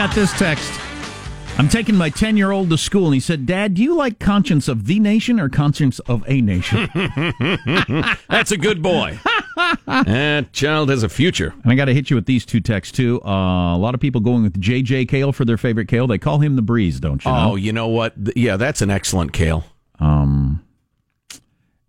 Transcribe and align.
we 0.00 0.06
got 0.06 0.14
this 0.14 0.32
text. 0.38 0.72
I'm 1.58 1.68
taking 1.68 1.94
my 1.94 2.08
10 2.08 2.38
year 2.38 2.52
old 2.52 2.70
to 2.70 2.78
school, 2.78 3.04
and 3.04 3.12
he 3.12 3.20
said, 3.20 3.44
Dad, 3.44 3.74
do 3.74 3.82
you 3.82 3.94
like 3.94 4.18
Conscience 4.18 4.66
of 4.66 4.86
the 4.86 4.98
Nation 4.98 5.38
or 5.38 5.50
Conscience 5.50 5.98
of 5.98 6.24
a 6.26 6.40
Nation? 6.40 6.88
That's 8.30 8.50
a 8.50 8.56
good 8.56 8.82
boy. 8.82 9.18
that 9.84 10.54
child 10.54 10.88
has 10.88 11.02
a 11.02 11.10
future. 11.10 11.52
And 11.64 11.70
I 11.70 11.74
got 11.74 11.84
to 11.84 11.92
hit 11.92 12.08
you 12.08 12.16
with 12.16 12.24
these 12.24 12.46
two 12.46 12.60
texts, 12.60 12.96
too. 12.96 13.20
Uh, 13.22 13.76
a 13.76 13.78
lot 13.78 13.94
of 13.94 14.00
people 14.00 14.22
going 14.22 14.42
with 14.42 14.58
J.J. 14.58 15.04
Cale 15.04 15.32
for 15.32 15.44
their 15.44 15.58
favorite 15.58 15.88
Cale. 15.88 16.06
They 16.06 16.16
call 16.16 16.38
him 16.38 16.56
the 16.56 16.62
Breeze, 16.62 16.98
don't 16.98 17.22
you 17.22 17.30
know? 17.30 17.50
Oh, 17.52 17.56
you 17.56 17.74
know 17.74 17.88
what? 17.88 18.14
Yeah, 18.34 18.56
that's 18.56 18.80
an 18.80 18.88
excellent 18.88 19.34
kale. 19.34 19.64
Um, 19.98 20.64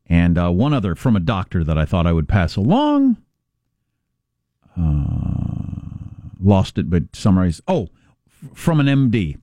and 0.07 0.37
uh, 0.37 0.49
one 0.49 0.73
other 0.73 0.95
from 0.95 1.15
a 1.15 1.21
doctor 1.21 1.63
that 1.63 1.77
I 1.77 1.85
thought 1.85 2.05
I 2.05 2.11
would 2.11 2.27
pass 2.27 2.57
along. 2.57 3.15
Uh, 4.77 5.21
lost 6.43 6.77
it, 6.77 6.89
but 6.89 7.03
summarize. 7.13 7.61
Oh, 7.67 7.83
f- 7.83 7.89
from 8.53 8.79
an 8.79 8.87
MD. 8.87 9.37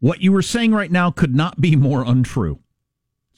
What 0.00 0.20
you 0.22 0.32
were 0.32 0.42
saying 0.42 0.72
right 0.72 0.90
now 0.90 1.10
could 1.10 1.34
not 1.34 1.60
be 1.60 1.76
more 1.76 2.02
untrue. 2.04 2.58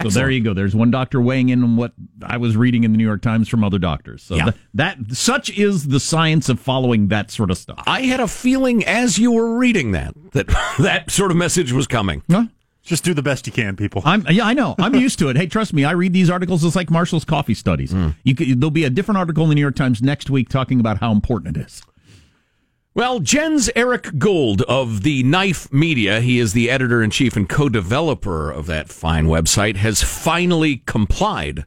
So 0.02 0.08
there 0.08 0.30
you 0.30 0.40
go. 0.42 0.52
There's 0.52 0.74
one 0.74 0.90
doctor 0.90 1.20
weighing 1.20 1.50
in 1.50 1.62
on 1.62 1.76
what 1.76 1.92
I 2.24 2.36
was 2.36 2.56
reading 2.56 2.82
in 2.82 2.90
the 2.90 2.98
New 2.98 3.04
York 3.06 3.22
Times 3.22 3.48
from 3.48 3.62
other 3.62 3.78
doctors. 3.78 4.22
So 4.24 4.34
Yeah. 4.34 4.44
th- 4.46 4.56
that 4.74 4.98
such 5.12 5.48
is 5.50 5.88
the 5.88 6.00
science 6.00 6.48
of 6.48 6.58
following 6.58 7.06
that 7.08 7.30
sort 7.30 7.52
of 7.52 7.58
stuff. 7.58 7.84
I 7.86 8.02
had 8.02 8.18
a 8.18 8.26
feeling 8.26 8.84
as 8.84 9.18
you 9.18 9.30
were 9.30 9.56
reading 9.58 9.92
that 9.92 10.14
that 10.32 10.48
that 10.80 11.10
sort 11.12 11.30
of 11.30 11.36
message 11.36 11.70
was 11.70 11.86
coming. 11.86 12.22
Huh? 12.28 12.46
Just 12.82 13.04
do 13.04 13.14
the 13.14 13.22
best 13.22 13.46
you 13.46 13.52
can, 13.52 13.76
people. 13.76 14.02
I'm 14.04 14.26
yeah, 14.28 14.44
I 14.44 14.54
know. 14.54 14.74
I'm 14.76 14.96
used 14.96 15.20
to 15.20 15.28
it. 15.28 15.36
Hey, 15.36 15.46
trust 15.46 15.72
me. 15.72 15.84
I 15.84 15.92
read 15.92 16.12
these 16.12 16.28
articles. 16.30 16.64
It's 16.64 16.74
like 16.74 16.90
Marshall's 16.90 17.24
coffee 17.24 17.54
studies. 17.54 17.92
Hmm. 17.92 18.08
You 18.24 18.34
could, 18.34 18.60
there'll 18.60 18.72
be 18.72 18.82
a 18.84 18.90
different 18.90 19.18
article 19.18 19.44
in 19.44 19.50
the 19.50 19.54
New 19.54 19.60
York 19.60 19.76
Times 19.76 20.02
next 20.02 20.30
week 20.30 20.48
talking 20.48 20.80
about 20.80 20.98
how 20.98 21.12
important 21.12 21.56
it 21.56 21.64
is. 21.64 21.80
Well, 22.94 23.20
Jens 23.20 23.70
Erik 23.74 24.18
Gould 24.18 24.60
of 24.62 25.02
the 25.02 25.22
Knife 25.22 25.72
Media, 25.72 26.20
he 26.20 26.38
is 26.38 26.52
the 26.52 26.68
editor 26.68 27.02
in 27.02 27.08
chief 27.08 27.36
and 27.36 27.48
co 27.48 27.70
developer 27.70 28.50
of 28.50 28.66
that 28.66 28.90
fine 28.90 29.28
website, 29.28 29.76
has 29.76 30.02
finally 30.02 30.82
complied 30.84 31.64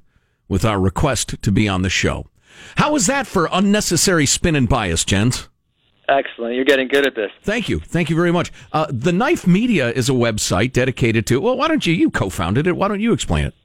with 0.48 0.64
our 0.64 0.80
request 0.80 1.42
to 1.42 1.52
be 1.52 1.68
on 1.68 1.82
the 1.82 1.90
show. 1.90 2.28
How 2.76 2.94
was 2.94 3.08
that 3.08 3.26
for 3.26 3.50
unnecessary 3.52 4.28
spin 4.28 4.56
and 4.56 4.70
bias, 4.70 5.04
Jens? 5.04 5.50
Excellent. 6.08 6.54
You're 6.54 6.64
getting 6.64 6.88
good 6.88 7.08
at 7.08 7.16
this. 7.16 7.32
Thank 7.42 7.70
you. 7.70 7.80
Thank 7.80 8.12
you 8.12 8.16
very 8.16 8.32
much. 8.32 8.52
Uh, 8.72 8.86
the 8.92 9.12
Knife 9.12 9.48
Media 9.48 9.90
is 9.90 10.08
a 10.10 10.14
website 10.14 10.74
dedicated 10.74 11.26
to, 11.26 11.42
well, 11.42 11.58
why 11.58 11.68
don't 11.68 11.88
you, 11.88 11.94
you 11.96 12.12
co 12.12 12.30
founded 12.30 12.68
it, 12.68 12.78
why 12.78 12.88
don't 12.88 13.02
you 13.02 13.14
explain 13.14 13.46
it? 13.46 13.56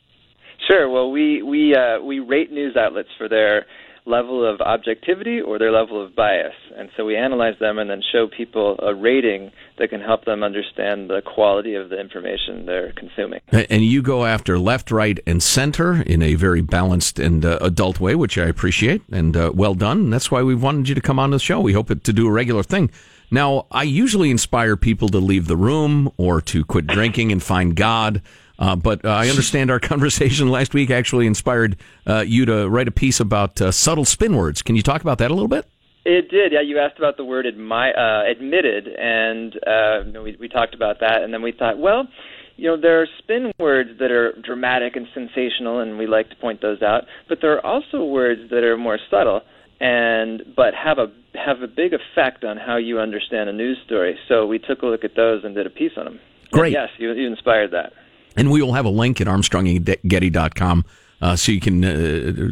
Sure. 0.66 0.88
Well, 0.88 1.10
we 1.10 1.42
we 1.42 1.74
uh, 1.74 2.00
we 2.00 2.20
rate 2.20 2.52
news 2.52 2.76
outlets 2.76 3.08
for 3.18 3.28
their 3.28 3.66
level 4.06 4.44
of 4.44 4.60
objectivity 4.60 5.40
or 5.40 5.58
their 5.58 5.72
level 5.72 6.04
of 6.04 6.14
bias, 6.16 6.54
and 6.76 6.88
so 6.96 7.04
we 7.04 7.16
analyze 7.16 7.58
them 7.60 7.78
and 7.78 7.90
then 7.90 8.02
show 8.12 8.26
people 8.26 8.78
a 8.80 8.94
rating 8.94 9.52
that 9.78 9.90
can 9.90 10.00
help 10.00 10.24
them 10.24 10.42
understand 10.42 11.08
the 11.08 11.22
quality 11.22 11.74
of 11.74 11.88
the 11.90 12.00
information 12.00 12.66
they're 12.66 12.92
consuming. 12.92 13.40
And 13.52 13.84
you 13.84 14.02
go 14.02 14.24
after 14.24 14.58
left, 14.58 14.90
right, 14.90 15.18
and 15.26 15.42
center 15.42 16.02
in 16.02 16.22
a 16.22 16.34
very 16.34 16.60
balanced 16.60 17.18
and 17.18 17.44
uh, 17.44 17.58
adult 17.60 18.00
way, 18.00 18.14
which 18.14 18.38
I 18.38 18.46
appreciate, 18.46 19.02
and 19.10 19.36
uh, 19.36 19.52
well 19.54 19.74
done. 19.74 19.98
And 19.98 20.12
that's 20.12 20.30
why 20.30 20.42
we 20.42 20.54
wanted 20.54 20.88
you 20.88 20.94
to 20.94 21.00
come 21.00 21.18
on 21.18 21.30
the 21.30 21.38
show. 21.38 21.60
We 21.60 21.72
hope 21.72 21.90
it, 21.90 22.04
to 22.04 22.12
do 22.12 22.26
a 22.26 22.32
regular 22.32 22.62
thing. 22.62 22.90
Now, 23.30 23.66
I 23.70 23.84
usually 23.84 24.30
inspire 24.30 24.76
people 24.76 25.08
to 25.10 25.18
leave 25.18 25.46
the 25.46 25.56
room 25.56 26.12
or 26.16 26.40
to 26.42 26.64
quit 26.64 26.86
drinking 26.86 27.30
and 27.30 27.42
find 27.42 27.76
God. 27.76 28.22
Uh, 28.60 28.76
but 28.76 29.04
uh, 29.04 29.08
I 29.08 29.28
understand 29.28 29.70
our 29.70 29.80
conversation 29.92 30.50
last 30.50 30.74
week 30.74 30.90
actually 30.90 31.26
inspired 31.26 31.76
uh, 32.06 32.20
you 32.20 32.44
to 32.44 32.68
write 32.68 32.88
a 32.88 32.92
piece 32.92 33.18
about 33.18 33.60
uh, 33.60 33.72
subtle 33.72 34.04
spin 34.04 34.36
words. 34.36 34.62
Can 34.62 34.76
you 34.76 34.82
talk 34.82 35.00
about 35.00 35.18
that 35.18 35.30
a 35.30 35.34
little 35.34 35.48
bit? 35.48 35.66
It 36.04 36.30
did, 36.30 36.52
yeah. 36.52 36.60
You 36.60 36.78
asked 36.78 36.98
about 36.98 37.16
the 37.16 37.24
word 37.24 37.46
admi- 37.46 37.96
uh, 37.96 38.30
admitted, 38.30 38.88
and 38.88 39.54
uh, 39.66 40.22
we, 40.22 40.36
we 40.40 40.48
talked 40.48 40.74
about 40.74 41.00
that, 41.00 41.22
and 41.22 41.32
then 41.32 41.42
we 41.42 41.52
thought, 41.52 41.78
well, 41.78 42.08
you 42.56 42.68
know, 42.68 42.80
there 42.80 43.00
are 43.02 43.06
spin 43.18 43.52
words 43.58 43.90
that 43.98 44.10
are 44.10 44.32
dramatic 44.42 44.96
and 44.96 45.06
sensational, 45.14 45.80
and 45.80 45.98
we 45.98 46.06
like 46.06 46.28
to 46.30 46.36
point 46.36 46.60
those 46.62 46.82
out. 46.82 47.04
But 47.28 47.38
there 47.40 47.52
are 47.54 47.64
also 47.64 48.04
words 48.04 48.50
that 48.50 48.64
are 48.64 48.76
more 48.76 48.98
subtle, 49.10 49.42
and 49.80 50.42
but 50.56 50.74
have 50.74 50.98
a 50.98 51.06
have 51.38 51.62
a 51.62 51.66
big 51.66 51.92
effect 51.92 52.44
on 52.44 52.56
how 52.56 52.76
you 52.76 52.98
understand 52.98 53.48
a 53.48 53.52
news 53.52 53.78
story. 53.86 54.18
So 54.28 54.46
we 54.46 54.58
took 54.58 54.82
a 54.82 54.86
look 54.86 55.04
at 55.04 55.16
those 55.16 55.44
and 55.44 55.54
did 55.54 55.66
a 55.66 55.70
piece 55.70 55.92
on 55.96 56.04
them. 56.04 56.20
And 56.52 56.52
Great. 56.52 56.72
yes, 56.72 56.88
you, 56.98 57.12
you 57.12 57.26
inspired 57.26 57.70
that. 57.70 57.92
And 58.36 58.50
we 58.50 58.62
will 58.62 58.74
have 58.74 58.84
a 58.84 58.90
link 58.90 59.20
at 59.20 59.26
armstrongandgetty.com 59.26 60.84
uh, 61.22 61.36
so 61.36 61.52
you 61.52 61.60
can, 61.60 61.84
uh, 61.84 61.88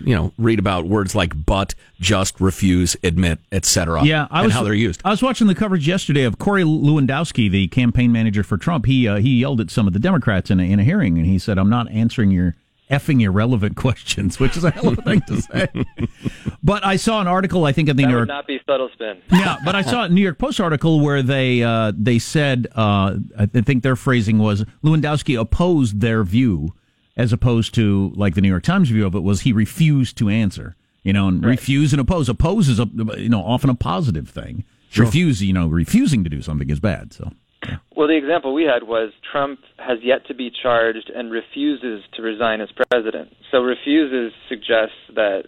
you 0.04 0.14
know, 0.14 0.32
read 0.36 0.58
about 0.58 0.84
words 0.86 1.14
like 1.14 1.46
but, 1.46 1.74
just, 2.00 2.40
refuse, 2.40 2.96
admit, 3.02 3.38
etc. 3.50 4.04
Yeah, 4.04 4.26
I 4.30 4.40
and 4.40 4.46
was 4.46 4.54
how 4.54 4.62
they're 4.62 4.74
used. 4.74 5.00
I 5.04 5.10
was 5.10 5.22
watching 5.22 5.46
the 5.46 5.54
coverage 5.54 5.88
yesterday 5.88 6.24
of 6.24 6.38
Corey 6.38 6.64
Lewandowski, 6.64 7.50
the 7.50 7.68
campaign 7.68 8.12
manager 8.12 8.42
for 8.42 8.58
Trump. 8.58 8.84
He 8.84 9.08
uh, 9.08 9.16
he 9.16 9.40
yelled 9.40 9.60
at 9.60 9.70
some 9.70 9.86
of 9.86 9.94
the 9.94 9.98
Democrats 9.98 10.50
in 10.50 10.60
a, 10.60 10.64
in 10.64 10.80
a 10.80 10.84
hearing, 10.84 11.16
and 11.16 11.26
he 11.26 11.38
said, 11.38 11.56
"I'm 11.58 11.70
not 11.70 11.90
answering 11.90 12.30
your 12.30 12.56
effing 12.90 13.20
irrelevant 13.22 13.76
questions," 13.84 14.38
which 14.40 14.56
is 14.56 14.64
a 14.64 14.70
hell 14.70 14.88
of 14.88 14.98
a 14.98 15.02
thing 15.02 15.20
to 15.22 15.40
say. 15.42 15.68
but 16.62 16.84
I 16.84 16.96
saw 16.96 17.20
an 17.20 17.26
article, 17.26 17.64
I 17.64 17.72
think, 17.72 17.88
in 17.88 17.96
the 17.96 18.02
That 18.02 18.08
New 18.08 18.14
would 18.14 18.18
York. 18.20 18.28
not 18.28 18.46
be 18.46 18.60
subtle 18.66 18.88
spin. 18.92 19.20
yeah, 19.32 19.56
but 19.64 19.74
I 19.74 19.82
saw 19.82 20.04
a 20.04 20.08
New 20.08 20.22
York 20.22 20.38
Post 20.38 20.60
article 20.60 21.00
where 21.00 21.22
they 21.22 21.62
uh, 21.62 21.92
they 21.96 22.18
said 22.18 22.66
uh, 22.74 23.16
I 23.38 23.46
think 23.46 23.82
their 23.82 23.96
phrasing 23.96 24.38
was 24.38 24.64
Lewandowski 24.84 25.38
opposed 25.40 26.00
their 26.00 26.24
view 26.24 26.74
as 27.16 27.32
opposed 27.32 27.74
to 27.74 28.12
like 28.14 28.34
the 28.34 28.40
New 28.40 28.48
York 28.48 28.62
Times 28.62 28.90
view 28.90 29.06
of 29.06 29.14
it 29.14 29.22
was 29.22 29.40
he 29.40 29.52
refused 29.52 30.16
to 30.18 30.28
answer. 30.28 30.76
You 31.04 31.12
know, 31.12 31.28
and 31.28 31.44
refuse 31.44 31.92
and 31.94 32.00
oppose. 32.00 32.28
Oppose 32.28 32.68
is 32.68 32.78
a 32.78 32.86
you 33.16 33.28
know 33.28 33.42
often 33.42 33.70
a 33.70 33.74
positive 33.74 34.28
thing. 34.28 34.64
Refuse, 34.96 35.42
you 35.42 35.52
know, 35.52 35.66
refusing 35.66 36.24
to 36.24 36.30
do 36.30 36.42
something 36.42 36.68
is 36.70 36.80
bad. 36.80 37.12
So 37.12 37.32
Well, 37.96 38.06
the 38.06 38.16
example 38.16 38.54
we 38.54 38.64
had 38.64 38.84
was 38.84 39.12
Trump 39.32 39.60
has 39.78 39.98
yet 40.02 40.26
to 40.28 40.34
be 40.34 40.50
charged 40.50 41.10
and 41.14 41.32
refuses 41.32 42.04
to 42.14 42.22
resign 42.22 42.60
as 42.60 42.68
president. 42.90 43.34
So 43.50 43.60
refuses 43.60 44.32
suggests 44.48 44.94
that 45.14 45.44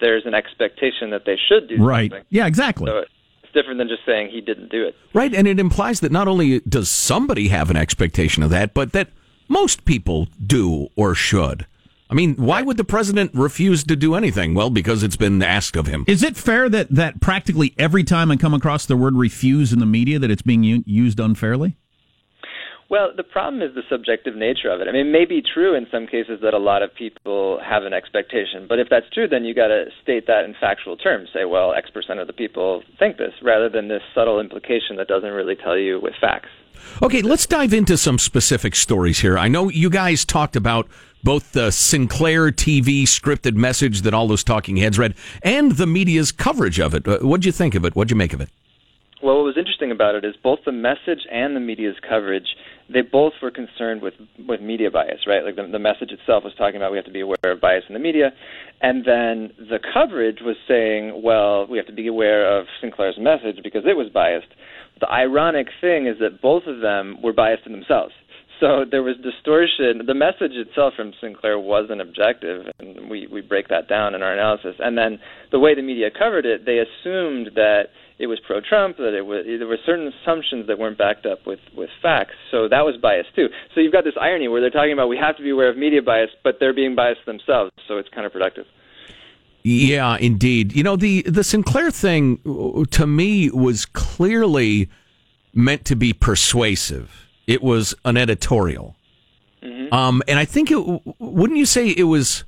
there's 0.00 0.26
an 0.26 0.34
expectation 0.34 1.10
that 1.10 1.22
they 1.24 1.36
should 1.48 1.68
do 1.68 1.82
right, 1.82 2.10
something. 2.10 2.26
yeah, 2.28 2.46
exactly. 2.46 2.86
So 2.86 2.98
it's 2.98 3.52
different 3.54 3.78
than 3.78 3.88
just 3.88 4.04
saying 4.04 4.30
he 4.30 4.40
didn't 4.40 4.70
do 4.70 4.84
it. 4.84 4.94
Right, 5.14 5.34
and 5.34 5.48
it 5.48 5.58
implies 5.58 6.00
that 6.00 6.12
not 6.12 6.28
only 6.28 6.60
does 6.60 6.90
somebody 6.90 7.48
have 7.48 7.70
an 7.70 7.76
expectation 7.76 8.42
of 8.42 8.50
that, 8.50 8.74
but 8.74 8.92
that 8.92 9.08
most 9.48 9.84
people 9.84 10.28
do 10.44 10.88
or 10.96 11.14
should. 11.14 11.66
I 12.08 12.14
mean, 12.14 12.36
why 12.36 12.62
would 12.62 12.76
the 12.76 12.84
president 12.84 13.32
refuse 13.34 13.82
to 13.84 13.96
do 13.96 14.14
anything? 14.14 14.54
Well, 14.54 14.70
because 14.70 15.02
it's 15.02 15.16
been 15.16 15.42
asked 15.42 15.76
of 15.76 15.86
him. 15.86 16.04
Is 16.06 16.22
it 16.22 16.36
fair 16.36 16.68
that 16.68 16.88
that 16.90 17.20
practically 17.20 17.74
every 17.78 18.04
time 18.04 18.30
I 18.30 18.36
come 18.36 18.54
across 18.54 18.86
the 18.86 18.96
word 18.96 19.14
refuse 19.14 19.72
in 19.72 19.80
the 19.80 19.86
media 19.86 20.18
that 20.18 20.30
it's 20.30 20.42
being 20.42 20.62
u- 20.62 20.84
used 20.86 21.18
unfairly? 21.18 21.76
Well, 22.88 23.10
the 23.16 23.24
problem 23.24 23.62
is 23.62 23.74
the 23.74 23.82
subjective 23.90 24.36
nature 24.36 24.70
of 24.70 24.80
it. 24.80 24.86
I 24.86 24.92
mean, 24.92 25.08
it 25.08 25.10
may 25.10 25.24
be 25.24 25.42
true 25.42 25.74
in 25.74 25.88
some 25.90 26.06
cases 26.06 26.38
that 26.42 26.54
a 26.54 26.58
lot 26.58 26.82
of 26.82 26.94
people 26.94 27.58
have 27.60 27.82
an 27.82 27.92
expectation, 27.92 28.66
but 28.68 28.78
if 28.78 28.88
that's 28.88 29.06
true, 29.12 29.26
then 29.26 29.44
you 29.44 29.54
got 29.54 29.68
to 29.68 29.86
state 30.00 30.28
that 30.28 30.44
in 30.44 30.54
factual 30.60 30.96
terms. 30.96 31.28
Say, 31.34 31.44
well, 31.44 31.74
X 31.74 31.90
percent 31.90 32.20
of 32.20 32.28
the 32.28 32.32
people 32.32 32.84
think 33.00 33.16
this, 33.16 33.32
rather 33.42 33.68
than 33.68 33.88
this 33.88 34.02
subtle 34.14 34.38
implication 34.38 34.94
that 34.98 35.08
doesn't 35.08 35.32
really 35.32 35.56
tell 35.56 35.76
you 35.76 35.98
with 36.00 36.14
facts. 36.20 36.48
Okay, 37.02 37.22
let's 37.22 37.46
dive 37.46 37.74
into 37.74 37.96
some 37.96 38.18
specific 38.18 38.76
stories 38.76 39.18
here. 39.18 39.36
I 39.36 39.48
know 39.48 39.68
you 39.68 39.90
guys 39.90 40.24
talked 40.24 40.54
about 40.54 40.86
both 41.26 41.50
the 41.50 41.72
Sinclair 41.72 42.52
TV 42.52 43.02
scripted 43.02 43.56
message 43.56 44.02
that 44.02 44.14
all 44.14 44.28
those 44.28 44.44
talking 44.44 44.76
heads 44.76 44.96
read 44.96 45.12
and 45.42 45.72
the 45.72 45.84
media's 45.84 46.30
coverage 46.30 46.78
of 46.78 46.94
it. 46.94 47.08
Uh, 47.08 47.18
What'd 47.18 47.44
you 47.44 47.50
think 47.50 47.74
of 47.74 47.84
it? 47.84 47.96
What'd 47.96 48.12
you 48.12 48.16
make 48.16 48.32
of 48.32 48.40
it? 48.40 48.48
Well, 49.20 49.38
what 49.38 49.44
was 49.46 49.56
interesting 49.58 49.90
about 49.90 50.14
it 50.14 50.24
is 50.24 50.36
both 50.40 50.60
the 50.64 50.70
message 50.70 51.26
and 51.32 51.56
the 51.56 51.60
media's 51.60 51.96
coverage, 52.08 52.46
they 52.88 53.00
both 53.00 53.32
were 53.42 53.50
concerned 53.50 54.02
with, 54.02 54.14
with 54.46 54.60
media 54.60 54.88
bias, 54.88 55.26
right? 55.26 55.42
Like 55.42 55.56
the, 55.56 55.66
the 55.66 55.80
message 55.80 56.12
itself 56.12 56.44
was 56.44 56.54
talking 56.56 56.76
about 56.76 56.92
we 56.92 56.98
have 56.98 57.06
to 57.06 57.10
be 57.10 57.22
aware 57.22 57.36
of 57.42 57.60
bias 57.60 57.82
in 57.88 57.94
the 57.94 57.98
media. 57.98 58.30
And 58.80 59.04
then 59.04 59.50
the 59.58 59.80
coverage 59.92 60.38
was 60.42 60.54
saying, 60.68 61.22
well, 61.24 61.66
we 61.66 61.76
have 61.76 61.88
to 61.88 61.92
be 61.92 62.06
aware 62.06 62.56
of 62.56 62.66
Sinclair's 62.80 63.18
message 63.18 63.64
because 63.64 63.82
it 63.84 63.96
was 63.96 64.10
biased. 64.14 64.54
The 65.00 65.10
ironic 65.10 65.66
thing 65.80 66.06
is 66.06 66.20
that 66.20 66.40
both 66.40 66.68
of 66.68 66.82
them 66.82 67.20
were 67.20 67.32
biased 67.32 67.66
in 67.66 67.72
themselves. 67.72 68.14
So 68.60 68.84
there 68.90 69.02
was 69.02 69.16
distortion. 69.22 70.06
The 70.06 70.14
message 70.14 70.52
itself 70.52 70.94
from 70.96 71.12
Sinclair 71.20 71.58
wasn't 71.58 72.00
objective, 72.00 72.66
and 72.78 73.10
we, 73.10 73.26
we 73.26 73.42
break 73.42 73.68
that 73.68 73.86
down 73.88 74.14
in 74.14 74.22
our 74.22 74.32
analysis. 74.32 74.76
And 74.78 74.96
then 74.96 75.18
the 75.52 75.58
way 75.58 75.74
the 75.74 75.82
media 75.82 76.08
covered 76.10 76.46
it, 76.46 76.64
they 76.64 76.78
assumed 76.78 77.50
that 77.54 77.88
it 78.18 78.28
was 78.28 78.40
pro-Trump, 78.46 78.96
that 78.96 79.14
it 79.14 79.26
was 79.26 79.44
there 79.46 79.66
were 79.66 79.76
certain 79.84 80.10
assumptions 80.22 80.66
that 80.68 80.78
weren't 80.78 80.96
backed 80.96 81.26
up 81.26 81.46
with 81.46 81.60
with 81.76 81.90
facts. 82.00 82.32
So 82.50 82.66
that 82.68 82.80
was 82.80 82.96
bias 82.96 83.26
too. 83.36 83.48
So 83.74 83.80
you've 83.80 83.92
got 83.92 84.04
this 84.04 84.16
irony 84.18 84.48
where 84.48 84.62
they're 84.62 84.70
talking 84.70 84.92
about 84.92 85.08
we 85.08 85.18
have 85.18 85.36
to 85.36 85.42
be 85.42 85.50
aware 85.50 85.68
of 85.68 85.76
media 85.76 86.00
bias, 86.00 86.30
but 86.42 86.56
they're 86.58 86.74
being 86.74 86.94
biased 86.94 87.26
themselves. 87.26 87.72
So 87.86 87.98
it's 87.98 88.08
counterproductive. 88.08 88.64
Yeah, 89.62 90.16
indeed. 90.18 90.74
You 90.74 90.82
know, 90.82 90.96
the 90.96 91.22
the 91.22 91.44
Sinclair 91.44 91.90
thing 91.90 92.38
to 92.90 93.06
me 93.06 93.50
was 93.50 93.84
clearly 93.84 94.88
meant 95.52 95.84
to 95.86 95.96
be 95.96 96.14
persuasive. 96.14 97.25
It 97.46 97.62
was 97.62 97.94
an 98.04 98.16
editorial. 98.16 98.96
Um, 99.92 100.22
and 100.28 100.38
I 100.38 100.44
think 100.44 100.70
it 100.70 100.78
wouldn't 101.18 101.58
you 101.58 101.66
say 101.66 101.88
it 101.88 102.04
was 102.04 102.44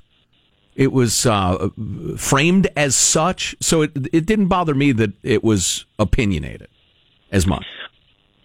it 0.75 0.91
was 0.91 1.25
uh, 1.25 1.69
framed 2.17 2.67
as 2.75 2.95
such, 2.95 3.55
so 3.59 3.81
it 3.81 3.91
it 4.13 4.25
didn't 4.25 4.47
bother 4.47 4.75
me 4.75 4.91
that 4.93 5.11
it 5.23 5.43
was 5.43 5.85
opinionated 5.97 6.67
as 7.31 7.45
much. 7.45 7.65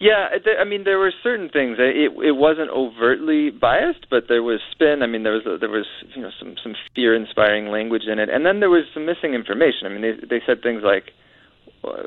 Yeah, 0.00 0.28
I 0.60 0.64
mean, 0.64 0.84
there 0.84 0.98
were 0.98 1.12
certain 1.22 1.48
things. 1.48 1.76
It 1.78 2.12
it 2.22 2.36
wasn't 2.36 2.70
overtly 2.70 3.50
biased, 3.50 4.06
but 4.10 4.24
there 4.28 4.42
was 4.42 4.60
spin. 4.72 5.02
I 5.02 5.06
mean, 5.06 5.22
there 5.22 5.32
was 5.32 5.44
there 5.60 5.70
was 5.70 5.86
you 6.14 6.22
know 6.22 6.30
some 6.38 6.56
some 6.62 6.74
fear 6.94 7.14
inspiring 7.14 7.68
language 7.68 8.04
in 8.10 8.18
it, 8.18 8.28
and 8.28 8.44
then 8.44 8.60
there 8.60 8.70
was 8.70 8.84
some 8.92 9.06
missing 9.06 9.34
information. 9.34 9.86
I 9.86 9.88
mean, 9.88 10.02
they 10.02 10.26
they 10.26 10.42
said 10.44 10.62
things 10.62 10.82
like 10.84 11.12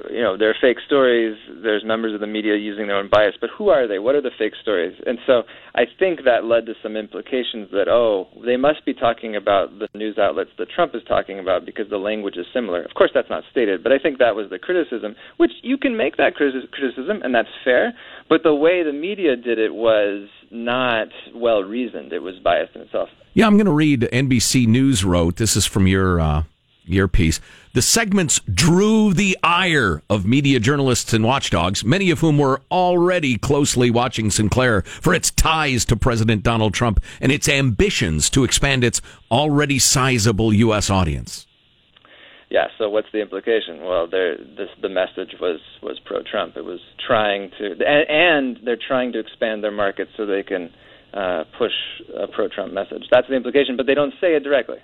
you 0.09 0.21
know, 0.21 0.37
there 0.37 0.49
are 0.49 0.55
fake 0.59 0.77
stories. 0.85 1.37
There's 1.63 1.83
members 1.83 2.13
of 2.13 2.19
the 2.19 2.27
media 2.27 2.55
using 2.55 2.87
their 2.87 2.97
own 2.97 3.09
bias, 3.09 3.35
but 3.39 3.49
who 3.57 3.69
are 3.69 3.87
they? 3.87 3.99
What 3.99 4.15
are 4.15 4.21
the 4.21 4.31
fake 4.37 4.53
stories? 4.61 4.95
And 5.05 5.17
so 5.25 5.43
I 5.75 5.83
think 5.99 6.23
that 6.25 6.45
led 6.45 6.65
to 6.67 6.73
some 6.81 6.95
implications 6.95 7.69
that 7.71 7.87
oh, 7.89 8.27
they 8.45 8.57
must 8.57 8.85
be 8.85 8.93
talking 8.93 9.35
about 9.35 9.79
the 9.79 9.87
news 9.93 10.17
outlets 10.17 10.51
that 10.57 10.69
Trump 10.69 10.95
is 10.95 11.01
talking 11.07 11.39
about 11.39 11.65
because 11.65 11.89
the 11.89 11.97
language 11.97 12.37
is 12.37 12.45
similar. 12.53 12.83
Of 12.83 12.93
course, 12.93 13.11
that's 13.13 13.29
not 13.29 13.43
stated, 13.51 13.83
but 13.83 13.91
I 13.91 13.99
think 13.99 14.19
that 14.19 14.35
was 14.35 14.49
the 14.49 14.59
criticism. 14.59 15.15
Which 15.37 15.51
you 15.63 15.77
can 15.77 15.97
make 15.97 16.17
that 16.17 16.35
criticism, 16.35 17.21
and 17.23 17.33
that's 17.33 17.49
fair. 17.63 17.93
But 18.29 18.43
the 18.43 18.55
way 18.55 18.83
the 18.83 18.93
media 18.93 19.35
did 19.35 19.59
it 19.59 19.73
was 19.73 20.29
not 20.51 21.07
well 21.33 21.61
reasoned. 21.63 22.13
It 22.13 22.19
was 22.19 22.35
biased 22.43 22.75
in 22.75 22.81
itself. 22.81 23.09
Yeah, 23.33 23.47
I'm 23.47 23.57
going 23.57 23.65
to 23.65 23.73
read 23.73 24.01
NBC 24.11 24.67
News 24.67 25.03
wrote. 25.03 25.35
This 25.37 25.55
is 25.55 25.65
from 25.65 25.87
your. 25.87 26.19
Uh 26.19 26.43
earpiece. 26.87 27.39
The 27.73 27.81
segments 27.81 28.39
drew 28.51 29.13
the 29.13 29.37
ire 29.43 30.01
of 30.09 30.25
media 30.25 30.59
journalists 30.59 31.13
and 31.13 31.23
watchdogs, 31.23 31.83
many 31.83 32.09
of 32.09 32.21
whom 32.21 32.37
were 32.37 32.61
already 32.71 33.37
closely 33.37 33.91
watching 33.91 34.31
Sinclair 34.31 34.81
for 34.81 35.13
its 35.13 35.29
ties 35.29 35.85
to 35.85 35.95
President 35.95 36.41
Donald 36.41 36.73
Trump 36.73 37.03
and 37.21 37.31
its 37.31 37.47
ambitions 37.47 38.29
to 38.31 38.43
expand 38.43 38.83
its 38.83 39.01
already 39.29 39.77
sizable 39.77 40.51
U.S. 40.53 40.89
audience. 40.89 41.45
Yeah. 42.49 42.67
So 42.77 42.89
what's 42.89 43.11
the 43.11 43.21
implication? 43.21 43.83
Well, 43.83 44.07
this, 44.07 44.69
the 44.81 44.89
message 44.89 45.35
was 45.39 45.59
was 45.83 45.99
pro-Trump. 46.05 46.57
It 46.57 46.65
was 46.65 46.79
trying 47.05 47.51
to, 47.59 47.71
and, 47.85 48.09
and 48.09 48.59
they're 48.65 48.79
trying 48.87 49.11
to 49.13 49.19
expand 49.19 49.63
their 49.63 49.71
market 49.71 50.07
so 50.15 50.25
they 50.25 50.43
can 50.43 50.73
uh, 51.13 51.43
push 51.57 51.73
a 52.15 52.27
pro-Trump 52.27 52.73
message. 52.73 53.03
That's 53.11 53.27
the 53.27 53.35
implication, 53.35 53.77
but 53.77 53.85
they 53.85 53.93
don't 53.93 54.13
say 54.19 54.35
it 54.35 54.43
directly 54.43 54.77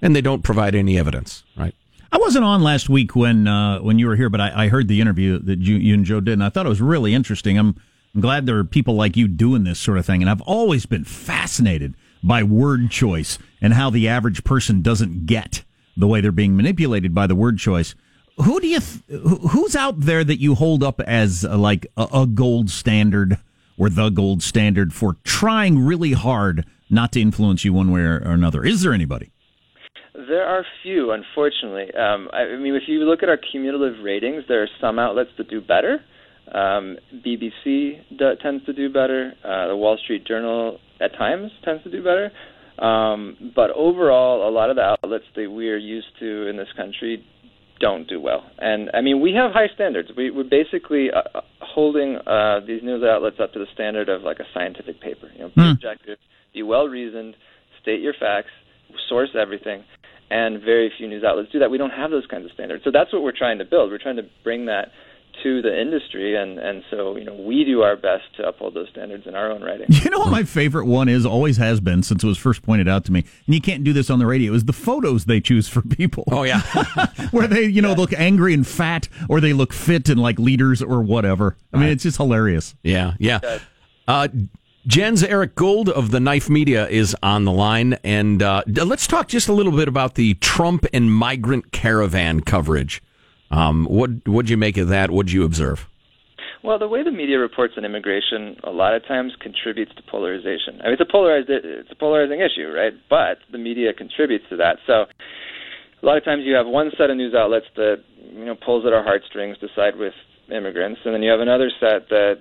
and 0.00 0.14
they 0.14 0.20
don't 0.20 0.42
provide 0.42 0.74
any 0.74 0.98
evidence, 0.98 1.44
right? 1.56 1.74
I 2.10 2.18
wasn't 2.18 2.44
on 2.44 2.62
last 2.62 2.88
week 2.88 3.14
when 3.14 3.46
uh, 3.46 3.80
when 3.80 3.98
you 3.98 4.06
were 4.06 4.16
here, 4.16 4.30
but 4.30 4.40
I, 4.40 4.64
I 4.64 4.68
heard 4.68 4.88
the 4.88 5.00
interview 5.00 5.38
that 5.40 5.58
you, 5.58 5.76
you, 5.76 5.94
and 5.94 6.04
Joe 6.04 6.20
did, 6.20 6.34
and 6.34 6.44
I 6.44 6.48
thought 6.48 6.66
it 6.66 6.70
was 6.70 6.80
really 6.80 7.14
interesting. 7.14 7.58
I'm, 7.58 7.76
I'm 8.14 8.20
glad 8.20 8.46
there 8.46 8.58
are 8.58 8.64
people 8.64 8.94
like 8.94 9.16
you 9.16 9.28
doing 9.28 9.64
this 9.64 9.78
sort 9.78 9.98
of 9.98 10.06
thing, 10.06 10.22
and 10.22 10.30
I've 10.30 10.40
always 10.42 10.86
been 10.86 11.04
fascinated 11.04 11.94
by 12.22 12.42
word 12.42 12.90
choice 12.90 13.38
and 13.60 13.74
how 13.74 13.90
the 13.90 14.08
average 14.08 14.42
person 14.42 14.80
doesn't 14.80 15.26
get 15.26 15.64
the 15.96 16.06
way 16.06 16.20
they're 16.20 16.32
being 16.32 16.56
manipulated 16.56 17.14
by 17.14 17.26
the 17.26 17.34
word 17.34 17.58
choice. 17.58 17.94
Who 18.38 18.60
do 18.60 18.68
you 18.68 18.80
th- 18.80 19.20
who's 19.50 19.76
out 19.76 20.00
there 20.00 20.24
that 20.24 20.40
you 20.40 20.54
hold 20.54 20.82
up 20.82 21.00
as 21.00 21.44
uh, 21.44 21.58
like 21.58 21.86
a, 21.96 22.06
a 22.22 22.26
gold 22.26 22.70
standard 22.70 23.36
or 23.76 23.90
the 23.90 24.08
gold 24.10 24.42
standard 24.42 24.94
for 24.94 25.16
trying 25.24 25.78
really 25.80 26.12
hard 26.12 26.64
not 26.88 27.12
to 27.12 27.20
influence 27.20 27.64
you 27.64 27.72
one 27.72 27.90
way 27.90 28.00
or 28.00 28.16
another? 28.16 28.64
Is 28.64 28.82
there 28.82 28.92
anybody? 28.94 29.30
There 30.26 30.44
are 30.44 30.66
few, 30.82 31.12
unfortunately. 31.12 31.94
Um, 31.94 32.28
I, 32.32 32.40
I 32.40 32.56
mean, 32.56 32.74
if 32.74 32.82
you 32.88 33.04
look 33.04 33.22
at 33.22 33.28
our 33.28 33.36
cumulative 33.36 34.02
ratings, 34.02 34.42
there 34.48 34.64
are 34.64 34.68
some 34.80 34.98
outlets 34.98 35.30
that 35.38 35.48
do 35.48 35.60
better. 35.60 36.00
Um, 36.52 36.96
BBC 37.24 38.00
do, 38.18 38.32
tends 38.42 38.66
to 38.66 38.72
do 38.72 38.92
better. 38.92 39.32
Uh, 39.44 39.68
the 39.68 39.76
Wall 39.76 39.96
Street 40.02 40.26
Journal 40.26 40.80
at 41.00 41.12
times 41.12 41.52
tends 41.64 41.84
to 41.84 41.90
do 41.90 42.02
better. 42.02 42.32
Um, 42.84 43.52
but 43.54 43.70
overall, 43.70 44.48
a 44.48 44.50
lot 44.50 44.70
of 44.70 44.76
the 44.76 44.82
outlets 44.82 45.26
that 45.36 45.48
we 45.48 45.70
are 45.70 45.76
used 45.76 46.08
to 46.18 46.48
in 46.48 46.56
this 46.56 46.68
country 46.76 47.24
don't 47.78 48.08
do 48.08 48.20
well. 48.20 48.42
And 48.58 48.90
I 48.94 49.02
mean, 49.02 49.20
we 49.20 49.34
have 49.34 49.52
high 49.52 49.72
standards. 49.72 50.10
We, 50.16 50.32
we're 50.32 50.50
basically 50.50 51.10
uh, 51.12 51.22
uh 51.32 51.40
holding 51.60 52.16
uh, 52.16 52.58
these 52.66 52.82
news 52.82 53.04
outlets 53.04 53.36
up 53.40 53.52
to 53.52 53.60
the 53.60 53.66
standard 53.72 54.08
of 54.08 54.22
like 54.22 54.40
a 54.40 54.46
scientific 54.52 55.00
paper. 55.00 55.30
You 55.34 55.42
know, 55.42 55.48
be 55.54 55.62
mm. 55.62 55.72
objective, 55.74 56.18
be 56.52 56.64
well 56.64 56.86
reasoned, 56.86 57.36
state 57.80 58.00
your 58.00 58.14
facts, 58.18 58.50
source 59.08 59.30
everything 59.38 59.84
and 60.30 60.60
very 60.60 60.92
few 60.96 61.08
news 61.08 61.24
outlets 61.24 61.50
do 61.50 61.58
that. 61.60 61.70
We 61.70 61.78
don't 61.78 61.90
have 61.90 62.10
those 62.10 62.26
kinds 62.26 62.44
of 62.44 62.52
standards. 62.52 62.84
So 62.84 62.90
that's 62.90 63.12
what 63.12 63.22
we're 63.22 63.36
trying 63.36 63.58
to 63.58 63.64
build. 63.64 63.90
We're 63.90 63.98
trying 63.98 64.16
to 64.16 64.26
bring 64.44 64.66
that 64.66 64.92
to 65.42 65.62
the 65.62 65.80
industry 65.80 66.36
and 66.36 66.58
and 66.58 66.82
so 66.90 67.16
you 67.16 67.24
know 67.24 67.34
we 67.34 67.64
do 67.64 67.82
our 67.82 67.96
best 67.96 68.24
to 68.36 68.46
uphold 68.48 68.74
those 68.74 68.88
standards 68.88 69.26
in 69.26 69.34
our 69.34 69.50
own 69.50 69.62
writing. 69.62 69.86
You 69.90 70.10
know 70.10 70.18
what 70.20 70.30
my 70.30 70.42
favorite 70.42 70.86
one 70.86 71.08
is 71.08 71.26
always 71.26 71.56
has 71.58 71.80
been 71.80 72.02
since 72.02 72.24
it 72.24 72.26
was 72.26 72.38
first 72.38 72.62
pointed 72.62 72.88
out 72.88 73.04
to 73.06 73.12
me? 73.12 73.20
And 73.46 73.54
you 73.54 73.60
can't 73.60 73.84
do 73.84 73.92
this 73.92 74.10
on 74.10 74.18
the 74.18 74.26
radio 74.26 74.52
is 74.52 74.64
the 74.64 74.72
photos 74.72 75.26
they 75.26 75.40
choose 75.40 75.68
for 75.68 75.82
people. 75.82 76.24
Oh 76.30 76.44
yeah. 76.44 76.62
Where 77.30 77.46
they 77.46 77.64
you 77.64 77.82
know 77.82 77.90
yeah. 77.90 77.96
look 77.96 78.12
angry 78.14 78.54
and 78.54 78.66
fat 78.66 79.08
or 79.28 79.40
they 79.40 79.52
look 79.52 79.72
fit 79.72 80.08
and 80.08 80.20
like 80.20 80.38
leaders 80.38 80.82
or 80.82 81.02
whatever. 81.02 81.56
I 81.72 81.78
mean 81.78 81.90
it's 81.90 82.02
just 82.02 82.16
hilarious. 82.16 82.74
Yeah 82.82 83.14
yeah. 83.18 83.58
Uh, 84.06 84.28
Jens 84.88 85.22
Erik 85.22 85.54
Gould 85.54 85.90
of 85.90 86.12
the 86.12 86.18
Knife 86.18 86.48
Media 86.48 86.88
is 86.88 87.14
on 87.22 87.44
the 87.44 87.52
line, 87.52 87.98
and 88.02 88.42
uh, 88.42 88.62
let's 88.66 89.06
talk 89.06 89.28
just 89.28 89.46
a 89.46 89.52
little 89.52 89.76
bit 89.76 89.86
about 89.86 90.14
the 90.14 90.32
Trump 90.40 90.86
and 90.94 91.12
migrant 91.12 91.72
caravan 91.72 92.40
coverage. 92.40 93.02
Um, 93.50 93.84
what 93.84 94.26
what'd 94.26 94.48
you 94.48 94.56
make 94.56 94.78
of 94.78 94.88
that? 94.88 95.10
What'd 95.10 95.30
you 95.30 95.44
observe? 95.44 95.86
Well, 96.64 96.78
the 96.78 96.88
way 96.88 97.04
the 97.04 97.10
media 97.10 97.38
reports 97.38 97.74
on 97.76 97.84
immigration 97.84 98.56
a 98.64 98.70
lot 98.70 98.94
of 98.94 99.06
times 99.06 99.36
contributes 99.40 99.94
to 99.96 100.02
polarization. 100.10 100.80
I 100.80 100.84
mean, 100.84 100.94
it's 100.94 101.02
a 101.02 101.12
polarized 101.12 101.50
it's 101.50 101.92
a 101.92 101.96
polarizing 101.96 102.40
issue, 102.40 102.72
right? 102.72 102.94
But 103.10 103.44
the 103.52 103.58
media 103.58 103.92
contributes 103.92 104.46
to 104.48 104.56
that. 104.56 104.78
So 104.86 105.04
a 106.02 106.06
lot 106.06 106.16
of 106.16 106.24
times 106.24 106.44
you 106.46 106.54
have 106.54 106.66
one 106.66 106.92
set 106.96 107.10
of 107.10 107.18
news 107.18 107.34
outlets 107.36 107.66
that 107.76 107.96
you 108.32 108.46
know 108.46 108.54
pulls 108.56 108.86
at 108.86 108.94
our 108.94 109.04
heartstrings 109.04 109.58
to 109.58 109.68
side 109.76 109.96
with 109.96 110.14
immigrants, 110.50 111.00
and 111.04 111.12
then 111.12 111.22
you 111.22 111.30
have 111.30 111.40
another 111.40 111.70
set 111.78 112.08
that 112.08 112.40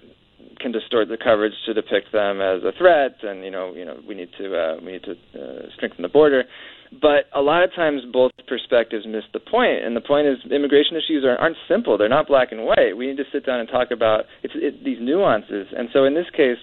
can 0.60 0.72
distort 0.72 1.08
the 1.10 1.18
coverage 1.18 1.54
to 1.66 1.74
depict 1.74 2.12
them 2.12 2.42
as 2.42 2.64
a 2.64 2.72
threat, 2.78 3.18
and 3.24 3.44
you 3.44 3.52
know, 3.52 3.74
you 3.74 3.86
know, 3.86 3.98
we 4.08 4.16
need 4.16 4.30
to 4.38 4.56
uh, 4.56 4.76
we 4.84 4.94
need 4.94 5.04
to 5.04 5.12
uh, 5.12 5.70
strengthen 5.76 6.02
the 6.02 6.10
border. 6.10 6.44
But 6.92 7.28
a 7.36 7.42
lot 7.42 7.64
of 7.64 7.76
times, 7.76 8.02
both 8.14 8.32
perspectives 8.48 9.06
miss 9.06 9.24
the 9.34 9.42
point, 9.42 9.84
and 9.84 9.96
the 9.96 10.02
point 10.02 10.28
is, 10.28 10.38
immigration 10.50 10.96
issues 10.96 11.26
are, 11.26 11.36
aren't 11.36 11.58
simple. 11.68 11.98
They're 11.98 12.08
not 12.08 12.28
black 12.28 12.52
and 12.52 12.64
white. 12.64 12.96
We 12.96 13.08
need 13.08 13.18
to 13.18 13.26
sit 13.32 13.46
down 13.46 13.60
and 13.60 13.68
talk 13.68 13.92
about 13.92 14.24
it's, 14.42 14.54
it, 14.56 14.86
these 14.86 14.98
nuances. 15.02 15.68
And 15.76 15.90
so, 15.92 16.06
in 16.06 16.14
this 16.14 16.28
case, 16.32 16.58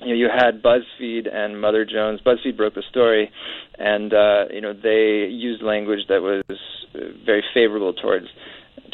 you 0.00 0.08
know, 0.08 0.14
you 0.14 0.28
had 0.32 0.62
BuzzFeed 0.62 1.32
and 1.32 1.60
Mother 1.60 1.84
Jones. 1.84 2.20
BuzzFeed 2.24 2.56
broke 2.56 2.74
the 2.74 2.84
story, 2.88 3.30
and 3.78 4.12
uh, 4.14 4.44
you 4.52 4.60
know 4.60 4.72
they 4.72 5.28
used 5.28 5.62
language 5.62 6.00
that 6.08 6.22
was 6.22 6.44
very 7.24 7.42
favorable 7.54 7.92
towards 7.92 8.26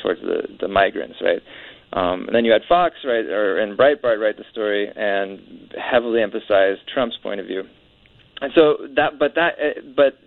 towards 0.02 0.20
the 0.20 0.42
the 0.60 0.68
migrants, 0.68 1.16
right? 1.20 1.42
Um, 1.92 2.26
and 2.26 2.34
then 2.34 2.44
you 2.44 2.52
had 2.52 2.62
Fox 2.68 2.96
right 3.04 3.24
or 3.24 3.58
and 3.58 3.78
Breitbart 3.78 4.20
write 4.20 4.36
the 4.36 4.44
story 4.52 4.90
and 4.94 5.72
heavily 5.78 6.22
emphasize 6.22 6.76
Trump's 6.92 7.16
point 7.22 7.40
of 7.40 7.46
view. 7.46 7.64
And 8.40 8.52
so 8.54 8.76
that, 8.94 9.18
but 9.18 9.34
that, 9.34 9.54
uh, 9.58 9.80
but 9.96 10.18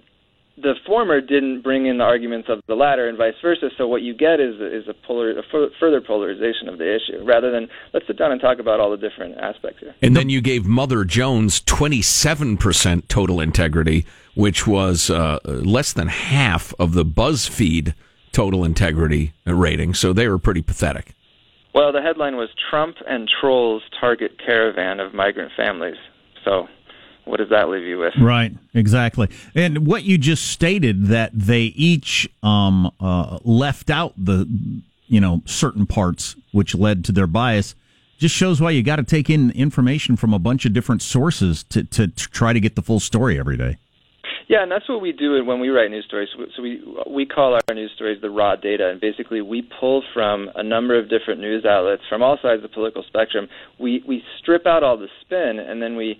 the 0.57 0.73
former 0.85 1.21
didn't 1.21 1.61
bring 1.61 1.85
in 1.85 1.97
the 1.99 2.03
arguments 2.03 2.49
of 2.49 2.61
the 2.67 2.75
latter, 2.75 3.07
and 3.07 3.17
vice 3.17 3.33
versa. 3.41 3.69
So 3.77 3.87
what 3.87 4.01
you 4.01 4.13
get 4.13 4.39
is 4.39 4.55
is 4.55 4.87
a, 4.87 4.93
polar, 5.07 5.31
a 5.31 5.43
further 5.79 6.01
polarization 6.01 6.67
of 6.67 6.77
the 6.77 6.95
issue, 6.95 7.23
rather 7.23 7.51
than 7.51 7.69
let's 7.93 8.05
sit 8.05 8.17
down 8.17 8.31
and 8.31 8.41
talk 8.41 8.59
about 8.59 8.79
all 8.79 8.91
the 8.91 8.97
different 8.97 9.37
aspects 9.37 9.79
here. 9.79 9.95
And 10.01 10.15
then 10.15 10.29
you 10.29 10.41
gave 10.41 10.65
Mother 10.65 11.03
Jones 11.05 11.61
twenty 11.61 12.01
seven 12.01 12.57
percent 12.57 13.07
total 13.07 13.39
integrity, 13.39 14.05
which 14.35 14.67
was 14.67 15.09
uh, 15.09 15.39
less 15.45 15.93
than 15.93 16.09
half 16.09 16.73
of 16.77 16.93
the 16.93 17.05
BuzzFeed 17.05 17.93
total 18.31 18.65
integrity 18.65 19.33
rating. 19.45 19.93
So 19.93 20.11
they 20.11 20.27
were 20.27 20.37
pretty 20.37 20.61
pathetic. 20.61 21.13
Well, 21.73 21.91
the 21.91 22.01
headline 22.01 22.35
was 22.35 22.49
Trump 22.69 22.97
and 23.07 23.29
trolls 23.39 23.81
target 23.99 24.37
caravan 24.43 24.99
of 24.99 25.13
migrant 25.13 25.51
families. 25.55 25.95
So, 26.43 26.67
what 27.25 27.37
does 27.37 27.49
that 27.49 27.69
leave 27.69 27.83
you 27.83 27.99
with? 27.99 28.13
Right, 28.19 28.51
exactly. 28.73 29.29
And 29.55 29.85
what 29.87 30.03
you 30.03 30.17
just 30.17 30.47
stated 30.47 31.07
that 31.07 31.31
they 31.33 31.61
each 31.61 32.29
um, 32.43 32.91
uh, 32.99 33.39
left 33.43 33.89
out 33.89 34.13
the 34.17 34.47
you 35.07 35.19
know 35.21 35.41
certain 35.45 35.85
parts 35.85 36.35
which 36.51 36.75
led 36.75 37.05
to 37.05 37.11
their 37.11 37.27
bias 37.27 37.75
just 38.17 38.35
shows 38.35 38.61
why 38.61 38.69
you 38.69 38.83
got 38.83 38.97
to 38.97 39.03
take 39.03 39.29
in 39.31 39.49
information 39.51 40.15
from 40.15 40.31
a 40.31 40.39
bunch 40.39 40.65
of 40.65 40.73
different 40.73 41.01
sources 41.01 41.63
to, 41.63 41.83
to, 41.85 42.07
to 42.07 42.29
try 42.29 42.53
to 42.53 42.59
get 42.59 42.75
the 42.75 42.81
full 42.83 42.99
story 42.99 43.39
every 43.39 43.57
day. 43.57 43.77
Yeah, 44.51 44.63
and 44.63 44.69
that's 44.69 44.89
what 44.89 44.99
we 44.99 45.13
do 45.13 45.45
when 45.45 45.61
we 45.61 45.69
write 45.69 45.91
news 45.91 46.03
stories. 46.05 46.27
So 46.57 46.61
we 46.61 46.83
we 47.09 47.25
call 47.25 47.53
our 47.53 47.73
news 47.73 47.89
stories 47.95 48.19
the 48.21 48.29
raw 48.29 48.57
data, 48.57 48.89
and 48.89 48.99
basically 48.99 49.39
we 49.39 49.65
pull 49.79 50.03
from 50.13 50.49
a 50.55 50.61
number 50.61 50.99
of 50.99 51.09
different 51.09 51.39
news 51.39 51.63
outlets 51.63 52.01
from 52.09 52.21
all 52.21 52.37
sides 52.41 52.57
of 52.57 52.63
the 52.63 52.67
political 52.67 53.01
spectrum. 53.07 53.47
We 53.79 54.03
we 54.05 54.21
strip 54.41 54.67
out 54.67 54.83
all 54.83 54.97
the 54.97 55.07
spin, 55.21 55.57
and 55.57 55.81
then 55.81 55.95
we 55.95 56.19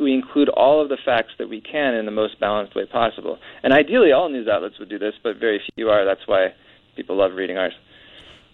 we 0.00 0.14
include 0.14 0.48
all 0.48 0.80
of 0.80 0.88
the 0.88 0.96
facts 1.04 1.32
that 1.40 1.48
we 1.48 1.60
can 1.60 1.94
in 1.94 2.04
the 2.04 2.12
most 2.12 2.38
balanced 2.38 2.76
way 2.76 2.86
possible. 2.86 3.36
And 3.64 3.72
ideally, 3.72 4.12
all 4.12 4.28
news 4.28 4.46
outlets 4.46 4.78
would 4.78 4.88
do 4.88 5.00
this, 5.00 5.14
but 5.24 5.38
very 5.38 5.60
few 5.74 5.88
are. 5.88 6.04
That's 6.04 6.24
why 6.26 6.54
people 6.94 7.16
love 7.16 7.32
reading 7.34 7.58
ours. 7.58 7.72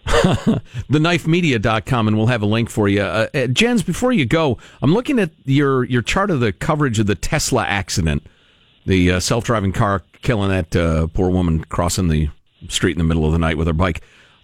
theknifemedia.com 0.07 2.07
and 2.07 2.17
we'll 2.17 2.27
have 2.27 2.41
a 2.41 2.47
link 2.47 2.71
for 2.71 2.87
you. 2.87 3.01
Uh, 3.01 3.27
uh, 3.35 3.45
Jens, 3.45 3.83
before 3.83 4.11
you 4.11 4.25
go, 4.25 4.57
I'm 4.81 4.95
looking 4.95 5.19
at 5.19 5.29
your 5.45 5.83
your 5.83 6.01
chart 6.01 6.31
of 6.31 6.39
the 6.39 6.51
coverage 6.51 6.97
of 6.97 7.05
the 7.05 7.15
Tesla 7.15 7.63
accident 7.63 8.25
the 8.85 9.11
uh, 9.13 9.19
self 9.19 9.43
driving 9.43 9.71
car 9.71 10.01
killing 10.21 10.49
that 10.49 10.75
uh, 10.75 11.07
poor 11.07 11.29
woman 11.29 11.63
crossing 11.65 12.07
the 12.07 12.29
street 12.69 12.93
in 12.93 12.97
the 12.97 13.03
middle 13.03 13.25
of 13.25 13.31
the 13.31 13.39
night 13.39 13.57
with 13.57 13.67
her 13.67 13.73
bike. 13.73 14.01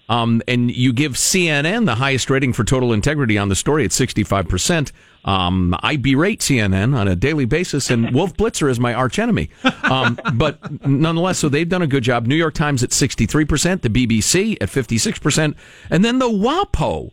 Um, 0.09 0.41
and 0.47 0.75
you 0.75 0.91
give 0.91 1.13
CNN 1.13 1.85
the 1.85 1.95
highest 1.95 2.31
rating 2.31 2.51
for 2.51 2.63
total 2.63 2.93
integrity 2.93 3.37
on 3.37 3.49
the 3.49 3.55
story 3.55 3.85
at 3.85 3.91
65%. 3.91 4.91
Um, 5.23 5.75
I 5.83 5.97
berate 5.97 6.39
CNN 6.39 6.97
on 6.97 7.07
a 7.07 7.15
daily 7.15 7.45
basis, 7.45 7.91
and 7.91 8.11
Wolf 8.15 8.33
Blitzer 8.33 8.69
is 8.69 8.79
my 8.79 8.95
archenemy. 8.95 9.51
Um, 9.83 10.19
but 10.33 10.59
nonetheless, 10.85 11.37
so 11.37 11.47
they've 11.47 11.69
done 11.69 11.83
a 11.83 11.87
good 11.87 12.03
job. 12.03 12.25
New 12.25 12.35
York 12.35 12.55
Times 12.55 12.81
at 12.81 12.89
63%, 12.89 13.81
the 13.81 13.89
BBC 13.89 14.57
at 14.59 14.69
56%, 14.69 15.55
and 15.91 16.03
then 16.03 16.17
the 16.17 16.29
WAPO 16.29 17.11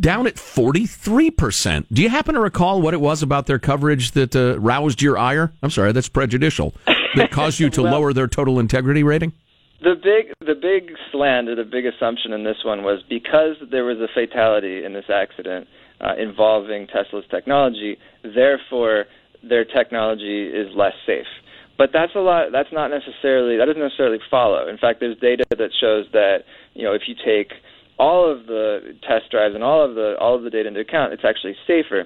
down 0.00 0.26
at 0.26 0.34
43%. 0.36 1.86
Do 1.92 2.02
you 2.02 2.08
happen 2.08 2.34
to 2.34 2.40
recall 2.40 2.80
what 2.80 2.94
it 2.94 3.00
was 3.00 3.22
about 3.22 3.46
their 3.46 3.58
coverage 3.58 4.12
that 4.12 4.34
uh, 4.34 4.58
roused 4.58 5.02
your 5.02 5.18
ire? 5.18 5.52
I'm 5.62 5.70
sorry, 5.70 5.92
that's 5.92 6.08
prejudicial. 6.08 6.74
That 7.14 7.30
caused 7.30 7.60
you 7.60 7.70
to 7.76 7.82
Well- 7.82 7.92
lower 7.92 8.12
their 8.12 8.26
total 8.28 8.58
integrity 8.58 9.02
rating? 9.02 9.32
The 9.82 9.94
big, 9.94 10.32
the 10.40 10.54
big 10.54 10.96
slant 11.12 11.50
or 11.50 11.54
the 11.54 11.62
big 11.62 11.84
assumption 11.84 12.32
in 12.32 12.44
this 12.44 12.56
one 12.64 12.82
was 12.82 13.02
because 13.10 13.56
there 13.70 13.84
was 13.84 13.98
a 13.98 14.08
fatality 14.14 14.82
in 14.84 14.94
this 14.94 15.04
accident 15.12 15.68
uh, 16.00 16.14
involving 16.18 16.86
Tesla's 16.86 17.26
technology, 17.30 17.98
therefore 18.22 19.04
their 19.42 19.66
technology 19.66 20.46
is 20.48 20.74
less 20.74 20.94
safe. 21.06 21.26
But 21.76 21.90
that's 21.92 22.14
a 22.14 22.20
lot. 22.20 22.52
That's 22.52 22.72
not 22.72 22.88
necessarily. 22.88 23.58
That 23.58 23.66
doesn't 23.66 23.82
necessarily 23.82 24.18
follow. 24.30 24.66
In 24.66 24.78
fact, 24.78 24.98
there's 25.00 25.18
data 25.18 25.44
that 25.50 25.70
shows 25.78 26.06
that 26.12 26.44
you 26.72 26.84
know 26.84 26.94
if 26.94 27.02
you 27.06 27.14
take 27.14 27.52
all 27.98 28.30
of 28.30 28.46
the 28.46 28.96
test 29.06 29.30
drives 29.30 29.54
and 29.54 29.64
all 29.64 29.84
of 29.84 29.94
the 29.94 30.16
all 30.20 30.34
of 30.34 30.42
the 30.42 30.50
data 30.50 30.68
into 30.68 30.80
account, 30.80 31.12
it's 31.12 31.24
actually 31.24 31.56
safer. 31.66 32.04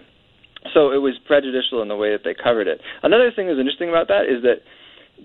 So 0.74 0.92
it 0.92 0.98
was 0.98 1.14
prejudicial 1.26 1.80
in 1.82 1.88
the 1.88 1.96
way 1.96 2.12
that 2.12 2.20
they 2.24 2.34
covered 2.34 2.68
it. 2.68 2.80
Another 3.02 3.30
thing 3.34 3.46
that's 3.46 3.58
interesting 3.58 3.88
about 3.88 4.08
that 4.08 4.24
is 4.28 4.42
that 4.42 4.60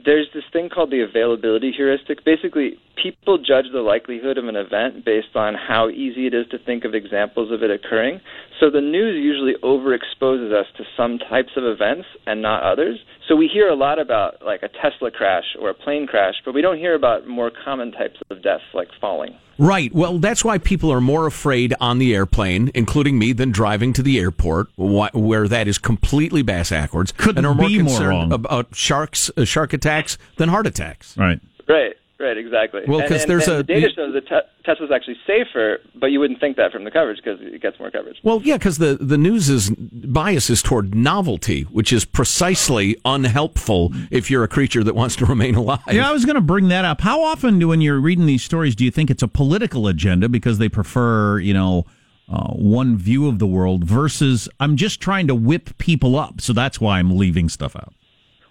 there's 0.03 0.27
this 0.33 0.43
thing 0.51 0.69
called 0.69 0.91
the 0.91 1.01
availability 1.01 1.71
heuristic. 1.71 2.25
Basically, 2.25 2.77
people 3.01 3.37
judge 3.37 3.65
the 3.71 3.81
likelihood 3.81 4.37
of 4.37 4.47
an 4.47 4.55
event 4.55 5.05
based 5.05 5.35
on 5.35 5.55
how 5.55 5.89
easy 5.89 6.27
it 6.27 6.33
is 6.33 6.45
to 6.51 6.57
think 6.57 6.83
of 6.83 6.93
examples 6.93 7.51
of 7.51 7.63
it 7.63 7.71
occurring. 7.71 8.19
So 8.59 8.69
the 8.69 8.81
news 8.81 9.21
usually 9.21 9.53
overexposes 9.63 10.53
us 10.53 10.65
to 10.77 10.83
some 10.95 11.17
types 11.19 11.51
of 11.57 11.63
events 11.65 12.07
and 12.25 12.41
not 12.41 12.63
others. 12.63 12.99
So 13.27 13.35
we 13.35 13.49
hear 13.51 13.67
a 13.67 13.75
lot 13.75 13.99
about 13.99 14.43
like 14.45 14.63
a 14.63 14.69
Tesla 14.69 15.11
crash 15.11 15.43
or 15.59 15.69
a 15.69 15.73
plane 15.73 16.07
crash, 16.07 16.35
but 16.45 16.53
we 16.53 16.61
don't 16.61 16.77
hear 16.77 16.95
about 16.95 17.27
more 17.27 17.51
common 17.63 17.91
types 17.91 18.17
of 18.29 18.41
deaths 18.41 18.63
like 18.73 18.87
falling. 19.01 19.35
Right. 19.57 19.93
Well, 19.93 20.19
that's 20.19 20.43
why 20.43 20.57
people 20.57 20.91
are 20.91 21.01
more 21.01 21.25
afraid 21.27 21.73
on 21.79 21.97
the 21.97 22.13
airplane, 22.13 22.71
including 22.75 23.17
me, 23.17 23.31
than 23.33 23.51
driving 23.51 23.93
to 23.93 24.03
the 24.03 24.19
airport, 24.19 24.67
wh- 24.75 25.13
where 25.15 25.47
that 25.47 25.67
is 25.67 25.77
completely 25.77 26.41
bass 26.41 26.69
backwards. 26.71 27.11
Couldn't 27.13 27.39
and 27.39 27.47
are 27.47 27.55
more 27.55 27.67
be 27.67 27.81
more 27.81 27.87
concerned 27.89 28.09
wrong. 28.09 28.31
about 28.33 28.75
sharks, 28.75 29.31
uh, 29.37 29.45
shark 29.45 29.73
attacks 29.73 30.17
than 30.37 30.49
heart 30.49 30.67
attacks. 30.67 31.17
Right. 31.17 31.39
Right. 31.67 31.93
Right, 32.17 32.37
exactly. 32.37 32.81
Well, 32.87 33.01
'cause 33.05 33.25
there's 33.25 33.45
and 33.47 33.55
a- 33.55 33.57
the 33.57 33.63
data 33.63 33.89
shows 33.93 34.13
that 34.13 34.25
te- 34.27 34.47
Tesla's 34.63 34.89
actually 34.89 35.17
safer, 35.27 35.79
but 35.95 36.07
you 36.07 36.19
wouldn't 36.21 36.39
think 36.39 36.55
that 36.55 36.71
from 36.71 36.85
the 36.85 36.91
coverage 36.91 37.17
because 37.21 37.39
it 37.41 37.61
gets 37.61 37.77
more 37.77 37.91
coverage. 37.91 38.17
Well, 38.23 38.41
yeah, 38.43 38.55
because 38.57 38.77
the, 38.77 38.95
the 38.95 39.17
news's 39.17 39.69
bias 39.69 40.49
is 40.49 40.61
toward 40.63 40.95
novelty, 40.95 41.63
which 41.63 41.91
is 41.91 42.05
precisely 42.05 42.95
unhelpful 43.03 43.91
if 44.11 44.31
you're 44.31 44.45
a 44.45 44.47
creature 44.47 44.81
that 44.83 44.95
wants 44.95 45.17
to 45.17 45.25
remain 45.35 45.55
alive. 45.55 45.79
Yeah, 45.91 46.09
I 46.09 46.13
was 46.13 46.23
going 46.23 46.35
to 46.35 46.41
bring 46.41 46.69
that 46.69 46.85
up. 46.85 47.01
How 47.01 47.21
often, 47.21 47.59
do, 47.59 47.67
when 47.67 47.81
you're 47.81 47.99
reading 47.99 48.27
these 48.27 48.43
stories, 48.43 48.75
do 48.75 48.85
you 48.85 48.91
think 48.91 49.09
it's 49.11 49.23
a 49.23 49.27
political 49.27 49.87
agenda 49.87 50.29
because 50.29 50.57
they 50.57 50.69
prefer, 50.69 51.39
you 51.39 51.53
know, 51.53 51.85
uh, 52.29 52.47
one 52.53 52.97
view 52.97 53.27
of 53.27 53.39
the 53.39 53.45
world 53.45 53.83
versus 53.83 54.47
I'm 54.59 54.77
just 54.77 55.01
trying 55.01 55.27
to 55.27 55.35
whip 55.35 55.77
people 55.77 56.17
up, 56.17 56.39
so 56.39 56.53
that's 56.53 56.79
why 56.79 56.97
I'm 56.99 57.17
leaving 57.17 57.49
stuff 57.49 57.75
out. 57.75 57.93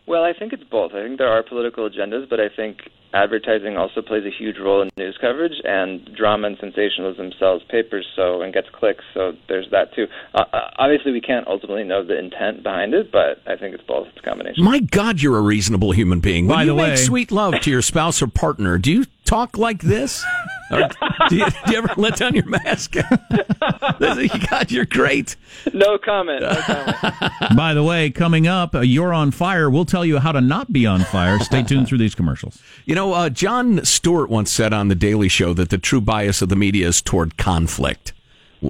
Well, 0.07 0.23
I 0.23 0.33
think 0.39 0.53
it's 0.53 0.65
both. 0.65 0.93
I 0.93 1.03
think 1.03 1.19
there 1.19 1.29
are 1.29 1.43
political 1.43 1.89
agendas, 1.89 2.29
but 2.29 2.39
I 2.41 2.49
think 2.55 2.91
advertising 3.15 3.77
also 3.77 4.03
plays 4.03 4.25
a 4.27 4.31
huge 4.31 4.57
role 4.59 4.83
in 4.83 4.91
news 4.99 5.17
coverage, 5.21 5.55
and 5.65 6.05
drama 6.15 6.49
and 6.49 6.57
sensationalism 6.61 7.33
sells 7.39 7.63
papers, 7.71 8.07
so 8.15 8.43
and 8.43 8.53
gets 8.53 8.67
clicks. 8.73 9.05
So 9.15 9.33
there's 9.49 9.67
that 9.71 9.95
too. 9.95 10.07
Uh, 10.35 10.45
uh, 10.53 10.71
obviously, 10.79 11.13
we 11.13 11.21
can't 11.21 11.47
ultimately 11.47 11.85
know 11.85 12.05
the 12.05 12.19
intent 12.19 12.63
behind 12.63 12.93
it, 12.93 13.11
but 13.13 13.41
I 13.47 13.57
think 13.57 13.75
it's 13.75 13.85
both. 13.85 14.09
It's 14.09 14.19
a 14.19 14.29
combination. 14.29 14.63
My 14.65 14.81
God, 14.81 15.23
you're 15.23 15.39
a 15.39 15.43
reasonable 15.43 15.93
human 15.93 16.21
being. 16.21 16.49
When 16.49 16.57
By 16.57 16.63
you 16.65 16.71
the 16.71 16.75
make 16.77 16.87
way- 16.89 16.97
sweet 16.97 17.33
love 17.33 17.61
to 17.61 17.71
your 17.71 17.83
spouse 17.83 18.21
or 18.21 18.27
partner, 18.27 18.77
do 18.79 18.93
you 18.93 19.05
talk 19.35 19.59
like 19.59 19.83
this? 19.83 20.25
Or 20.71 20.89
do, 21.29 21.37
you, 21.37 21.47
do 21.67 21.73
you 21.73 21.79
ever 21.79 21.93
let 21.97 22.17
down 22.17 22.35
your 22.35 22.47
mask? 22.47 22.95
God, 24.51 24.71
you're 24.71 24.85
great. 24.85 25.37
No 25.73 25.99
comment. 25.99 26.43
No 26.43 26.55
comment. 26.63 26.97
By 27.57 27.75
the 27.75 27.83
way, 27.83 28.11
coming 28.11 28.47
up, 28.47 28.75
uh, 28.75 28.81
you're 28.81 29.13
on 29.13 29.31
fire. 29.33 29.69
We'll 29.69 29.85
tell 29.85 30.05
you 30.05 30.19
how 30.19 30.33
to 30.33 30.41
not 30.41 30.73
be 30.73 30.87
on 30.87 31.01
fire. 31.01 31.39
Stay 31.41 31.63
tuned 31.65 31.89
through 31.89 31.99
these 31.99 32.15
commercials. 32.15 32.63
You 32.87 32.95
know, 32.95 33.13
uh, 33.13 33.29
Jon 33.29 33.85
Stewart 33.85 34.31
once 34.31 34.51
said 34.51 34.73
on 34.73 34.89
The 34.89 34.95
Daily 34.95 35.29
Show 35.29 35.53
that 35.55 35.71
the 35.71 35.79
true 35.79 36.01
bias 36.01 36.41
of 36.41 36.49
the 36.49 36.57
media 36.57 36.87
is 36.89 37.03
toward 37.03 37.37
conflict. 37.37 38.13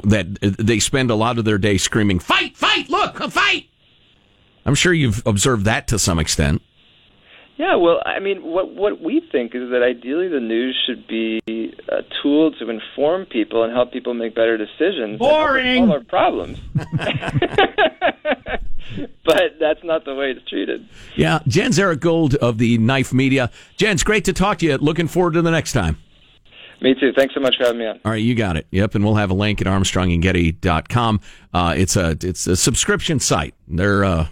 That 0.02 0.26
uh, 0.42 0.50
they 0.58 0.80
spend 0.80 1.10
a 1.10 1.14
lot 1.14 1.38
of 1.38 1.44
their 1.44 1.58
day 1.58 1.76
screaming, 1.76 2.18
fight, 2.18 2.56
fight, 2.56 2.88
look, 2.88 3.20
a 3.20 3.30
fight. 3.30 3.68
I'm 4.66 4.74
sure 4.74 4.94
you've 4.94 5.22
observed 5.26 5.66
that 5.66 5.86
to 5.88 5.98
some 5.98 6.18
extent. 6.18 6.62
Yeah, 7.56 7.76
well, 7.76 8.02
I 8.04 8.18
mean, 8.18 8.42
what 8.42 8.74
what 8.74 9.00
we 9.00 9.22
think 9.30 9.54
is 9.54 9.70
that 9.70 9.82
ideally 9.82 10.26
the 10.28 10.40
news 10.40 10.76
should 10.86 11.06
be 11.06 11.40
a 11.88 12.02
tool 12.22 12.50
to 12.58 12.68
inform 12.68 13.26
people 13.26 13.62
and 13.62 13.72
help 13.72 13.92
people 13.92 14.12
make 14.12 14.34
better 14.34 14.56
decisions. 14.58 15.10
and 15.10 15.18
Boring. 15.20 15.86
Solve 15.86 15.90
our 15.90 16.04
problems. 16.04 16.58
but 19.24 19.42
that's 19.60 19.82
not 19.84 20.04
the 20.04 20.14
way 20.14 20.32
it's 20.32 20.48
treated. 20.48 20.88
Yeah, 21.16 21.38
Jens 21.46 21.78
Erik 21.78 22.00
Gould 22.00 22.34
of 22.36 22.58
the 22.58 22.78
Knife 22.78 23.12
Media. 23.12 23.50
Jens 23.76 24.02
great 24.02 24.24
to 24.24 24.32
talk 24.32 24.58
to 24.58 24.66
you. 24.66 24.76
Looking 24.78 25.06
forward 25.06 25.34
to 25.34 25.42
the 25.42 25.50
next 25.50 25.72
time. 25.72 25.98
Me 26.80 26.94
too. 26.98 27.12
Thanks 27.16 27.34
so 27.34 27.40
much 27.40 27.56
for 27.56 27.64
having 27.64 27.78
me 27.78 27.86
on. 27.86 28.00
All 28.04 28.10
right, 28.12 28.16
you 28.22 28.34
got 28.34 28.56
it. 28.56 28.66
Yep, 28.72 28.96
and 28.96 29.04
we'll 29.04 29.14
have 29.14 29.30
a 29.30 29.34
link 29.34 29.60
at 29.60 29.66
armstrongandgetty.com. 29.66 31.20
Uh, 31.52 31.74
it's 31.76 31.96
a 31.96 32.16
it's 32.20 32.46
a 32.46 32.56
subscription 32.56 33.20
site. 33.20 33.54
They're 33.68 34.04
uh, 34.04 34.26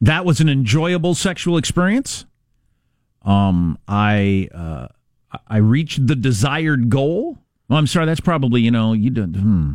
That 0.00 0.24
was 0.24 0.40
an 0.40 0.48
enjoyable 0.48 1.14
sexual 1.14 1.56
experience. 1.58 2.24
Um, 3.24 3.78
I 3.88 4.48
uh, 4.54 4.88
I 5.48 5.58
reached 5.58 6.06
the 6.06 6.16
desired 6.16 6.88
goal. 6.90 7.38
Well, 7.68 7.78
I'm 7.78 7.86
sorry. 7.86 8.06
That's 8.06 8.20
probably 8.20 8.60
you 8.60 8.70
know 8.70 8.92
you 8.92 9.10
did. 9.10 9.36
Hmm. 9.36 9.72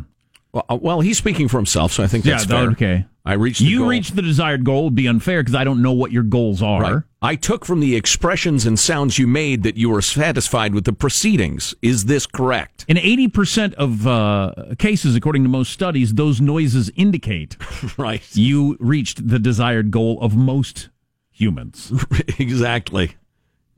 well, 0.52 0.64
uh, 0.68 0.78
well, 0.80 1.00
he's 1.00 1.18
speaking 1.18 1.48
for 1.48 1.58
himself, 1.58 1.92
so 1.92 2.02
I 2.02 2.06
think 2.06 2.24
that's 2.24 2.44
yeah. 2.48 2.60
fair. 2.60 2.70
Okay. 2.70 3.06
I 3.24 3.34
reached. 3.34 3.60
The 3.60 3.66
You 3.66 3.80
goal. 3.80 3.88
reached 3.88 4.16
the 4.16 4.22
desired 4.22 4.64
goal 4.64 4.84
would 4.84 4.94
be 4.94 5.06
unfair 5.06 5.42
because 5.42 5.54
I 5.54 5.62
don't 5.62 5.82
know 5.82 5.92
what 5.92 6.12
your 6.12 6.22
goals 6.22 6.62
are. 6.62 6.80
Right. 6.80 7.02
I 7.20 7.34
took 7.34 7.66
from 7.66 7.80
the 7.80 7.94
expressions 7.94 8.64
and 8.64 8.78
sounds 8.78 9.18
you 9.18 9.26
made 9.26 9.64
that 9.64 9.76
you 9.76 9.90
were 9.90 10.00
satisfied 10.00 10.72
with 10.72 10.84
the 10.84 10.94
proceedings. 10.94 11.74
Is 11.82 12.06
this 12.06 12.26
correct? 12.26 12.86
In 12.88 12.96
80% 12.96 13.74
of 13.74 14.06
uh, 14.06 14.74
cases, 14.78 15.14
according 15.14 15.42
to 15.42 15.48
most 15.50 15.72
studies, 15.72 16.14
those 16.14 16.40
noises 16.40 16.90
indicate 16.96 17.56
right. 17.98 18.22
you 18.34 18.78
reached 18.80 19.28
the 19.28 19.38
desired 19.38 19.90
goal 19.90 20.18
of 20.22 20.34
most 20.34 20.88
humans. 21.30 21.92
exactly. 22.38 23.16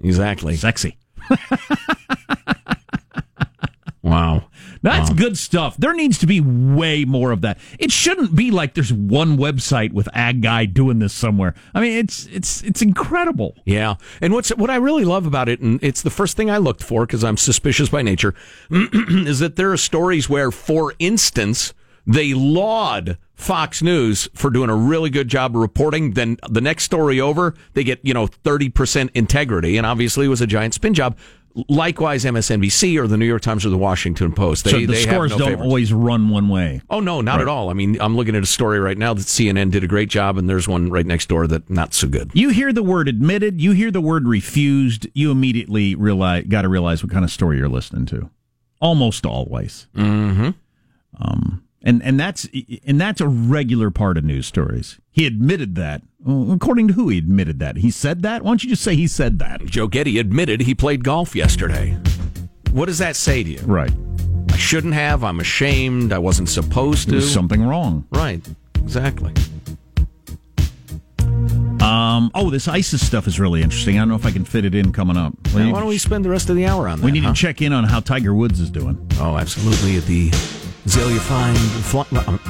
Exactly. 0.02 0.56
Sexy. 0.56 0.96
Wow. 4.02 4.48
That's 4.82 5.10
good 5.10 5.36
stuff. 5.36 5.76
There 5.76 5.92
needs 5.92 6.18
to 6.18 6.26
be 6.26 6.40
way 6.40 7.04
more 7.04 7.32
of 7.32 7.42
that. 7.42 7.58
It 7.78 7.92
shouldn't 7.92 8.34
be 8.34 8.50
like 8.50 8.72
there's 8.72 8.92
one 8.92 9.36
website 9.36 9.92
with 9.92 10.08
ag 10.14 10.40
guy 10.40 10.64
doing 10.64 11.00
this 11.00 11.12
somewhere. 11.12 11.54
I 11.74 11.80
mean, 11.80 11.98
it's 11.98 12.26
it's 12.26 12.62
it's 12.62 12.80
incredible. 12.80 13.56
Yeah, 13.66 13.96
and 14.22 14.32
what's 14.32 14.48
what 14.56 14.70
I 14.70 14.76
really 14.76 15.04
love 15.04 15.26
about 15.26 15.50
it, 15.50 15.60
and 15.60 15.82
it's 15.82 16.00
the 16.00 16.10
first 16.10 16.36
thing 16.36 16.50
I 16.50 16.56
looked 16.56 16.82
for 16.82 17.04
because 17.06 17.22
I'm 17.22 17.36
suspicious 17.36 17.90
by 17.90 18.00
nature, 18.00 18.34
is 18.70 19.38
that 19.40 19.56
there 19.56 19.70
are 19.70 19.76
stories 19.76 20.30
where, 20.30 20.50
for 20.50 20.94
instance, 20.98 21.74
they 22.06 22.34
laud 22.34 23.18
Fox 23.34 23.82
News 23.82 24.28
for 24.34 24.50
doing 24.50 24.70
a 24.70 24.76
really 24.76 25.10
good 25.10 25.28
job 25.28 25.56
of 25.56 25.62
reporting. 25.62 26.12
Then 26.12 26.36
the 26.48 26.60
next 26.60 26.84
story 26.84 27.20
over, 27.20 27.54
they 27.74 27.84
get 27.84 28.00
you 28.02 28.14
know 28.14 28.26
thirty 28.26 28.68
percent 28.68 29.10
integrity, 29.14 29.76
and 29.76 29.86
obviously 29.86 30.26
it 30.26 30.28
was 30.28 30.40
a 30.40 30.46
giant 30.46 30.74
spin 30.74 30.94
job. 30.94 31.16
Likewise, 31.68 32.24
MSNBC 32.24 32.96
or 32.96 33.08
the 33.08 33.16
New 33.16 33.26
York 33.26 33.42
Times 33.42 33.66
or 33.66 33.70
the 33.70 33.78
Washington 33.78 34.32
Post. 34.32 34.64
They, 34.66 34.70
so 34.70 34.78
the 34.78 34.86
they 34.86 35.02
scores 35.02 35.32
no 35.32 35.38
don't 35.38 35.48
favorites. 35.48 35.66
always 35.66 35.92
run 35.92 36.28
one 36.28 36.48
way. 36.48 36.80
Oh 36.88 37.00
no, 37.00 37.20
not 37.22 37.40
at 37.40 37.48
all. 37.48 37.70
I 37.70 37.72
mean, 37.72 38.00
I'm 38.00 38.16
looking 38.16 38.36
at 38.36 38.42
a 38.42 38.46
story 38.46 38.78
right 38.78 38.96
now 38.96 39.14
that 39.14 39.22
CNN 39.22 39.72
did 39.72 39.82
a 39.82 39.88
great 39.88 40.08
job, 40.08 40.38
and 40.38 40.48
there's 40.48 40.68
one 40.68 40.90
right 40.90 41.04
next 41.04 41.28
door 41.28 41.48
that 41.48 41.68
not 41.68 41.92
so 41.92 42.06
good. 42.06 42.30
You 42.34 42.50
hear 42.50 42.72
the 42.72 42.84
word 42.84 43.08
admitted, 43.08 43.60
you 43.60 43.72
hear 43.72 43.90
the 43.90 44.00
word 44.00 44.28
refused, 44.28 45.08
you 45.12 45.32
immediately 45.32 45.96
realize 45.96 46.44
got 46.48 46.62
to 46.62 46.68
realize 46.68 47.02
what 47.02 47.10
kind 47.12 47.24
of 47.24 47.32
story 47.32 47.58
you're 47.58 47.68
listening 47.68 48.06
to. 48.06 48.30
Almost 48.80 49.26
always. 49.26 49.88
Mm-hmm. 49.96 50.50
Um, 51.20 51.64
and 51.82 52.02
and 52.02 52.20
that's 52.20 52.48
and 52.86 53.00
that's 53.00 53.20
a 53.20 53.28
regular 53.28 53.90
part 53.90 54.18
of 54.18 54.24
news 54.24 54.46
stories. 54.46 54.98
He 55.10 55.26
admitted 55.26 55.74
that. 55.76 56.02
According 56.26 56.88
to 56.88 56.94
who 56.94 57.08
he 57.08 57.18
admitted 57.18 57.58
that? 57.60 57.76
He 57.78 57.90
said 57.90 58.22
that. 58.22 58.42
Why 58.42 58.50
don't 58.50 58.62
you 58.62 58.68
just 58.68 58.82
say 58.82 58.94
he 58.94 59.06
said 59.06 59.38
that? 59.38 59.64
Joe 59.64 59.88
Getty 59.88 60.18
admitted 60.18 60.60
he 60.62 60.74
played 60.74 61.02
golf 61.02 61.34
yesterday. 61.34 61.96
What 62.72 62.86
does 62.86 62.98
that 62.98 63.16
say 63.16 63.42
to 63.42 63.50
you? 63.50 63.60
Right. 63.60 63.92
I 64.50 64.56
shouldn't 64.56 64.94
have. 64.94 65.24
I'm 65.24 65.40
ashamed. 65.40 66.12
I 66.12 66.18
wasn't 66.18 66.50
supposed 66.50 67.06
to. 67.08 67.12
There's 67.12 67.32
something 67.32 67.62
wrong. 67.62 68.06
Right. 68.12 68.46
Exactly. 68.76 69.32
Um, 71.80 72.30
oh, 72.34 72.50
this 72.50 72.68
ISIS 72.68 73.04
stuff 73.04 73.26
is 73.26 73.40
really 73.40 73.62
interesting. 73.62 73.96
I 73.96 74.02
don't 74.02 74.10
know 74.10 74.14
if 74.14 74.26
I 74.26 74.30
can 74.30 74.44
fit 74.44 74.66
it 74.66 74.74
in 74.74 74.92
coming 74.92 75.16
up. 75.16 75.32
We 75.54 75.72
Why 75.72 75.80
don't 75.80 75.88
we 75.88 75.96
spend 75.96 76.26
the 76.26 76.28
rest 76.28 76.50
of 76.50 76.56
the 76.56 76.66
hour 76.66 76.86
on 76.86 77.00
that? 77.00 77.04
we 77.04 77.10
need 77.10 77.24
huh? 77.24 77.32
to 77.32 77.34
check 77.34 77.62
in 77.62 77.72
on 77.72 77.84
how 77.84 78.00
Tiger 78.00 78.34
Woods 78.34 78.60
is 78.60 78.68
doing. 78.70 78.98
Oh, 79.18 79.38
absolutely. 79.38 79.96
At 79.96 80.04
the 80.04 80.30
Azalea 80.86 81.20
Fine. 81.20 81.54
Fl- 81.56 82.02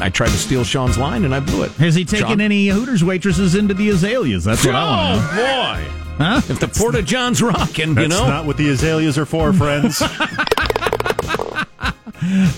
I 0.03 0.09
tried 0.09 0.29
to 0.29 0.37
steal 0.39 0.65
Sean's 0.65 0.97
line 0.99 1.25
and 1.25 1.35
I 1.35 1.41
blew 1.41 1.63
it. 1.65 1.73
Has 1.73 1.95
he 1.95 2.05
taken 2.05 2.29
Sean? 2.29 2.41
any 2.41 2.69
Hooters 2.69 3.03
waitresses 3.05 3.55
into 3.55 3.75
the 3.75 3.89
azaleas? 3.91 4.45
That's 4.45 4.65
what 4.65 4.75
I 4.75 4.85
want 4.85 5.21
to 5.21 5.37
know. 5.37 5.43
Oh, 5.43 5.75
boy. 6.17 6.25
Huh? 6.25 6.41
If 6.49 6.61
the 6.61 6.69
Porta 6.69 7.03
John's 7.03 7.43
rocking, 7.43 7.95
That's 7.95 8.03
you 8.05 8.09
know. 8.09 8.27
not 8.29 8.45
what 8.47 8.57
the 8.57 8.69
azaleas 8.69 9.17
are 9.19 9.27
for, 9.27 9.53
friends. 9.53 10.03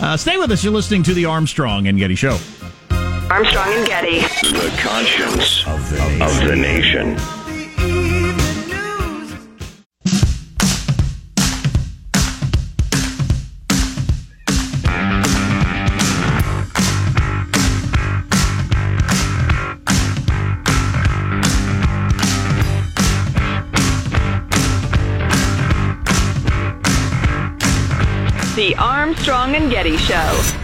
Uh, 0.01 0.17
stay 0.17 0.37
with 0.37 0.51
us. 0.51 0.65
You're 0.65 0.73
listening 0.73 1.05
to 1.05 1.15
the 1.15 1.25
Armstrong 1.25 1.87
and 1.87 1.97
Getty 1.97 2.17
Show. 2.17 2.37
Armstrong 3.31 3.69
and 3.73 3.87
Getty. 3.87 4.19
The 4.19 4.77
conscience 4.83 5.65
of 5.69 5.89
the, 5.89 6.25
of 6.25 6.49
the 6.49 6.57
nation. 6.57 7.15
The 7.15 7.42
Armstrong 29.13 29.55
and 29.55 29.71
Getty 29.71 29.99
Show. 29.99 30.62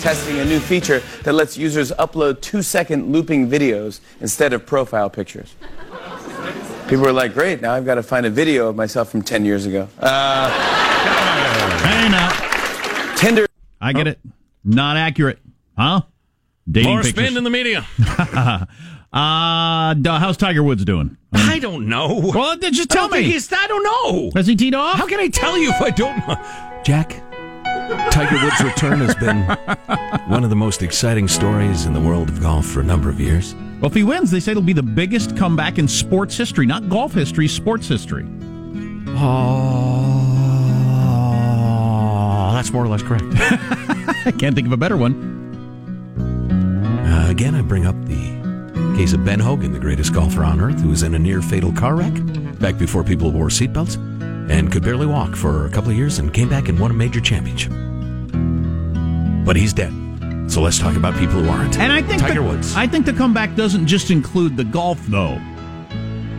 Is 0.00 0.02
testing 0.02 0.38
a 0.38 0.44
new 0.44 0.60
feature 0.60 1.02
that 1.24 1.32
lets 1.34 1.56
users 1.56 1.92
upload 1.92 2.40
two 2.40 2.62
second 2.62 3.12
looping 3.12 3.48
videos 3.50 4.00
instead 4.20 4.52
of 4.52 4.64
profile 4.66 5.10
pictures. 5.10 5.54
People 6.88 7.04
were 7.04 7.12
like, 7.12 7.34
great, 7.34 7.60
now 7.60 7.72
I've 7.74 7.84
got 7.84 7.94
to 7.96 8.02
find 8.02 8.26
a 8.26 8.30
video 8.30 8.68
of 8.68 8.76
myself 8.76 9.10
from 9.10 9.22
10 9.22 9.44
years 9.44 9.66
ago. 9.66 9.88
Uh, 9.98 10.50
Hey, 11.80 12.08
now. 12.10 13.14
Tinder. 13.16 13.46
I 13.80 13.92
get 13.92 14.06
it. 14.06 14.18
Not 14.64 14.96
accurate. 14.96 15.38
Huh? 15.76 16.02
Dating 16.70 16.90
More 16.92 17.02
pictures. 17.02 17.24
spin 17.24 17.36
in 17.38 17.44
the 17.44 17.50
media. 17.50 17.86
uh, 19.12 19.94
how's 20.04 20.36
Tiger 20.36 20.62
Woods 20.62 20.84
doing? 20.84 21.16
I 21.32 21.58
don't 21.58 21.88
know. 21.88 22.20
Well, 22.34 22.58
then 22.58 22.72
just 22.72 22.90
tell 22.90 23.06
I 23.14 23.18
me. 23.18 23.22
he's- 23.24 23.50
I 23.52 23.66
don't 23.66 23.82
know. 23.84 24.30
Has 24.34 24.46
he 24.46 24.56
teed 24.56 24.74
off? 24.74 24.98
How 24.98 25.06
can 25.06 25.20
I 25.20 25.28
tell 25.28 25.56
you 25.58 25.70
if 25.70 25.80
I 25.80 25.90
don't 25.90 26.16
know? 26.28 26.36
Jack, 26.84 27.22
Tiger 28.10 28.36
Woods' 28.44 28.62
return 28.62 29.00
has 29.00 29.14
been 29.16 29.42
one 30.30 30.44
of 30.44 30.50
the 30.50 30.56
most 30.56 30.82
exciting 30.82 31.26
stories 31.26 31.86
in 31.86 31.92
the 31.92 32.00
world 32.00 32.28
of 32.28 32.40
golf 32.40 32.66
for 32.66 32.80
a 32.80 32.84
number 32.84 33.08
of 33.08 33.18
years. 33.18 33.54
Well, 33.80 33.90
if 33.90 33.94
he 33.94 34.04
wins, 34.04 34.30
they 34.30 34.38
say 34.38 34.52
it'll 34.52 34.62
be 34.62 34.72
the 34.72 34.82
biggest 34.82 35.36
comeback 35.36 35.78
in 35.78 35.88
sports 35.88 36.36
history, 36.36 36.66
not 36.66 36.88
golf 36.88 37.12
history, 37.12 37.48
sports 37.48 37.88
history. 37.88 38.26
Oh, 39.08 39.20
that's 42.54 42.72
more 42.72 42.84
or 42.84 42.88
less 42.88 43.02
correct. 43.02 43.24
I 44.26 44.32
can't 44.38 44.54
think 44.54 44.66
of 44.66 44.72
a 44.72 44.76
better 44.76 44.96
one. 44.96 45.28
Uh, 47.06 47.26
again, 47.28 47.54
I 47.56 47.62
bring 47.62 47.86
up 47.86 47.96
the 48.04 48.94
case 48.96 49.12
of 49.14 49.24
Ben 49.24 49.40
Hogan, 49.40 49.72
the 49.72 49.80
greatest 49.80 50.14
golfer 50.14 50.44
on 50.44 50.60
earth, 50.60 50.80
who 50.80 50.90
was 50.90 51.02
in 51.02 51.14
a 51.14 51.18
near 51.18 51.42
fatal 51.42 51.72
car 51.72 51.96
wreck 51.96 52.12
back 52.60 52.78
before 52.78 53.02
people 53.02 53.32
wore 53.32 53.48
seatbelts 53.48 53.96
and 54.48 54.70
could 54.72 54.82
barely 54.82 55.06
walk 55.06 55.36
for 55.36 55.66
a 55.66 55.70
couple 55.70 55.90
of 55.90 55.96
years 55.96 56.18
and 56.18 56.32
came 56.32 56.48
back 56.48 56.68
and 56.68 56.78
won 56.78 56.90
a 56.90 56.94
major 56.94 57.20
championship. 57.20 57.72
But 59.44 59.56
he's 59.56 59.72
dead. 59.72 59.92
So 60.50 60.60
let's 60.60 60.78
talk 60.78 60.96
about 60.96 61.14
people 61.14 61.42
who 61.42 61.48
aren't. 61.48 61.78
And 61.78 61.92
I 61.92 62.02
think 62.02 62.20
Tiger 62.20 62.42
the, 62.42 62.48
Woods. 62.48 62.74
I 62.74 62.86
think 62.86 63.06
the 63.06 63.12
comeback 63.12 63.54
doesn't 63.54 63.86
just 63.86 64.10
include 64.10 64.56
the 64.56 64.64
golf, 64.64 65.04
though. 65.06 65.40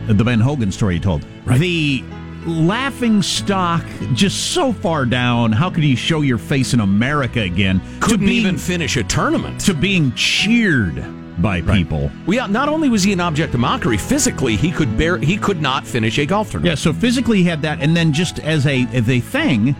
The 0.08 0.24
Ben 0.24 0.40
Hogan 0.40 0.72
story 0.72 0.94
you 0.94 1.00
told. 1.00 1.24
The 1.46 2.04
laughing 2.44 3.22
stock 3.22 3.84
just 4.14 4.52
so 4.52 4.72
far 4.72 5.06
down. 5.06 5.52
How 5.52 5.70
could 5.70 5.84
you 5.84 5.96
show 5.96 6.20
your 6.20 6.38
face 6.38 6.74
in 6.74 6.80
America 6.80 7.40
again? 7.40 7.80
couldn't 8.00 8.20
to 8.20 8.26
being, 8.26 8.40
even 8.40 8.58
finish 8.58 8.96
a 8.96 9.04
tournament. 9.04 9.60
to 9.62 9.74
being 9.74 10.12
cheered 10.14 11.04
by 11.42 11.60
people. 11.60 12.10
We, 12.26 12.36
not 12.36 12.68
only 12.68 12.88
was 12.88 13.02
he 13.02 13.12
an 13.12 13.20
object 13.20 13.52
of 13.54 13.60
mockery, 13.60 13.98
physically 13.98 14.56
he 14.56 14.70
could 14.70 14.96
bear 14.96 15.18
he 15.18 15.36
could 15.36 15.60
not 15.60 15.86
finish 15.86 16.18
a 16.18 16.26
golf 16.26 16.50
tournament. 16.52 16.70
Yeah, 16.78 16.82
so 16.82 16.92
physically 16.92 17.38
he 17.38 17.44
had 17.44 17.62
that, 17.62 17.80
and 17.80 17.96
then 17.96 18.12
just 18.12 18.38
as 18.38 18.66
a 18.66 18.82
as 18.92 19.08
a 19.08 19.20
thing. 19.20 19.74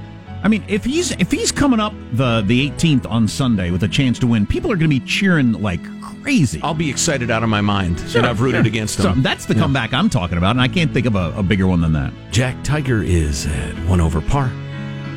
I 0.44 0.48
mean, 0.48 0.64
if 0.66 0.84
he's 0.84 1.12
if 1.12 1.30
he's 1.30 1.52
coming 1.52 1.78
up 1.78 1.94
the 2.12 2.42
the 2.44 2.68
18th 2.70 3.08
on 3.08 3.28
Sunday 3.28 3.70
with 3.70 3.84
a 3.84 3.88
chance 3.88 4.18
to 4.18 4.26
win, 4.26 4.44
people 4.46 4.72
are 4.72 4.76
going 4.76 4.90
to 4.90 5.00
be 5.00 5.06
cheering 5.06 5.52
like 5.52 5.80
crazy. 6.22 6.60
I'll 6.62 6.74
be 6.74 6.90
excited 6.90 7.30
out 7.30 7.42
of 7.42 7.48
my 7.48 7.60
mind, 7.60 8.00
Sure, 8.00 8.18
and 8.18 8.26
I've 8.26 8.40
rooted 8.40 8.64
sure. 8.64 8.66
against 8.68 8.96
So 8.98 9.10
him. 9.10 9.22
that's 9.22 9.46
the 9.46 9.54
comeback 9.54 9.92
I'm 9.94 10.10
talking 10.10 10.38
about, 10.38 10.50
and 10.50 10.60
I 10.60 10.68
can't 10.68 10.92
think 10.92 11.06
of 11.06 11.14
a, 11.14 11.32
a 11.36 11.42
bigger 11.42 11.66
one 11.68 11.80
than 11.80 11.92
that. 11.92 12.12
Jack 12.32 12.56
Tiger 12.64 13.02
is 13.02 13.46
at 13.46 13.74
one 13.88 14.00
over 14.00 14.20
par. 14.20 14.50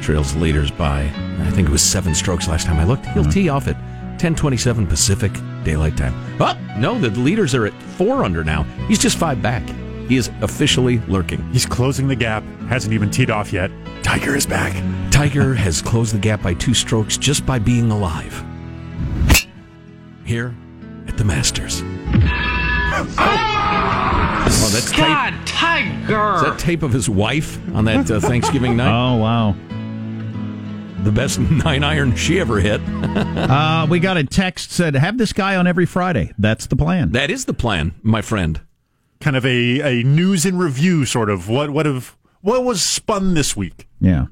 Trails 0.01 0.33
the 0.33 0.39
leaders 0.39 0.69
by 0.69 1.01
I 1.39 1.51
think 1.51 1.67
it 1.67 1.71
was 1.71 1.81
seven 1.81 2.13
strokes 2.13 2.47
last 2.47 2.67
time 2.67 2.77
I 2.79 2.83
looked. 2.83 3.05
He'll 3.07 3.23
mm-hmm. 3.23 3.31
tee 3.31 3.49
off 3.49 3.67
at 3.67 3.77
10:27 4.19 4.87
Pacific 4.87 5.31
Daylight 5.65 5.97
Time. 5.97 6.13
Oh 6.39 6.57
no, 6.77 6.97
the 6.97 7.09
leaders 7.19 7.53
are 7.53 7.65
at 7.65 7.73
four 7.97 8.23
under 8.23 8.43
now. 8.43 8.63
He's 8.87 8.99
just 8.99 9.17
five 9.17 9.41
back. 9.41 9.63
He 10.07 10.15
is 10.15 10.29
officially 10.41 10.99
lurking. 11.07 11.41
He's 11.51 11.65
closing 11.65 12.07
the 12.07 12.15
gap. 12.15 12.43
Hasn't 12.69 12.93
even 12.93 13.09
teed 13.09 13.29
off 13.29 13.51
yet. 13.51 13.71
Tiger 14.03 14.35
is 14.35 14.45
back. 14.45 14.73
Tiger 15.11 15.53
has 15.65 15.81
closed 15.81 16.13
the 16.13 16.19
gap 16.19 16.41
by 16.41 16.53
two 16.53 16.73
strokes 16.73 17.17
just 17.17 17.45
by 17.45 17.59
being 17.59 17.91
alive. 17.91 18.43
Here 20.23 20.55
at 21.07 21.17
the 21.17 21.25
Masters. 21.25 21.81
Oh, 24.47 24.69
that's 24.71 24.89
tape. 24.91 24.99
God, 24.99 25.33
Tiger! 25.45 26.35
Is 26.35 26.41
that 26.43 26.59
tape 26.59 26.81
of 26.83 26.93
his 26.93 27.09
wife 27.09 27.59
on 27.75 27.83
that 27.85 28.09
uh, 28.09 28.19
Thanksgiving 28.19 28.77
night? 28.77 28.87
Oh 28.95 29.17
wow! 29.17 29.55
The 31.05 31.11
best 31.11 31.39
nine 31.65 31.83
iron 31.83 32.15
she 32.15 32.39
ever 32.39 32.59
hit. 32.59 32.81
Uh, 33.45 33.85
we 33.89 33.99
got 33.99 34.17
a 34.17 34.23
text 34.23 34.71
said, 34.71 34.95
"Have 34.95 35.17
this 35.17 35.31
guy 35.31 35.55
on 35.55 35.67
every 35.67 35.85
Friday." 35.85 36.33
That's 36.37 36.65
the 36.65 36.75
plan. 36.75 37.11
That 37.11 37.29
is 37.29 37.45
the 37.45 37.53
plan, 37.53 37.93
my 38.01 38.21
friend. 38.21 38.59
Kind 39.21 39.35
of 39.35 39.45
a, 39.45 39.99
a 39.99 40.03
news 40.03 40.45
and 40.45 40.57
review 40.59 41.05
sort 41.05 41.29
of 41.29 41.47
what 41.47 41.69
what 41.69 41.85
have 41.85 42.17
what 42.41 42.63
was 42.63 42.81
spun 42.81 43.33
this 43.35 43.55
week. 43.55 43.87
yeah, 44.01 44.25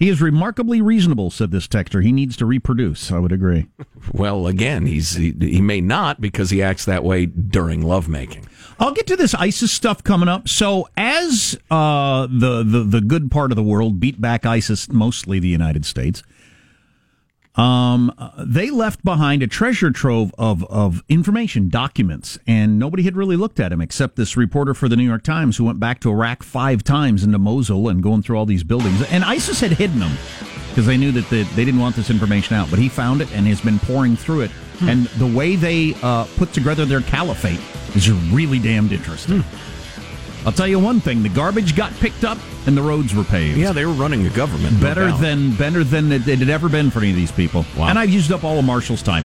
he 0.00 0.08
is 0.08 0.20
remarkably 0.20 0.80
reasonable," 0.80 1.30
said 1.30 1.52
this 1.52 1.68
texter. 1.68 2.02
He 2.02 2.10
needs 2.10 2.36
to 2.38 2.46
reproduce. 2.46 3.12
I 3.12 3.18
would 3.18 3.32
agree. 3.32 3.68
Well, 4.12 4.46
again, 4.46 4.86
he's 4.86 5.14
he, 5.14 5.32
he 5.38 5.60
may 5.60 5.80
not 5.80 6.20
because 6.20 6.50
he 6.50 6.62
acts 6.62 6.86
that 6.86 7.04
way 7.04 7.26
during 7.26 7.82
lovemaking. 7.82 8.48
I'll 8.80 8.94
get 8.94 9.06
to 9.08 9.16
this 9.16 9.34
ISIS 9.34 9.70
stuff 9.70 10.02
coming 10.02 10.28
up. 10.28 10.48
So, 10.48 10.88
as 10.96 11.58
uh, 11.70 12.26
the, 12.30 12.64
the 12.64 12.82
the 12.82 13.00
good 13.02 13.30
part 13.30 13.52
of 13.52 13.56
the 13.56 13.62
world 13.62 14.00
beat 14.00 14.20
back 14.20 14.46
ISIS, 14.46 14.88
mostly 14.88 15.38
the 15.38 15.48
United 15.48 15.84
States, 15.84 16.22
um, 17.56 18.12
uh, 18.16 18.30
they 18.46 18.70
left 18.70 19.04
behind 19.04 19.42
a 19.42 19.46
treasure 19.46 19.90
trove 19.90 20.32
of 20.38 20.64
of 20.64 21.02
information, 21.08 21.68
documents, 21.68 22.38
and 22.46 22.78
nobody 22.78 23.02
had 23.02 23.16
really 23.16 23.36
looked 23.36 23.58
at 23.58 23.70
them 23.70 23.80
except 23.80 24.16
this 24.16 24.36
reporter 24.36 24.72
for 24.72 24.88
the 24.88 24.96
New 24.96 25.04
York 25.04 25.24
Times 25.24 25.56
who 25.56 25.64
went 25.64 25.80
back 25.80 26.00
to 26.00 26.10
Iraq 26.10 26.42
five 26.42 26.84
times 26.84 27.24
into 27.24 27.38
Mosul 27.38 27.88
and 27.88 28.02
going 28.02 28.22
through 28.22 28.38
all 28.38 28.46
these 28.46 28.62
buildings. 28.62 29.02
And 29.10 29.24
ISIS 29.24 29.60
had 29.60 29.72
hidden 29.72 29.98
them 29.98 30.16
because 30.68 30.86
they 30.86 30.96
knew 30.96 31.10
that 31.12 31.28
they, 31.28 31.42
they 31.42 31.64
didn't 31.64 31.80
want 31.80 31.96
this 31.96 32.10
information 32.10 32.54
out. 32.56 32.70
But 32.70 32.78
he 32.78 32.88
found 32.88 33.20
it 33.20 33.30
and 33.34 33.46
has 33.48 33.60
been 33.60 33.80
pouring 33.80 34.16
through 34.16 34.42
it. 34.42 34.50
And 34.82 35.06
the 35.18 35.26
way 35.26 35.56
they 35.56 35.94
uh, 36.02 36.26
put 36.36 36.52
together 36.54 36.86
their 36.86 37.02
caliphate 37.02 37.60
is 37.94 38.10
really 38.10 38.58
damned 38.58 38.92
interesting. 38.92 39.44
I'll 40.46 40.52
tell 40.52 40.66
you 40.66 40.78
one 40.78 41.00
thing: 41.00 41.22
the 41.22 41.28
garbage 41.28 41.76
got 41.76 41.92
picked 41.94 42.24
up 42.24 42.38
and 42.66 42.76
the 42.76 42.82
roads 42.82 43.14
were 43.14 43.24
paved. 43.24 43.58
Yeah, 43.58 43.72
they 43.72 43.84
were 43.84 43.92
running 43.92 44.26
a 44.26 44.30
government. 44.30 44.80
better 44.80 45.08
doubt. 45.08 45.20
than 45.20 45.54
better 45.56 45.84
than 45.84 46.10
it, 46.12 46.26
it 46.26 46.38
had 46.38 46.48
ever 46.48 46.68
been 46.68 46.90
for 46.90 47.00
any 47.00 47.10
of 47.10 47.16
these 47.16 47.32
people. 47.32 47.64
Wow. 47.76 47.88
And 47.88 47.98
I've 47.98 48.10
used 48.10 48.32
up 48.32 48.44
all 48.44 48.58
of 48.58 48.64
Marshall's 48.64 49.02
time. 49.02 49.22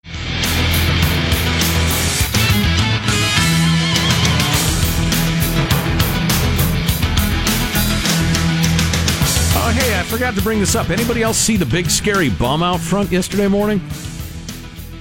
Oh, 9.58 9.71
hey, 9.71 9.97
I 9.97 10.04
forgot 10.04 10.36
to 10.36 10.41
bring 10.41 10.60
this 10.60 10.75
up. 10.75 10.89
Anybody 10.89 11.23
else 11.23 11.38
see 11.38 11.56
the 11.56 11.65
big 11.65 11.89
scary 11.89 12.30
bum 12.30 12.62
out 12.62 12.80
front 12.80 13.12
yesterday 13.12 13.47
morning? 13.47 13.82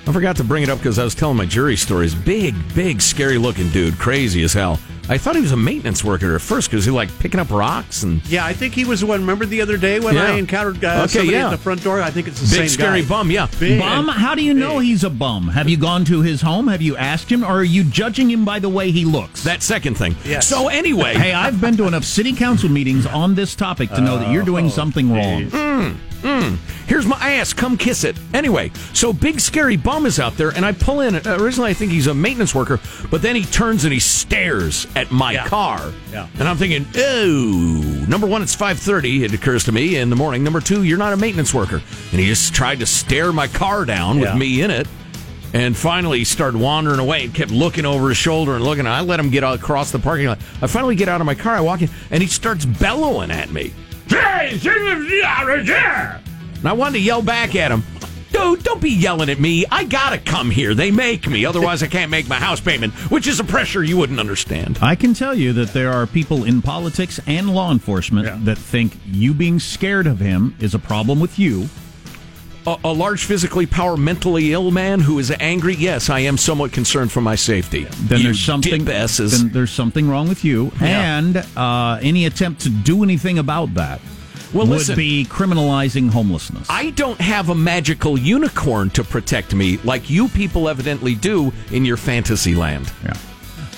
I 0.06 0.12
forgot 0.12 0.36
to 0.36 0.44
bring 0.44 0.62
it 0.62 0.68
up 0.68 0.78
because 0.78 0.98
I 0.98 1.04
was 1.04 1.14
telling 1.14 1.36
my 1.36 1.46
jury 1.46 1.76
stories. 1.76 2.14
Big, 2.14 2.54
big, 2.74 3.00
scary 3.00 3.38
looking 3.38 3.70
dude, 3.70 3.98
crazy 3.98 4.42
as 4.42 4.52
hell, 4.52 4.78
I 5.06 5.18
thought 5.18 5.34
he 5.34 5.42
was 5.42 5.52
a 5.52 5.56
maintenance 5.56 6.02
worker 6.02 6.34
at 6.34 6.40
first 6.40 6.70
because 6.70 6.86
he 6.86 6.90
like 6.90 7.10
picking 7.18 7.38
up 7.38 7.50
rocks 7.50 8.04
and 8.04 8.26
Yeah, 8.26 8.46
I 8.46 8.54
think 8.54 8.72
he 8.74 8.84
was 8.86 9.00
the 9.00 9.06
one. 9.06 9.20
Remember 9.20 9.44
the 9.44 9.60
other 9.60 9.76
day 9.76 10.00
when 10.00 10.14
Yeah. 10.14 10.32
I 10.32 10.36
encountered 10.36 10.82
uh, 10.82 11.02
Okay, 11.02 11.06
somebody 11.08 11.36
yeah. 11.36 11.46
at 11.48 11.50
the 11.50 11.58
front 11.58 11.82
door? 11.84 12.00
I 12.00 12.10
think 12.10 12.26
it's 12.26 12.40
the 12.40 12.46
big 12.46 12.68
same 12.68 12.68
scary 12.68 13.02
guy. 13.02 13.08
bum. 13.08 13.30
Yeah, 13.30 13.48
Big. 13.60 13.78
Bum? 13.80 14.08
How 14.08 14.34
do 14.34 14.42
you 14.42 14.54
know 14.54 14.78
he's 14.78 15.04
a 15.04 15.10
bum? 15.10 15.48
Have 15.48 15.68
you 15.68 15.76
gone 15.76 16.06
to 16.06 16.22
his 16.22 16.40
home? 16.40 16.68
Have 16.68 16.80
you 16.80 16.96
asked 16.96 17.30
him? 17.30 17.44
Or 17.44 17.58
are 17.58 17.64
you 17.64 17.84
judging 17.84 18.30
him 18.30 18.44
by 18.46 18.58
the 18.60 18.68
way 18.70 18.90
he 18.90 19.04
looks? 19.04 19.44
that 19.44 19.62
second 19.62 19.94
thing. 19.96 20.16
Yes. 20.24 20.48
So 20.48 20.68
anyway, 20.68 21.14
hey, 21.14 21.32
I've 21.34 21.60
been 21.60 21.76
to 21.76 21.86
enough 21.86 22.04
city 22.04 22.32
council 22.32 22.70
meetings 22.70 23.04
on 23.04 23.34
this 23.34 23.54
topic 23.54 23.90
to 23.90 24.00
know 24.00 24.16
that 24.18 24.30
you're 24.32 24.42
doing 24.44 24.70
something 24.70 25.12
wrong. 25.12 25.50
Here's 26.86 27.06
my 27.06 27.16
ass. 27.34 27.52
Come 27.52 27.76
kiss 27.78 28.04
it. 28.04 28.16
Anyway, 28.34 28.70
so 28.92 29.12
big 29.12 29.40
scary 29.40 29.76
bum 29.76 30.04
is 30.06 30.18
out 30.20 30.36
there, 30.36 30.50
and 30.50 30.64
I 30.64 30.72
pull 30.72 31.00
in. 31.00 31.16
Originally, 31.26 31.70
I 31.70 31.74
think 31.74 31.92
he's 31.92 32.06
a 32.06 32.14
maintenance 32.14 32.54
worker, 32.54 32.78
but 33.10 33.22
then 33.22 33.36
he 33.36 33.44
turns 33.44 33.84
and 33.84 33.92
he 33.92 33.98
stares 34.00 34.86
at 34.96 35.10
my 35.10 35.32
Yeah. 35.32 35.46
car. 35.48 35.92
Yeah. 36.12 36.26
And 36.38 36.48
I'm 36.48 36.56
thinking, 36.56 36.86
oh, 36.96 38.04
number 38.08 38.26
one, 38.26 38.42
it's 38.42 38.54
5:30. 38.54 39.24
It 39.24 39.32
occurs 39.34 39.64
to 39.64 39.72
me 39.72 39.96
in 39.96 40.10
the 40.10 40.16
morning. 40.16 40.44
Number 40.44 40.60
two, 40.60 40.82
you're 40.84 40.98
not 40.98 41.12
a 41.12 41.16
maintenance 41.16 41.52
worker, 41.52 41.82
and 42.12 42.20
he 42.20 42.26
just 42.26 42.54
tried 42.54 42.80
to 42.80 42.86
stare 42.86 43.32
my 43.32 43.46
car 43.48 43.84
down 43.84 44.20
with 44.20 44.34
me 44.34 44.62
in 44.62 44.70
it. 44.70 44.86
And 45.52 45.76
finally, 45.76 46.18
he 46.18 46.24
started 46.24 46.58
wandering 46.60 46.98
away 46.98 47.24
and 47.24 47.32
kept 47.32 47.52
looking 47.52 47.86
over 47.86 48.08
his 48.08 48.18
shoulder 48.18 48.56
and 48.56 48.64
looking. 48.64 48.88
I 48.88 49.02
let 49.02 49.20
him 49.20 49.30
get 49.30 49.44
across 49.44 49.92
the 49.92 50.00
parking 50.00 50.26
lot. 50.26 50.38
I 50.60 50.66
finally 50.66 50.96
get 50.96 51.08
out 51.08 51.20
of 51.20 51.26
my 51.26 51.36
car. 51.36 51.54
I 51.54 51.60
walk 51.60 51.80
in, 51.80 51.88
and 52.10 52.20
he 52.22 52.28
starts 52.28 52.64
bellowing 52.64 53.30
at 53.30 53.52
me. 53.52 53.72
And 56.58 56.68
I 56.68 56.72
wanted 56.72 56.94
to 56.94 57.00
yell 57.00 57.22
back 57.22 57.54
at 57.54 57.70
him. 57.70 57.84
Dude, 58.34 58.64
don't 58.64 58.80
be 58.80 58.90
yelling 58.90 59.30
at 59.30 59.38
me. 59.38 59.64
I 59.70 59.84
gotta 59.84 60.18
come 60.18 60.50
here. 60.50 60.74
They 60.74 60.90
make 60.90 61.28
me. 61.28 61.44
Otherwise, 61.46 61.82
I 61.84 61.86
can't 61.86 62.10
make 62.10 62.28
my 62.28 62.34
house 62.40 62.60
payment, 62.60 62.92
which 63.10 63.28
is 63.28 63.38
a 63.38 63.44
pressure 63.44 63.82
you 63.84 63.96
wouldn't 63.96 64.18
understand. 64.18 64.76
I 64.82 64.96
can 64.96 65.14
tell 65.14 65.34
you 65.36 65.52
that 65.52 65.72
there 65.72 65.92
are 65.92 66.04
people 66.06 66.42
in 66.42 66.60
politics 66.60 67.20
and 67.28 67.54
law 67.54 67.70
enforcement 67.70 68.26
Yeah. 68.26 68.38
that 68.42 68.58
think 68.58 68.98
you 69.06 69.34
being 69.34 69.60
scared 69.60 70.08
of 70.08 70.18
him 70.18 70.56
is 70.58 70.74
a 70.74 70.80
problem 70.80 71.20
with 71.20 71.38
you. 71.38 71.68
A, 72.66 72.76
a 72.82 72.92
large, 72.92 73.24
physically 73.24 73.66
power, 73.66 73.96
mentally 73.96 74.52
ill 74.52 74.70
man 74.72 74.98
who 75.00 75.18
is 75.20 75.30
angry. 75.38 75.74
Yes, 75.76 76.10
I 76.10 76.20
am 76.20 76.36
somewhat 76.36 76.72
concerned 76.72 77.12
for 77.12 77.20
my 77.20 77.36
safety. 77.36 77.84
Then 77.84 78.18
You 78.18 78.24
there's 78.24 78.40
something. 78.40 78.84
Then 78.84 79.50
there's 79.52 79.70
something 79.70 80.08
wrong 80.08 80.28
with 80.28 80.44
you, 80.44 80.72
Yeah. 80.80 81.18
and 81.18 81.36
uh, 81.56 81.98
any 82.02 82.26
attempt 82.26 82.62
to 82.62 82.70
do 82.70 83.04
anything 83.04 83.38
about 83.38 83.74
that 83.74 84.00
Well, 84.54 84.66
would 84.66 84.78
listen. 84.78 84.96
be 84.96 85.24
criminalizing 85.24 86.10
homelessness. 86.10 86.68
I 86.70 86.90
don't 86.90 87.20
have 87.20 87.48
a 87.48 87.54
magical 87.54 88.16
unicorn 88.16 88.90
to 88.90 89.02
protect 89.02 89.54
me 89.54 89.78
like 89.78 90.08
you 90.08 90.28
people 90.28 90.68
evidently 90.68 91.14
do 91.16 91.52
in 91.72 91.84
your 91.84 91.96
fantasy 91.96 92.54
land. 92.54 92.90
yeah. 93.04 93.14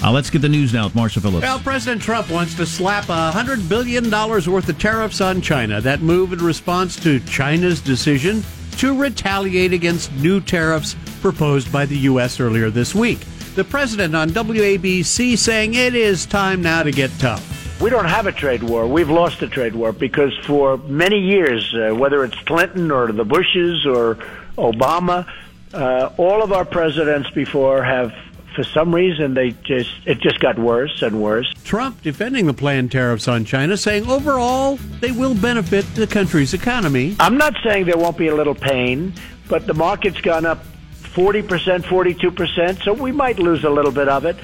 Uh, 0.05 0.13
let's 0.13 0.29
get 0.29 0.43
the 0.43 0.49
news 0.49 0.75
now 0.75 0.85
with 0.85 0.95
Marshall 0.95 1.23
Phillips. 1.23 1.43
Well, 1.43 1.59
President 1.59 2.03
Trump 2.03 2.31
wants 2.31 2.55
to 2.57 2.67
slap 2.67 3.05
a 3.09 3.33
$100 3.35 3.67
billion 3.67 4.11
worth 4.11 4.69
of 4.69 4.79
tariffs 4.79 5.23
on 5.23 5.41
China. 5.41 5.81
That 5.81 6.03
move 6.03 6.35
in 6.35 6.41
response 6.41 7.01
to 7.03 7.19
China's 7.21 7.81
decision 7.81 8.45
to 8.73 8.95
retaliate 8.95 9.73
against 9.73 10.13
new 10.17 10.43
tariffs 10.43 10.95
proposed 11.23 11.73
by 11.73 11.87
the 11.87 11.97
U.S. 12.01 12.41
earlier 12.41 12.69
this 12.69 12.95
week. 12.95 13.21
The 13.55 13.65
president 13.65 14.15
on 14.15 14.29
WABC 14.31 15.39
saying 15.39 15.73
it 15.73 15.95
is 15.95 16.27
time 16.27 16.61
now 16.61 16.83
to 16.83 16.93
get 16.93 17.11
tough. 17.19 17.56
We 17.79 17.91
don't 17.91 18.07
have 18.07 18.27
a 18.27 18.33
trade 18.33 18.63
war. 18.63 18.87
We've 18.87 19.11
lost 19.11 19.43
a 19.43 19.49
trade 19.49 19.75
war 19.75 19.93
because 19.93 20.35
for 20.47 20.79
many 20.79 21.19
years, 21.19 21.75
uh, 21.75 21.95
whether 21.95 22.25
it's 22.25 22.39
Clinton 22.41 22.91
or 22.91 23.13
the 23.13 23.25
Bushes 23.25 23.85
or 23.85 24.15
Obama, 24.57 25.31
uh, 25.75 26.11
all 26.17 26.43
of 26.43 26.53
our 26.53 26.65
presidents 26.65 27.29
before 27.31 27.83
have, 27.83 28.15
for 28.55 28.65
some 28.65 28.95
reason, 28.95 29.35
they 29.35 29.51
just 29.51 29.91
it 30.07 30.21
just 30.21 30.41
got 30.41 30.59
worse 30.59 31.03
and 31.03 31.21
worse. 31.21 31.53
Trump 31.65 32.01
defending 32.01 32.47
the 32.47 32.55
planned 32.55 32.93
tariffs 32.93 33.29
on 33.29 33.45
China, 33.45 33.77
saying 33.77 34.09
overall 34.09 34.77
they 35.01 35.13
will 35.13 35.35
benefit 35.35 35.85
the 35.95 36.07
country's 36.07 36.55
economy. 36.55 37.15
I'm 37.21 37.37
not 37.37 37.55
saying 37.63 37.85
there 37.85 37.99
won't 37.99 38.17
be 38.17 38.29
a 38.29 38.35
little 38.35 38.55
pain, 38.55 39.13
but 39.51 39.67
the 39.67 39.75
market's 39.75 40.23
gone 40.23 40.47
up 40.47 40.65
40%, 41.03 41.83
42%, 41.83 42.83
so 42.85 42.95
we 42.95 43.13
might 43.13 43.39
lose 43.39 43.65
a 43.65 43.71
little 43.71 43.93
bit 43.93 44.09
of 44.09 44.25
it, 44.25 44.37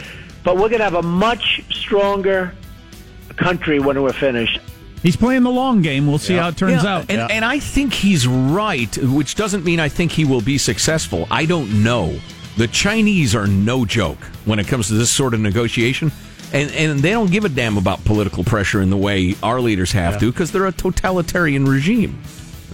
but 0.45 0.57
we're 0.57 0.68
going 0.68 0.79
to 0.79 0.85
have 0.85 0.95
a 0.95 1.03
much 1.03 1.62
stronger 1.71 2.55
country 3.42 3.81
when 3.81 4.00
we're 4.02 4.12
finished. 4.12 4.61
He's 5.02 5.16
playing 5.16 5.42
the 5.42 5.50
long 5.50 5.83
game. 5.83 6.07
We'll 6.07 6.18
see 6.18 6.35
how 6.35 6.48
it 6.48 6.57
turns 6.57 6.85
Yeah, 6.85 6.96
out. 6.96 7.11
And, 7.11 7.31
and 7.31 7.44
I 7.44 7.59
think 7.59 7.92
he's 7.92 8.26
right, 8.26 8.96
which 8.98 9.35
doesn't 9.35 9.64
mean 9.64 9.81
I 9.81 9.88
think 9.88 10.12
he 10.12 10.24
will 10.24 10.40
be 10.40 10.59
successful. 10.59 11.26
I 11.31 11.44
don't 11.44 11.83
know. 11.83 12.16
The 12.57 12.68
Chinese 12.68 13.35
are 13.35 13.46
no 13.46 13.85
joke 13.85 14.18
when 14.44 14.59
it 14.59 14.68
comes 14.68 14.88
to 14.88 14.94
this 14.94 15.11
sort 15.11 15.35
of 15.35 15.40
negotiation. 15.40 16.12
And, 16.52 16.70
and 16.72 17.00
they 17.00 17.11
don't 17.11 17.31
give 17.31 17.44
a 17.44 17.48
damn 17.48 17.78
about 17.78 18.05
political 18.05 18.44
pressure 18.44 18.83
in 18.83 18.90
the 18.90 18.96
way 18.96 19.35
our 19.42 19.61
leaders 19.61 19.90
have 19.92 20.20
to 20.20 20.31
because 20.31 20.52
they're 20.52 20.66
a 20.66 20.72
totalitarian 20.72 21.64
regime. 21.64 22.22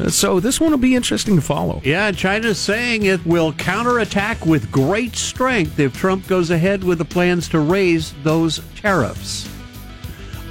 So 0.09 0.39
this 0.39 0.61
one 0.61 0.71
will 0.71 0.79
be 0.79 0.95
interesting 0.95 1.37
to 1.37 1.43
follow. 1.43 1.81
Yeah, 1.85 2.13
China's 2.13 2.59
saying 2.59 3.05
it 3.05 3.25
will 3.25 3.53
counterattack 3.53 4.45
with 4.45 4.71
great 4.71 5.17
strength 5.17 5.79
if 5.81 5.97
Trump 5.97 6.27
goes 6.29 6.51
ahead 6.51 6.85
with 6.85 6.99
the 6.99 7.05
plans 7.05 7.49
to 7.51 7.59
raise 7.61 8.13
those 8.23 8.61
tariffs. 8.77 9.49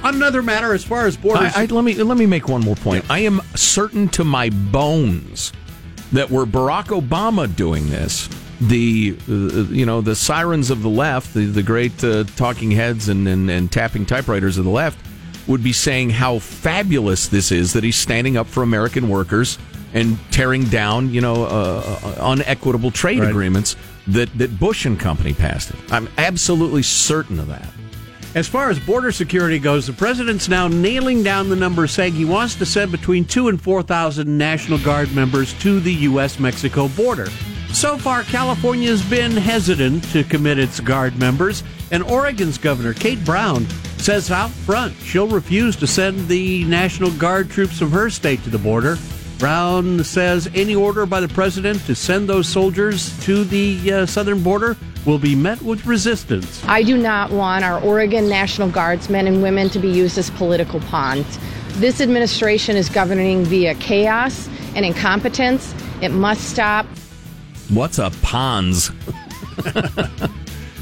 On 0.04 0.14
another 0.14 0.42
matter, 0.42 0.72
as 0.74 0.84
far 0.84 1.06
as 1.06 1.16
borders, 1.16 1.52
I, 1.56 1.62
I, 1.62 1.66
let 1.66 1.82
me 1.84 1.94
let 1.94 2.16
me 2.16 2.26
make 2.26 2.48
one 2.48 2.60
more 2.62 2.76
point. 2.76 3.04
I 3.10 3.20
am 3.20 3.40
certain 3.54 4.08
to 4.10 4.24
my 4.24 4.50
bones 4.50 5.52
that 6.12 6.30
were 6.30 6.46
Barack 6.46 6.86
Obama 6.86 7.54
doing 7.54 7.90
this, 7.90 8.28
the 8.60 9.16
uh, 9.28 9.32
you 9.72 9.84
know 9.84 10.00
the 10.00 10.14
sirens 10.14 10.70
of 10.70 10.82
the 10.82 10.88
left, 10.88 11.34
the 11.34 11.46
the 11.46 11.62
great 11.62 12.02
uh, 12.04 12.24
talking 12.36 12.70
heads 12.70 13.08
and, 13.08 13.26
and 13.26 13.50
and 13.50 13.72
tapping 13.72 14.06
typewriters 14.06 14.56
of 14.56 14.64
the 14.64 14.70
left, 14.70 14.98
would 15.48 15.62
be 15.64 15.72
saying 15.72 16.10
how 16.10 16.38
fabulous 16.38 17.26
this 17.28 17.50
is 17.50 17.72
that 17.72 17.82
he's 17.82 17.96
standing 17.96 18.36
up 18.36 18.46
for 18.46 18.62
American 18.62 19.08
workers 19.08 19.58
and 19.94 20.16
tearing 20.30 20.64
down 20.64 21.10
you 21.10 21.20
know 21.20 21.44
uh, 21.44 21.98
uh, 22.04 22.32
unequitable 22.32 22.90
trade 22.92 23.18
Right. 23.20 23.30
agreements 23.30 23.74
that 24.06 24.28
that 24.38 24.58
Bush 24.60 24.86
and 24.86 24.98
company 24.98 25.34
passed. 25.34 25.70
It. 25.70 25.76
I'm 25.90 26.08
absolutely 26.18 26.82
certain 26.84 27.40
of 27.40 27.48
that. 27.48 27.68
As 28.34 28.46
far 28.46 28.68
as 28.68 28.78
border 28.78 29.10
security 29.10 29.58
goes, 29.58 29.86
the 29.86 29.92
president's 29.94 30.48
now 30.48 30.68
nailing 30.68 31.22
down 31.22 31.48
the 31.48 31.56
number, 31.56 31.86
saying 31.86 32.12
he 32.12 32.26
wants 32.26 32.54
to 32.56 32.66
send 32.66 32.92
between 32.92 33.24
two 33.24 33.48
and 33.48 33.60
four 33.60 33.82
thousand 33.82 34.36
National 34.36 34.78
Guard 34.78 35.14
members 35.14 35.54
to 35.60 35.80
the 35.80 35.92
U.S.-Mexico 35.94 36.94
border. 36.94 37.28
So 37.72 37.96
far, 37.96 38.24
California's 38.24 39.02
been 39.08 39.32
hesitant 39.32 40.04
to 40.12 40.24
commit 40.24 40.58
its 40.58 40.78
Guard 40.78 41.18
members, 41.18 41.62
and 41.90 42.02
Oregon's 42.02 42.58
Governor 42.58 42.92
Kate 42.92 43.24
Brown 43.24 43.66
says 43.96 44.30
out 44.30 44.50
front 44.50 44.94
she'll 44.96 45.28
refuse 45.28 45.74
to 45.76 45.86
send 45.86 46.28
the 46.28 46.64
National 46.64 47.10
Guard 47.12 47.50
troops 47.50 47.78
from 47.78 47.90
her 47.90 48.10
state 48.10 48.42
to 48.44 48.50
the 48.50 48.58
border. 48.58 48.98
Brown 49.38 50.04
says 50.04 50.50
any 50.54 50.74
order 50.74 51.06
by 51.06 51.20
the 51.20 51.28
president 51.28 51.80
to 51.86 51.94
send 51.94 52.28
those 52.28 52.48
soldiers 52.48 53.18
to 53.24 53.44
the 53.44 53.92
uh, 53.92 54.06
southern 54.06 54.42
border 54.42 54.76
will 55.08 55.18
be 55.18 55.34
met 55.34 55.60
with 55.62 55.86
resistance. 55.86 56.62
I 56.66 56.82
do 56.82 56.98
not 56.98 57.30
want 57.30 57.64
our 57.64 57.82
Oregon 57.82 58.28
National 58.28 58.68
Guardsmen 58.68 59.26
and 59.26 59.42
women 59.42 59.70
to 59.70 59.78
be 59.78 59.88
used 59.88 60.18
as 60.18 60.28
political 60.30 60.80
pawns. 60.80 61.38
This 61.78 62.00
administration 62.02 62.76
is 62.76 62.90
governing 62.90 63.44
via 63.44 63.74
chaos 63.76 64.48
and 64.76 64.84
incompetence. 64.84 65.74
It 66.02 66.10
must 66.10 66.50
stop. 66.50 66.84
What's 67.70 67.98
a 67.98 68.10
Pons? 68.22 68.92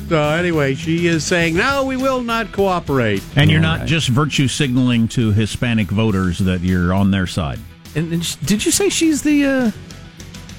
So 0.08 0.22
anyway, 0.22 0.76
she 0.76 1.08
is 1.08 1.24
saying, 1.24 1.56
no, 1.56 1.84
we 1.84 1.96
will 1.96 2.22
not 2.22 2.52
cooperate. 2.52 3.24
And 3.34 3.50
you're 3.50 3.58
not 3.58 3.88
just 3.88 4.06
virtue 4.08 4.46
signaling 4.46 5.08
to 5.08 5.32
Hispanic 5.32 5.88
voters 5.88 6.38
that 6.38 6.60
you're 6.60 6.94
on 6.94 7.10
their 7.10 7.26
side. 7.26 7.58
And, 7.96 8.12
and 8.12 8.24
sh- 8.24 8.36
did 8.36 8.64
you 8.64 8.70
say 8.70 8.88
she's 8.88 9.22
the 9.22 9.44
uh, 9.44 9.70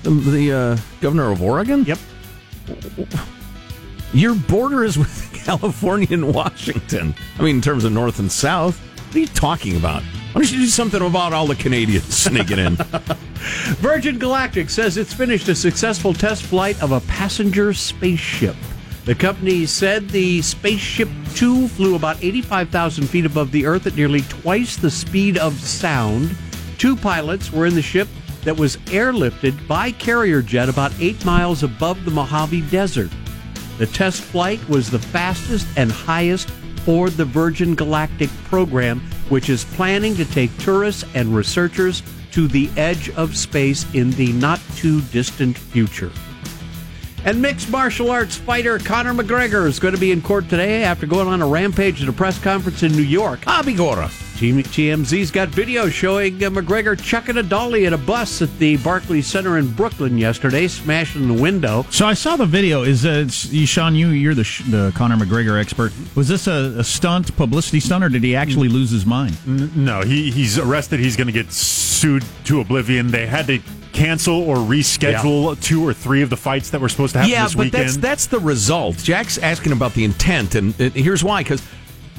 the, 0.04 0.10
the 0.10 0.52
uh, 0.52 0.78
governor 1.00 1.32
of 1.32 1.42
Oregon? 1.42 1.86
Yep. 1.86 1.98
Your 4.14 4.36
border 4.36 4.84
is 4.84 4.98
with 4.98 5.32
California 5.46 6.08
and 6.12 6.34
Washington. 6.34 7.14
I 7.38 7.44
mean, 7.44 7.58
in 7.58 7.62
terms 7.62 7.84
of 7.84 7.92
north 7.92 8.20
and 8.20 8.32
south. 8.32 8.80
What 9.08 9.16
are 9.16 9.20
you 9.20 9.28
talking 9.28 9.78
about? 9.78 10.04
Why 10.04 10.42
don't 10.42 10.52
you 10.52 10.60
do 10.60 10.66
something 10.68 11.02
about 11.02 11.34
all 11.34 11.48
the 11.48 11.56
Canadians 11.56 12.06
sneaking 12.16 12.60
in? 12.60 12.76
Virgin 13.80 14.20
Galactic 14.20 14.70
says 14.70 14.98
it's 14.98 15.14
finished 15.14 15.48
a 15.48 15.56
successful 15.56 16.14
test 16.14 16.44
flight 16.44 16.82
of 16.82 16.92
a 16.92 17.00
passenger 17.02 17.74
spaceship. 17.74 18.56
The 19.06 19.16
company 19.16 19.66
said 19.66 20.10
the 20.10 20.42
Spaceship 20.42 21.08
2 21.36 21.70
flew 21.70 21.96
about 21.96 22.22
85,000 22.22 23.08
feet 23.08 23.26
above 23.26 23.54
the 23.54 23.66
Earth 23.66 23.88
at 23.88 23.96
nearly 23.96 24.20
twice 24.24 24.76
the 24.76 24.92
speed 24.92 25.38
of 25.38 25.58
sound. 25.58 26.36
Two 26.78 26.98
pilots 26.98 27.52
were 27.52 27.66
in 27.66 27.74
the 27.74 27.82
ship 27.82 28.10
that 28.44 28.58
was 28.58 28.76
airlifted 28.88 29.66
by 29.66 29.92
carrier 29.92 30.42
jet 30.42 30.68
about 30.68 30.92
eight 31.00 31.24
miles 31.24 31.64
above 31.64 32.04
the 32.04 32.12
Mojave 32.12 32.62
Desert. 32.70 33.10
The 33.78 33.88
test 33.88 34.22
flight 34.22 34.68
was 34.68 34.90
the 34.90 35.00
fastest 35.00 35.68
and 35.78 35.92
highest 35.92 36.50
for 36.84 37.10
the 37.10 37.26
Virgin 37.26 37.76
Galactic 37.76 38.30
program, 38.46 39.02
which 39.30 39.50
is 39.50 39.66
planning 39.66 40.16
to 40.16 40.26
take 40.26 40.56
tourists 40.58 41.04
and 41.14 41.36
researchers 41.36 42.02
to 42.32 42.48
the 42.48 42.70
edge 42.78 43.10
of 43.12 43.36
space 43.36 43.86
in 43.94 44.12
the 44.12 44.32
not 44.34 44.60
too 44.76 45.02
distant 45.02 45.58
future. 45.58 46.12
And 47.26 47.42
mixed 47.42 47.70
martial 47.70 48.10
arts 48.10 48.38
fighter 48.38 48.80
Conor 48.80 49.14
McGregor 49.14 49.68
is 49.68 49.80
going 49.80 49.94
to 49.94 50.00
be 50.00 50.12
in 50.12 50.22
court 50.22 50.50
today 50.50 50.84
after 50.84 51.06
going 51.06 51.28
on 51.28 51.42
a 51.42 51.48
rampage 51.48 52.02
at 52.02 52.10
a 52.10 52.14
press 52.14 52.40
conference 52.40 52.84
in 52.84 52.94
New 52.94 53.02
York. 53.02 53.42
Abigora. 53.42 54.27
TMZ's 54.38 55.32
got 55.32 55.50
video 55.50 55.90
showing 55.90 56.36
uh, 56.44 56.50
McGregor 56.50 57.00
chucking 57.02 57.38
a 57.38 57.44
dolly 57.44 57.86
at 57.86 57.94
a 57.94 57.98
bus 57.98 58.42
at 58.42 58.58
the 58.60 58.78
Barclays 58.78 59.26
Center 59.26 59.58
in 59.58 59.72
Brooklyn 59.74 60.18
yesterday, 60.18 60.68
smashing 60.68 61.28
the 61.28 61.42
window. 61.42 61.86
So 61.90 62.06
I 62.06 62.14
saw 62.14 62.36
the 62.36 62.46
video. 62.46 62.84
Is 62.84 63.06
uh, 63.06 63.10
it's- 63.10 63.52
you, 63.52 63.66
Sean? 63.66 63.96
You 63.96 64.10
you're 64.10 64.36
the, 64.36 64.44
sh- 64.44 64.64
the 64.70 64.92
Conor 64.96 65.18
McGregor 65.18 65.60
expert. 65.60 65.92
Was 66.16 66.28
this 66.28 66.48
a, 66.48 66.76
a 66.78 66.84
stunt, 66.84 67.36
publicity 67.36 67.80
stunt, 67.80 68.04
or 68.04 68.10
did 68.10 68.24
he 68.24 68.36
actually 68.36 68.70
lose 68.70 68.92
his 68.92 69.06
mind? 69.06 69.36
No, 69.76 70.02
he 70.02 70.30
he's 70.32 70.58
arrested. 70.60 71.00
He's 71.00 71.16
going 71.16 71.28
to 71.28 71.34
get 71.34 71.52
sued 71.52 72.24
to 72.46 72.62
oblivion. 72.62 73.10
They 73.10 73.26
had 73.26 73.48
to 73.48 73.60
cancel 73.92 74.36
or 74.48 74.58
reschedule 74.58 75.60
two 75.62 75.84
or 75.84 75.94
three 75.94 76.22
of 76.22 76.30
the 76.30 76.38
fights 76.38 76.70
that 76.70 76.80
were 76.80 76.90
supposed 76.90 77.14
to 77.14 77.20
happen 77.20 77.32
yeah, 77.32 77.46
this 77.46 77.56
but 77.56 77.66
weekend. 77.66 77.86
that's 77.86 77.98
that's 77.98 78.26
the 78.28 78.40
result. 78.40 78.98
Jack's 78.98 79.40
asking 79.40 79.72
about 79.72 79.94
the 79.96 80.04
intent, 80.04 80.54
and 80.56 80.80
uh, 80.80 80.90
here's 80.92 81.24
why: 81.24 81.42
because 81.42 81.62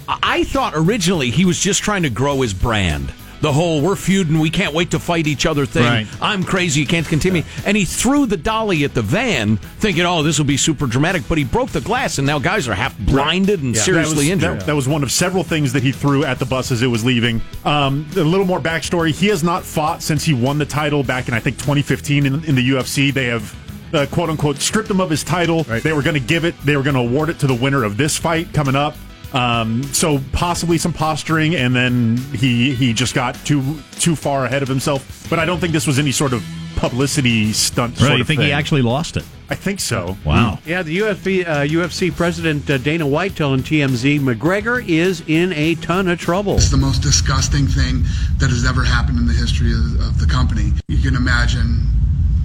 I 0.08 0.44
thought 0.44 0.72
originally 0.74 1.30
he 1.30 1.44
was 1.44 1.60
just 1.60 1.82
trying 1.82 2.02
to 2.04 2.10
grow 2.10 2.40
his 2.40 2.54
brand. 2.54 3.12
The 3.40 3.52
whole 3.52 3.80
"we're 3.82 3.94
feuding, 3.94 4.40
we 4.40 4.50
can't 4.50 4.74
wait 4.74 4.90
to 4.90 4.98
fight 4.98 5.28
each 5.28 5.46
other" 5.46 5.64
thing. 5.64 5.84
Right. 5.84 6.06
I'm 6.20 6.42
crazy, 6.42 6.80
you 6.80 6.86
can't 6.88 7.06
continue. 7.06 7.44
And 7.64 7.76
he 7.76 7.84
threw 7.84 8.26
the 8.26 8.36
dolly 8.36 8.82
at 8.82 8.94
the 8.94 9.02
van, 9.02 9.58
thinking, 9.78 10.04
"Oh, 10.04 10.24
this 10.24 10.38
will 10.38 10.44
be 10.46 10.56
super 10.56 10.86
dramatic." 10.88 11.22
But 11.28 11.38
he 11.38 11.44
broke 11.44 11.70
the 11.70 11.80
glass, 11.80 12.18
and 12.18 12.26
now 12.26 12.40
guys 12.40 12.66
are 12.66 12.74
half 12.74 12.98
blinded 12.98 13.62
and 13.62 13.76
Yeah. 13.76 13.82
seriously 13.82 14.14
that 14.14 14.16
was, 14.16 14.28
injured. 14.30 14.60
That, 14.60 14.66
that 14.66 14.74
was 14.74 14.88
one 14.88 15.04
of 15.04 15.12
several 15.12 15.44
things 15.44 15.72
that 15.74 15.84
he 15.84 15.92
threw 15.92 16.24
at 16.24 16.40
the 16.40 16.46
bus 16.46 16.72
as 16.72 16.82
it 16.82 16.88
was 16.88 17.04
leaving. 17.04 17.40
Um, 17.64 18.06
a 18.16 18.20
little 18.24 18.46
more 18.46 18.58
backstory: 18.60 19.12
he 19.12 19.28
has 19.28 19.44
not 19.44 19.64
fought 19.64 20.02
since 20.02 20.24
he 20.24 20.34
won 20.34 20.58
the 20.58 20.66
title 20.66 21.04
back 21.04 21.28
in 21.28 21.34
I 21.34 21.38
think 21.38 21.58
2015 21.58 22.26
in, 22.26 22.42
in 22.44 22.54
the 22.56 22.70
UFC. 22.70 23.12
They 23.14 23.26
have. 23.26 23.54
Uh, 23.90 24.04
quote 24.10 24.28
unquote, 24.28 24.58
stripped 24.58 24.90
him 24.90 25.00
of 25.00 25.08
his 25.08 25.24
title. 25.24 25.62
They 25.62 25.94
were 25.94 26.02
going 26.02 26.12
to 26.12 26.20
give 26.20 26.44
it. 26.44 26.54
They 26.62 26.76
were 26.76 26.82
going 26.82 26.92
to 26.96 27.00
award 27.00 27.30
it 27.30 27.38
to 27.38 27.46
the 27.46 27.54
winner 27.54 27.84
of 27.84 27.96
this 27.96 28.18
fight 28.18 28.52
coming 28.52 28.76
up. 28.76 28.94
Um, 29.32 29.82
so 29.84 30.20
possibly 30.32 30.78
some 30.78 30.92
posturing, 30.92 31.54
and 31.54 31.74
then 31.74 32.16
he 32.34 32.74
he 32.74 32.92
just 32.92 33.14
got 33.14 33.34
too 33.44 33.78
too 33.98 34.16
far 34.16 34.46
ahead 34.46 34.62
of 34.62 34.68
himself. 34.68 35.26
But 35.28 35.38
I 35.38 35.44
don't 35.44 35.58
think 35.58 35.72
this 35.72 35.86
was 35.86 35.98
any 35.98 36.12
sort 36.12 36.32
of 36.32 36.42
publicity 36.76 37.52
stunt. 37.52 37.94
Right? 37.94 38.06
Sort 38.06 38.12
you 38.16 38.20
of 38.22 38.26
think 38.26 38.40
thing. 38.40 38.46
he 38.46 38.52
actually 38.52 38.82
lost 38.82 39.16
it? 39.16 39.24
I 39.50 39.54
think 39.54 39.80
so. 39.80 40.16
Wow. 40.24 40.58
Yeah, 40.66 40.82
the 40.82 40.98
UFC, 40.98 41.46
uh, 41.46 41.60
UFC 41.60 42.14
president 42.14 42.68
uh, 42.68 42.76
Dana 42.78 43.06
White 43.06 43.34
telling 43.34 43.60
TMZ 43.60 44.20
McGregor 44.20 44.86
is 44.86 45.22
in 45.26 45.52
a 45.54 45.74
ton 45.76 46.06
of 46.08 46.20
trouble. 46.20 46.56
It's 46.56 46.70
the 46.70 46.76
most 46.76 47.00
disgusting 47.00 47.66
thing 47.66 48.02
that 48.38 48.50
has 48.50 48.66
ever 48.68 48.84
happened 48.84 49.18
in 49.18 49.26
the 49.26 49.32
history 49.32 49.72
of, 49.72 50.00
of 50.00 50.20
the 50.20 50.26
company. 50.26 50.72
You 50.88 50.98
can 50.98 51.16
imagine 51.16 51.86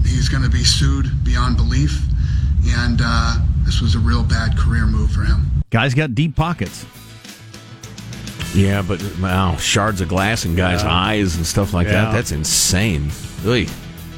he's 0.03 0.29
going 0.29 0.43
to 0.43 0.49
be 0.49 0.63
sued 0.63 1.25
beyond 1.25 1.57
belief, 1.57 2.01
and 2.67 3.01
uh, 3.03 3.35
this 3.65 3.81
was 3.81 3.95
a 3.95 3.99
real 3.99 4.23
bad 4.23 4.57
career 4.57 4.85
move 4.85 5.11
for 5.11 5.21
him. 5.23 5.41
Guy's 5.69 5.93
got 5.93 6.13
deep 6.15 6.35
pockets. 6.35 6.85
yeah, 8.53 8.81
but 8.81 9.01
wow, 9.21 9.55
shards 9.57 10.01
of 10.01 10.07
glass 10.09 10.45
in 10.45 10.55
guys' 10.55 10.83
eyes 10.83 11.35
and 11.35 11.45
stuff 11.45 11.73
like 11.73 11.87
Yeah. 11.87 12.05
that—that's 12.05 12.31
insane. 12.31 13.09
Really. 13.43 13.67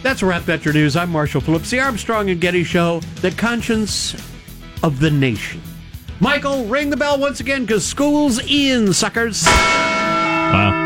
That's 0.03 0.21
a 0.21 0.25
wrap, 0.27 0.47
Metro 0.47 0.71
News. 0.71 0.95
I'm 0.95 1.09
Marshall 1.09 1.41
Phillips, 1.41 1.69
the 1.71 1.79
Armstrong 1.79 2.29
and 2.29 2.39
Getty 2.39 2.63
Show, 2.63 2.99
the 3.21 3.31
conscience 3.31 4.13
of 4.83 4.99
the 4.99 5.09
nation. 5.09 5.61
Michael, 6.19 6.65
ring 6.65 6.89
the 6.91 6.97
bell 6.97 7.19
once 7.19 7.39
again 7.39 7.61
because 7.65 7.83
school's 7.85 8.39
in, 8.49 8.93
suckers. 8.93 9.43
Wow. 9.45 10.83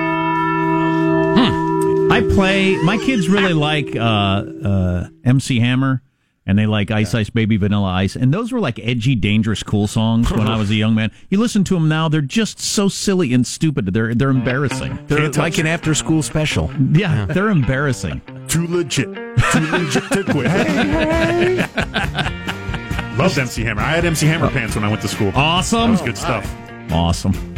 I 2.11 2.21
play. 2.33 2.75
My 2.83 2.97
kids 2.97 3.29
really 3.29 3.53
like 3.53 3.95
uh, 3.95 3.99
uh, 3.99 5.07
MC 5.25 5.59
Hammer, 5.59 6.01
and 6.49 6.57
they 6.57 6.65
like 6.65 6.89
Ice 6.89 7.13
Ice 7.13 7.29
Baby 7.29 7.57
Vanilla 7.57 7.89
Ice, 7.89 8.15
and 8.15 8.33
those 8.33 8.51
were 8.51 8.59
like 8.59 8.79
edgy, 8.79 9.13
dangerous, 9.13 9.61
cool 9.61 9.85
songs 9.85 10.31
when 10.31 10.47
I 10.47 10.57
was 10.57 10.71
a 10.71 10.75
young 10.75 10.95
man. 10.95 11.11
You 11.29 11.39
listen 11.39 11.63
to 11.65 11.75
them 11.75 11.87
now; 11.87 12.09
they're 12.09 12.21
just 12.21 12.59
so 12.59 12.89
silly 12.89 13.35
and 13.35 13.45
stupid. 13.45 13.93
They're 13.93 14.15
they're 14.15 14.31
embarrassing. 14.31 14.97
They're 15.05 15.29
like 15.29 15.59
an 15.59 15.67
after-school 15.67 16.23
special. 16.23 16.71
Yeah, 16.91 17.25
they're 17.25 17.49
embarrassing. 17.49 18.23
Too 18.47 18.65
legit. 18.65 19.13
Too 19.51 19.71
legit 19.71 20.11
to 20.11 20.23
quit. 20.23 20.49
Hey, 20.59 21.55
hey. 21.57 23.15
Loved 23.17 23.37
MC 23.37 23.63
Hammer. 23.63 23.81
I 23.81 23.91
had 23.91 24.05
MC 24.05 24.25
Hammer 24.25 24.47
oh. 24.47 24.49
pants 24.49 24.73
when 24.73 24.83
I 24.83 24.89
went 24.89 25.01
to 25.03 25.07
school. 25.07 25.31
Awesome. 25.35 25.81
That 25.81 25.91
was 25.91 26.01
good 26.01 26.17
stuff. 26.17 26.51
Awesome. 26.91 27.48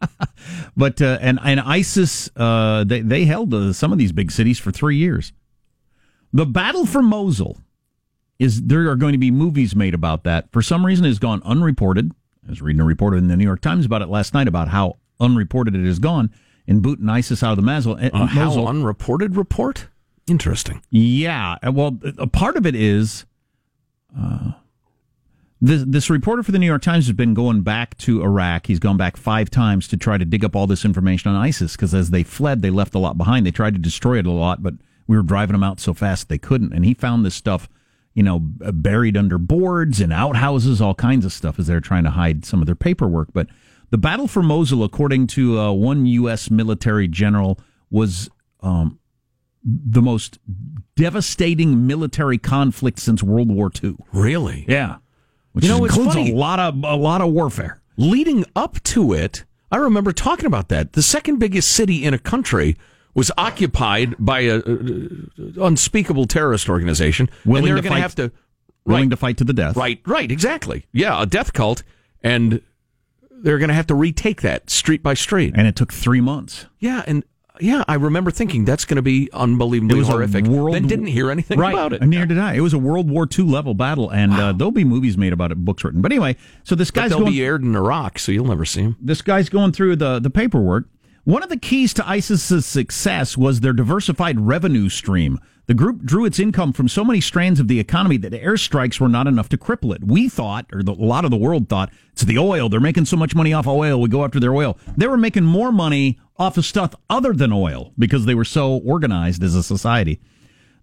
but 0.76 1.00
uh, 1.00 1.18
and 1.20 1.38
and 1.44 1.60
ISIS 1.60 2.28
uh, 2.36 2.82
they 2.82 3.00
they 3.00 3.24
held 3.24 3.54
uh, 3.54 3.72
some 3.72 3.92
of 3.92 3.98
these 3.98 4.10
big 4.10 4.32
cities 4.32 4.58
for 4.58 4.72
three 4.72 4.96
years. 4.96 5.32
The 6.32 6.44
battle 6.44 6.86
for 6.86 7.02
Mosul 7.02 7.56
is 8.40 8.62
there 8.64 8.88
are 8.90 8.96
going 8.96 9.12
to 9.12 9.18
be 9.18 9.30
movies 9.30 9.76
made 9.76 9.94
about 9.94 10.24
that. 10.24 10.50
For 10.50 10.60
some 10.60 10.84
reason, 10.84 11.04
has 11.04 11.20
gone 11.20 11.40
unreported. 11.44 12.12
I 12.48 12.50
was 12.50 12.62
reading 12.62 12.80
a 12.80 12.84
report 12.84 13.14
in 13.14 13.28
the 13.28 13.36
New 13.36 13.44
York 13.44 13.60
Times 13.60 13.84
about 13.84 14.00
it 14.00 14.08
last 14.08 14.32
night 14.32 14.48
about 14.48 14.68
how 14.68 14.96
unreported 15.20 15.74
it 15.74 15.84
has 15.84 15.98
gone 15.98 16.30
in 16.66 16.80
booting 16.80 17.08
ISIS 17.08 17.42
out 17.42 17.50
of 17.50 17.56
the 17.56 17.62
Mosul. 17.62 17.98
Uh, 18.00 18.26
how 18.26 18.46
Mosul. 18.46 18.66
unreported 18.66 19.36
report? 19.36 19.88
Interesting. 20.26 20.82
Yeah, 20.90 21.56
uh, 21.66 21.72
well, 21.72 21.98
a 22.16 22.26
part 22.26 22.56
of 22.56 22.64
it 22.64 22.74
is 22.74 23.26
uh, 24.18 24.52
this 25.60 25.84
this 25.86 26.08
reporter 26.08 26.42
for 26.42 26.52
the 26.52 26.58
New 26.58 26.66
York 26.66 26.82
Times 26.82 27.06
has 27.06 27.16
been 27.16 27.34
going 27.34 27.60
back 27.60 27.98
to 27.98 28.22
Iraq. 28.22 28.66
He's 28.66 28.78
gone 28.78 28.96
back 28.96 29.18
five 29.18 29.50
times 29.50 29.86
to 29.88 29.98
try 29.98 30.16
to 30.16 30.24
dig 30.24 30.42
up 30.44 30.56
all 30.56 30.66
this 30.66 30.84
information 30.86 31.30
on 31.30 31.36
ISIS 31.36 31.72
because 31.72 31.94
as 31.94 32.10
they 32.10 32.22
fled, 32.22 32.62
they 32.62 32.70
left 32.70 32.94
a 32.94 32.98
lot 32.98 33.18
behind. 33.18 33.44
They 33.44 33.50
tried 33.50 33.74
to 33.74 33.80
destroy 33.80 34.18
it 34.18 34.26
a 34.26 34.30
lot, 34.30 34.62
but 34.62 34.74
we 35.06 35.16
were 35.16 35.22
driving 35.22 35.52
them 35.52 35.62
out 35.62 35.80
so 35.80 35.92
fast 35.92 36.28
they 36.28 36.38
couldn't. 36.38 36.72
And 36.72 36.84
he 36.84 36.94
found 36.94 37.26
this 37.26 37.34
stuff, 37.34 37.68
you 38.18 38.24
know, 38.24 38.40
buried 38.40 39.16
under 39.16 39.38
boards 39.38 40.00
and 40.00 40.12
outhouses, 40.12 40.80
all 40.80 40.92
kinds 40.96 41.24
of 41.24 41.32
stuff 41.32 41.56
as 41.56 41.68
they're 41.68 41.80
trying 41.80 42.02
to 42.02 42.10
hide 42.10 42.44
some 42.44 42.60
of 42.60 42.66
their 42.66 42.74
paperwork. 42.74 43.28
But 43.32 43.46
the 43.90 43.96
battle 43.96 44.26
for 44.26 44.42
Mosul, 44.42 44.82
according 44.82 45.28
to 45.28 45.56
uh, 45.56 45.70
one 45.70 46.04
U.S. 46.04 46.50
military 46.50 47.06
general, 47.06 47.60
was 47.90 48.28
um, 48.60 48.98
the 49.62 50.02
most 50.02 50.40
devastating 50.96 51.86
military 51.86 52.38
conflict 52.38 52.98
since 52.98 53.22
World 53.22 53.52
War 53.52 53.70
II. 53.84 53.94
Really? 54.12 54.64
Yeah, 54.66 54.96
which 55.52 55.64
You 55.64 55.70
know, 55.70 55.84
includes 55.84 56.16
a 56.16 56.34
lot 56.34 56.58
of 56.58 56.74
a 56.82 56.96
lot 56.96 57.20
of 57.20 57.30
warfare. 57.30 57.80
Leading 57.96 58.44
up 58.56 58.82
to 58.82 59.12
it, 59.12 59.44
I 59.70 59.76
remember 59.76 60.10
talking 60.10 60.46
about 60.46 60.70
that. 60.70 60.94
The 60.94 61.02
second 61.02 61.38
biggest 61.38 61.70
city 61.70 62.04
in 62.04 62.14
a 62.14 62.18
country 62.18 62.76
was 63.14 63.30
occupied 63.38 64.14
by 64.18 64.40
a, 64.40 64.58
uh, 64.58 65.02
unspeakable 65.60 66.26
terrorist 66.26 66.68
organization, 66.68 67.28
Willing 67.44 67.58
and 67.58 67.66
they're 67.68 67.76
to 67.76 67.82
going 67.82 67.92
fight- 67.92 67.96
to 68.16 68.22
have 68.22 68.30
to 68.30 68.32
Willing 68.84 69.04
right, 69.04 69.10
to 69.10 69.16
fight 69.16 69.36
to 69.38 69.44
the 69.44 69.52
death. 69.52 69.76
Right, 69.76 70.00
right, 70.06 70.30
exactly. 70.30 70.86
Yeah, 70.92 71.20
a 71.22 71.26
death 71.26 71.52
cult, 71.52 71.82
and 72.22 72.62
they're 73.30 73.58
going 73.58 73.68
to 73.68 73.74
have 73.74 73.86
to 73.88 73.94
retake 73.94 74.40
that 74.42 74.70
street 74.70 75.02
by 75.02 75.12
street. 75.14 75.52
And 75.56 75.66
it 75.66 75.76
took 75.76 75.92
three 75.92 76.20
months. 76.22 76.66
Yeah, 76.78 77.02
and 77.06 77.22
yeah, 77.60 77.84
I 77.86 77.94
remember 77.94 78.30
thinking 78.30 78.64
that's 78.64 78.84
going 78.86 78.96
to 78.96 79.02
be 79.02 79.28
unbelievably 79.32 79.94
It 79.94 79.98
was 79.98 80.08
a 80.08 80.12
horrific. 80.12 80.46
world- 80.46 80.74
then 80.74 80.86
didn't 80.86 81.08
hear 81.08 81.30
anything 81.30 81.58
right. 81.58 81.72
about 81.74 81.92
it. 81.92 82.00
And 82.00 82.10
neither 82.10 82.24
did 82.26 82.38
I. 82.38 82.54
It 82.54 82.60
was 82.60 82.72
a 82.72 82.78
World 82.78 83.10
War 83.10 83.28
II 83.36 83.44
level 83.44 83.74
battle, 83.74 84.08
and 84.08 84.32
uh, 84.32 84.52
there'll 84.52 84.70
be 84.70 84.84
movies 84.84 85.18
made 85.18 85.32
about 85.34 85.52
it, 85.52 85.56
books 85.64 85.84
written. 85.84 86.00
But 86.00 86.10
anyway, 86.12 86.36
so 86.64 86.74
this 86.74 86.90
But 86.90 87.00
guy's 87.02 87.10
they'll 87.10 87.18
going. 87.20 87.32
be 87.32 87.42
aired 87.44 87.62
in 87.62 87.74
Iraq, 87.76 88.18
so 88.20 88.32
you'll 88.32 88.46
never 88.46 88.64
see 88.64 88.82
him. 88.82 88.96
this 89.02 89.20
guy's 89.22 89.48
going 89.50 89.72
through 89.72 89.96
the, 89.96 90.18
the 90.18 90.30
paperwork. 90.30 90.86
One 91.28 91.42
of 91.42 91.50
the 91.50 91.58
keys 91.58 91.92
to 91.92 92.08
ISIS's 92.08 92.64
success 92.64 93.36
was 93.36 93.60
their 93.60 93.74
diversified 93.74 94.40
revenue 94.40 94.88
stream. 94.88 95.38
The 95.66 95.74
group 95.74 96.02
drew 96.02 96.24
its 96.24 96.38
income 96.38 96.72
from 96.72 96.88
so 96.88 97.04
many 97.04 97.20
strands 97.20 97.60
of 97.60 97.68
the 97.68 97.78
economy 97.78 98.16
that 98.16 98.32
airstrikes 98.32 98.98
were 98.98 99.10
not 99.10 99.26
enough 99.26 99.50
to 99.50 99.58
cripple 99.58 99.94
it. 99.94 100.02
We 100.02 100.30
thought, 100.30 100.64
or 100.72 100.82
the, 100.82 100.92
a 100.92 100.94
lot 100.94 101.26
of 101.26 101.30
the 101.30 101.36
world 101.36 101.68
thought, 101.68 101.92
it's 102.12 102.22
the 102.22 102.38
oil. 102.38 102.70
They're 102.70 102.80
making 102.80 103.04
so 103.04 103.18
much 103.18 103.34
money 103.34 103.52
off 103.52 103.66
oil. 103.66 104.00
We 104.00 104.08
go 104.08 104.24
after 104.24 104.40
their 104.40 104.54
oil. 104.54 104.78
They 104.96 105.06
were 105.06 105.18
making 105.18 105.44
more 105.44 105.70
money 105.70 106.18
off 106.38 106.56
of 106.56 106.64
stuff 106.64 106.94
other 107.10 107.34
than 107.34 107.52
oil 107.52 107.92
because 107.98 108.24
they 108.24 108.34
were 108.34 108.46
so 108.46 108.78
organized 108.78 109.42
as 109.42 109.54
a 109.54 109.62
society. 109.62 110.22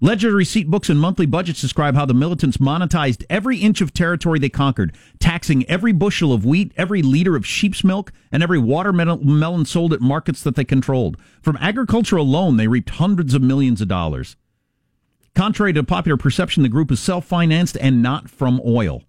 Ledger 0.01 0.31
receipt 0.33 0.69
books 0.69 0.89
and 0.89 0.99
monthly 0.99 1.25
budgets 1.25 1.61
describe 1.61 1.95
how 1.95 2.05
the 2.05 2.13
militants 2.13 2.57
monetized 2.57 3.23
every 3.29 3.57
inch 3.59 3.79
of 3.79 3.93
territory 3.93 4.39
they 4.39 4.49
conquered, 4.49 4.95
taxing 5.19 5.67
every 5.69 5.93
bushel 5.93 6.33
of 6.33 6.45
wheat, 6.45 6.73
every 6.75 7.01
liter 7.01 7.35
of 7.35 7.45
sheep's 7.45 7.83
milk, 7.83 8.11
and 8.31 8.43
every 8.43 8.59
watermelon 8.59 9.65
sold 9.65 9.93
at 9.93 10.01
markets 10.01 10.43
that 10.43 10.55
they 10.55 10.65
controlled. 10.65 11.17
From 11.41 11.57
agriculture 11.61 12.17
alone, 12.17 12.57
they 12.57 12.67
reaped 12.67 12.89
hundreds 12.91 13.33
of 13.33 13.41
millions 13.41 13.79
of 13.79 13.87
dollars. 13.87 14.35
Contrary 15.33 15.73
to 15.73 15.83
popular 15.83 16.17
perception, 16.17 16.63
the 16.63 16.69
group 16.69 16.91
is 16.91 16.99
self 16.99 17.25
financed 17.25 17.77
and 17.79 18.01
not 18.01 18.29
from 18.29 18.61
oil. 18.65 19.03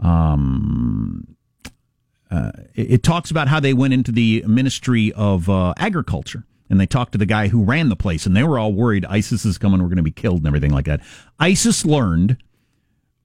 Um, 0.00 1.36
uh, 2.28 2.50
it, 2.74 2.92
it 2.92 3.02
talks 3.02 3.30
about 3.30 3.48
how 3.48 3.60
they 3.60 3.72
went 3.72 3.94
into 3.94 4.10
the 4.10 4.44
Ministry 4.46 5.12
of 5.12 5.48
uh, 5.48 5.74
Agriculture 5.76 6.44
and 6.72 6.80
they 6.80 6.86
talked 6.86 7.12
to 7.12 7.18
the 7.18 7.26
guy 7.26 7.48
who 7.48 7.62
ran 7.62 7.90
the 7.90 7.96
place, 7.96 8.24
and 8.24 8.34
they 8.34 8.42
were 8.42 8.58
all 8.58 8.72
worried 8.72 9.04
ISIS 9.04 9.44
is 9.44 9.58
coming, 9.58 9.82
we're 9.82 9.88
going 9.88 9.98
to 9.98 10.02
be 10.02 10.10
killed, 10.10 10.38
and 10.38 10.46
everything 10.46 10.72
like 10.72 10.86
that. 10.86 11.02
ISIS 11.38 11.84
learned 11.84 12.38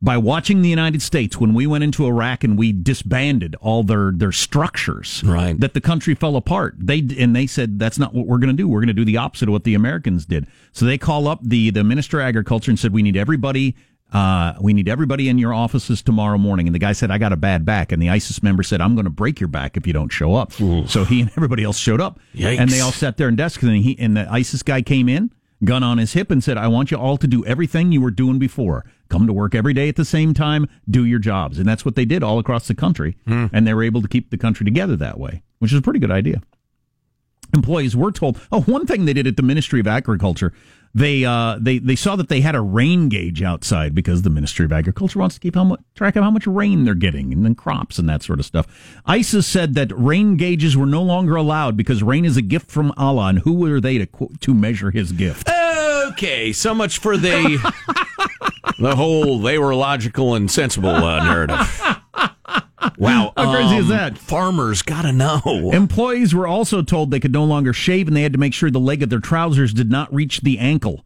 by 0.01 0.17
watching 0.17 0.61
the 0.61 0.69
United 0.69 1.01
States 1.01 1.37
when 1.39 1.53
we 1.53 1.65
went 1.65 1.81
into 1.81 2.05
Iraq 2.05 2.43
and 2.43 2.57
we 2.57 2.73
disbanded 2.73 3.55
all 3.61 3.83
their 3.83 4.11
their 4.11 4.33
structures, 4.33 5.23
right? 5.23 5.57
That 5.57 5.73
the 5.73 5.79
country 5.79 6.13
fell 6.13 6.35
apart. 6.35 6.75
They 6.77 6.99
and 7.17 7.33
they 7.33 7.47
said 7.47 7.79
that's 7.79 7.97
not 7.97 8.13
what 8.13 8.27
we're 8.27 8.37
going 8.37 8.49
to 8.49 8.53
do. 8.53 8.67
We're 8.67 8.81
going 8.81 8.87
to 8.87 8.93
do 8.93 9.05
the 9.05 9.15
opposite 9.15 9.47
of 9.47 9.53
what 9.53 9.63
the 9.63 9.75
Americans 9.75 10.25
did. 10.25 10.45
So 10.73 10.85
they 10.85 10.97
call 10.97 11.25
up 11.29 11.39
the 11.41 11.69
the 11.69 11.85
Minister 11.85 12.19
of 12.19 12.25
Agriculture 12.25 12.69
and 12.69 12.77
said 12.77 12.91
we 12.91 13.01
need 13.01 13.15
everybody. 13.15 13.77
Uh, 14.13 14.53
we 14.61 14.73
need 14.73 14.87
everybody 14.87 15.27
in 15.27 15.37
your 15.37 15.53
offices 15.53 16.01
tomorrow 16.01 16.37
morning. 16.37 16.67
And 16.67 16.73
the 16.73 16.79
guy 16.79 16.93
said, 16.93 17.11
I 17.11 17.17
got 17.17 17.33
a 17.33 17.37
bad 17.37 17.65
back. 17.65 17.91
And 17.91 18.01
the 18.01 18.09
ISIS 18.09 18.41
member 18.41 18.63
said, 18.63 18.79
I'm 18.79 18.95
going 18.95 19.05
to 19.05 19.09
break 19.11 19.39
your 19.39 19.49
back 19.49 19.75
if 19.75 19.85
you 19.85 19.93
don't 19.93 20.09
show 20.09 20.35
up. 20.35 20.53
So 20.87 21.03
he 21.03 21.21
and 21.21 21.29
everybody 21.35 21.63
else 21.63 21.77
showed 21.77 21.99
up. 21.99 22.19
Yikes. 22.33 22.59
And 22.59 22.69
they 22.69 22.79
all 22.79 22.91
sat 22.93 23.17
there 23.17 23.27
and 23.27 23.35
desks. 23.35 23.63
And, 23.63 23.75
he, 23.75 23.97
and 23.99 24.15
the 24.15 24.31
ISIS 24.31 24.63
guy 24.63 24.81
came 24.81 25.09
in, 25.09 25.31
gun 25.63 25.83
on 25.83 25.97
his 25.97 26.13
hip, 26.13 26.31
and 26.31 26.41
said, 26.43 26.57
I 26.57 26.67
want 26.69 26.89
you 26.89 26.97
all 26.97 27.17
to 27.17 27.27
do 27.27 27.45
everything 27.45 27.91
you 27.91 27.99
were 27.99 28.11
doing 28.11 28.39
before. 28.39 28.85
Come 29.09 29.27
to 29.27 29.33
work 29.33 29.53
every 29.55 29.73
day 29.73 29.89
at 29.89 29.95
the 29.97 30.05
same 30.05 30.33
time, 30.33 30.67
do 30.89 31.03
your 31.05 31.19
jobs. 31.19 31.59
And 31.59 31.67
that's 31.67 31.83
what 31.85 31.95
they 31.95 32.05
did 32.05 32.23
all 32.23 32.39
across 32.39 32.67
the 32.67 32.75
country. 32.75 33.17
And 33.53 33.67
they 33.67 33.73
were 33.73 33.83
able 33.83 34.01
to 34.01 34.07
keep 34.07 34.31
the 34.31 34.37
country 34.37 34.63
together 34.63 34.95
that 34.97 35.19
way, 35.19 35.43
which 35.59 35.71
is 35.73 35.79
a 35.79 35.81
pretty 35.81 35.99
good 35.99 36.11
idea. 36.11 36.41
Employees 37.53 37.95
were 37.95 38.11
told, 38.11 38.39
oh, 38.51 38.61
one 38.63 38.85
thing 38.85 39.05
they 39.05 39.13
did 39.13 39.27
at 39.27 39.37
the 39.37 39.43
Ministry 39.43 39.79
of 39.79 39.87
Agriculture, 39.87 40.53
they 40.93 41.25
uh, 41.25 41.57
they 41.59 41.77
they 41.77 41.95
saw 41.95 42.15
that 42.15 42.27
they 42.27 42.41
had 42.41 42.55
a 42.55 42.61
rain 42.61 43.09
gauge 43.09 43.43
outside 43.43 43.93
because 43.93 44.23
the 44.23 44.29
Ministry 44.29 44.65
of 44.65 44.71
Agriculture 44.71 45.19
wants 45.19 45.35
to 45.35 45.41
keep 45.41 45.55
how 45.55 45.63
much, 45.63 45.79
track 45.95 46.15
of 46.15 46.23
how 46.23 46.31
much 46.31 46.47
rain 46.47 46.85
they're 46.85 46.95
getting 46.95 47.31
and 47.31 47.45
then 47.45 47.55
crops 47.55 47.99
and 47.99 48.09
that 48.09 48.23
sort 48.23 48.39
of 48.39 48.45
stuff. 48.45 48.99
ISIS 49.05 49.45
said 49.45 49.75
that 49.75 49.91
rain 49.95 50.37
gauges 50.37 50.75
were 50.75 50.85
no 50.87 51.03
longer 51.03 51.35
allowed 51.35 51.77
because 51.77 52.01
rain 52.01 52.25
is 52.25 52.35
a 52.37 52.41
gift 52.41 52.71
from 52.71 52.93
Allah, 52.97 53.27
and 53.27 53.39
who 53.39 53.53
were 53.53 53.79
they 53.79 53.99
to 53.99 54.07
to 54.39 54.53
measure 54.53 54.91
His 54.91 55.11
gift? 55.11 55.47
Okay, 56.07 56.51
so 56.51 56.73
much 56.73 56.97
for 56.97 57.15
the 57.17 57.59
the 58.79 58.95
whole 58.95 59.39
they 59.39 59.59
were 59.59 59.75
logical 59.75 60.35
and 60.35 60.49
sensible 60.49 60.89
uh, 60.89 61.23
narrative. 61.23 61.81
Wow, 62.97 63.31
How 63.37 63.53
crazy 63.53 63.75
is 63.77 63.83
um, 63.85 63.89
that? 63.89 64.17
Farmers 64.17 64.81
gotta 64.81 65.11
know. 65.11 65.69
Employees 65.73 66.33
were 66.33 66.47
also 66.47 66.81
told 66.81 67.11
they 67.11 67.19
could 67.19 67.31
no 67.31 67.43
longer 67.43 67.71
shave 67.73 68.07
and 68.07 68.17
they 68.17 68.23
had 68.23 68.33
to 68.33 68.39
make 68.39 68.53
sure 68.53 68.71
the 68.71 68.79
leg 68.79 69.03
of 69.03 69.09
their 69.09 69.19
trousers 69.19 69.73
did 69.73 69.91
not 69.91 70.11
reach 70.13 70.41
the 70.41 70.57
ankle. 70.57 71.05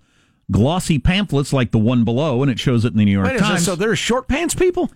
Glossy 0.50 1.00
pamphlets 1.00 1.52
like 1.54 1.72
the 1.72 1.78
one 1.78 2.04
below, 2.04 2.42
and 2.42 2.52
it 2.52 2.60
shows 2.60 2.84
it 2.86 2.92
in 2.94 2.98
the 2.98 3.06
New 3.06 3.12
York 3.12 3.28
Wait 3.28 3.40
Times. 3.40 3.64
so 3.66 3.76
they're 3.76 3.96
short 3.96 4.28
pants 4.28 4.54
people. 4.56 4.90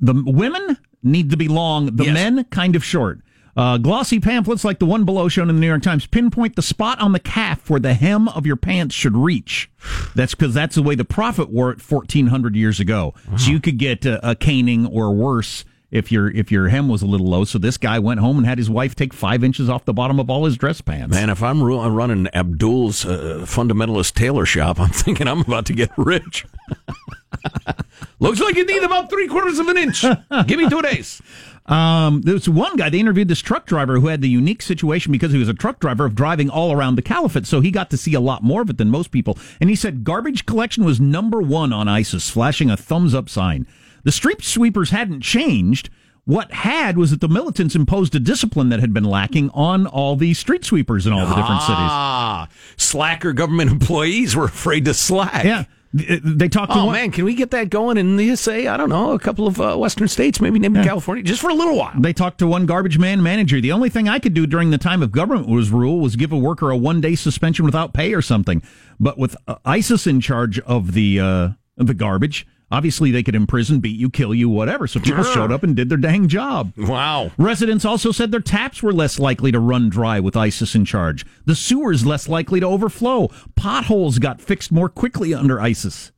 the 0.00 0.14
women 0.26 0.78
need 1.02 1.30
to 1.30 1.36
be 1.36 1.48
long, 1.48 1.96
the 1.96 2.04
Yes. 2.04 2.14
men 2.14 2.44
kind 2.44 2.74
of 2.76 2.84
short. 2.84 3.20
Uh, 3.56 3.76
glossy 3.76 4.18
pamphlets 4.18 4.64
like 4.64 4.78
the 4.78 4.86
one 4.86 5.04
below 5.04 5.28
shown 5.28 5.50
in 5.50 5.56
the 5.56 5.60
New 5.60 5.66
York 5.66 5.82
Times 5.82 6.06
pinpoint 6.06 6.56
the 6.56 6.62
spot 6.62 6.98
on 7.00 7.12
the 7.12 7.20
calf 7.20 7.68
where 7.68 7.80
the 7.80 7.92
hem 7.94 8.28
of 8.28 8.46
your 8.46 8.56
pants 8.56 8.94
should 8.94 9.16
reach. 9.16 9.70
That's 10.14 10.34
because 10.34 10.54
that's 10.54 10.74
the 10.76 10.82
way 10.82 10.94
the 10.94 11.04
prophet 11.04 11.50
wore 11.50 11.70
it 11.70 11.80
1400 11.82 12.56
years 12.56 12.80
ago. 12.80 13.12
So 13.36 13.50
you 13.50 13.60
could 13.60 13.76
get 13.78 14.06
a, 14.06 14.30
a 14.30 14.34
caning 14.34 14.86
or 14.86 15.14
worse 15.14 15.64
if 15.92 16.10
your 16.10 16.30
if 16.30 16.50
your 16.50 16.68
hem 16.68 16.88
was 16.88 17.02
a 17.02 17.06
little 17.06 17.28
low. 17.28 17.44
So 17.44 17.58
this 17.58 17.76
guy 17.76 17.98
went 17.98 18.18
home 18.18 18.38
and 18.38 18.46
had 18.46 18.58
his 18.58 18.70
wife 18.70 18.96
take 18.96 19.12
five 19.12 19.44
inches 19.44 19.68
off 19.68 19.84
the 19.84 19.92
bottom 19.92 20.18
of 20.18 20.28
all 20.30 20.46
his 20.46 20.56
dress 20.56 20.80
pants. 20.80 21.14
Man, 21.14 21.30
if 21.30 21.42
I'm 21.42 21.62
ru- 21.62 21.86
running 21.86 22.26
Abdul's 22.28 23.04
uh, 23.04 23.44
fundamentalist 23.46 24.14
tailor 24.14 24.46
shop, 24.46 24.80
I'm 24.80 24.88
thinking 24.92 25.28
I'm 25.28 25.40
about 25.40 25.66
to 25.66 25.74
get 25.74 25.90
rich. 25.96 26.46
Looks 28.18 28.40
like 28.40 28.56
you 28.56 28.64
need 28.64 28.82
about 28.82 29.10
three 29.10 29.28
quarters 29.28 29.58
of 29.58 29.68
an 29.68 29.76
inch. 29.76 30.02
Give 30.46 30.58
me 30.58 30.68
two 30.68 30.82
days. 30.82 31.20
Um, 31.66 32.22
there 32.22 32.34
was 32.34 32.48
one 32.48 32.76
guy, 32.76 32.90
they 32.90 32.98
interviewed 32.98 33.28
this 33.28 33.40
truck 33.40 33.66
driver 33.66 34.00
who 34.00 34.08
had 34.08 34.20
the 34.20 34.28
unique 34.28 34.62
situation 34.62 35.12
because 35.12 35.32
he 35.32 35.38
was 35.38 35.48
a 35.48 35.54
truck 35.54 35.78
driver 35.78 36.04
of 36.04 36.14
driving 36.14 36.50
all 36.50 36.72
around 36.72 36.96
the 36.96 37.02
caliphate. 37.02 37.46
So 37.46 37.60
he 37.60 37.70
got 37.70 37.90
to 37.90 37.96
see 37.96 38.14
a 38.14 38.20
lot 38.20 38.42
more 38.42 38.62
of 38.62 38.70
it 38.70 38.78
than 38.78 38.90
most 38.90 39.10
people. 39.10 39.38
And 39.60 39.70
he 39.70 39.76
said 39.76 40.02
garbage 40.04 40.46
collection 40.46 40.84
was 40.84 41.00
number 41.00 41.40
one 41.40 41.72
on 41.72 41.88
ISIS, 41.88 42.30
flashing 42.30 42.70
a 42.70 42.76
thumbs 42.76 43.14
up 43.14 43.28
sign. 43.28 43.66
The 44.04 44.12
street 44.12 44.42
sweepers 44.42 44.90
hadn't 44.90 45.20
changed. 45.22 45.90
What 46.24 46.52
had 46.52 46.96
was 46.96 47.10
that 47.10 47.20
the 47.20 47.28
militants 47.28 47.74
imposed 47.74 48.14
a 48.14 48.20
discipline 48.20 48.68
that 48.68 48.78
had 48.80 48.92
been 48.94 49.04
lacking 49.04 49.50
on 49.54 49.86
all 49.88 50.14
the 50.14 50.34
street 50.34 50.64
sweepers 50.64 51.04
in 51.06 51.12
all 51.12 51.26
the 51.26 51.34
different 51.34 51.62
cities. 51.62 51.76
Ah, 51.78 52.48
slacker 52.76 53.32
government 53.32 53.70
employees 53.72 54.36
were 54.36 54.44
afraid 54.44 54.84
to 54.84 54.94
slack. 54.94 55.44
Yeah. 55.44 55.64
They 55.94 56.48
talked 56.48 56.72
to 56.72 56.78
Oh 56.78 56.86
one- 56.86 56.94
man, 56.94 57.10
can 57.10 57.26
we 57.26 57.34
get 57.34 57.50
that 57.50 57.68
going 57.68 57.98
in 57.98 58.16
the 58.16 58.34
say 58.36 58.66
I 58.66 58.78
don't 58.78 58.88
know 58.88 59.12
a 59.12 59.18
couple 59.18 59.46
of 59.46 59.60
uh, 59.60 59.76
western 59.76 60.08
states, 60.08 60.40
maybe 60.40 60.58
maybe 60.58 60.82
California, 60.82 61.22
just 61.22 61.42
for 61.42 61.50
a 61.50 61.54
little 61.54 61.76
while. 61.76 61.92
They 62.00 62.14
talked 62.14 62.38
to 62.38 62.46
one 62.46 62.64
garbage 62.64 62.98
man 62.98 63.22
manager. 63.22 63.60
The 63.60 63.72
only 63.72 63.90
thing 63.90 64.08
I 64.08 64.18
could 64.18 64.32
do 64.32 64.46
during 64.46 64.70
the 64.70 64.78
time 64.78 65.02
of 65.02 65.12
government 65.12 65.48
was 65.48 65.70
rule 65.70 66.00
was 66.00 66.16
give 66.16 66.32
a 66.32 66.38
worker 66.38 66.70
a 66.70 66.76
one 66.78 67.02
day 67.02 67.14
suspension 67.14 67.66
without 67.66 67.92
pay 67.92 68.14
or 68.14 68.22
something. 68.22 68.62
But 68.98 69.18
with 69.18 69.36
uh, 69.46 69.56
ISIS 69.66 70.06
in 70.06 70.22
charge 70.22 70.58
of 70.60 70.92
the 70.94 71.20
uh, 71.20 71.48
of 71.76 71.88
the 71.88 71.94
garbage, 71.94 72.46
obviously 72.72 73.10
they 73.12 73.22
could 73.22 73.36
imprison, 73.36 73.78
beat 73.78 74.00
you, 74.00 74.10
kill 74.10 74.34
you, 74.34 74.48
whatever. 74.48 74.88
So 74.88 74.98
people 74.98 75.22
Sure. 75.22 75.34
showed 75.34 75.52
up 75.52 75.62
and 75.62 75.76
did 75.76 75.88
their 75.90 75.98
dang 75.98 76.26
job. 76.26 76.72
Wow. 76.76 77.30
Residents 77.36 77.84
also 77.84 78.10
said 78.10 78.32
their 78.32 78.40
taps 78.40 78.82
were 78.82 78.92
less 78.92 79.18
likely 79.20 79.52
to 79.52 79.60
run 79.60 79.88
dry 79.90 80.18
with 80.18 80.36
ISIS 80.36 80.74
in 80.74 80.84
charge. 80.84 81.24
The 81.44 81.54
sewers 81.54 82.04
less 82.04 82.28
likely 82.28 82.58
to 82.60 82.66
overflow. 82.66 83.28
Potholes 83.54 84.18
got 84.18 84.40
fixed 84.40 84.72
more 84.72 84.88
quickly 84.88 85.34
under 85.34 85.60
ISIS. 85.60 86.10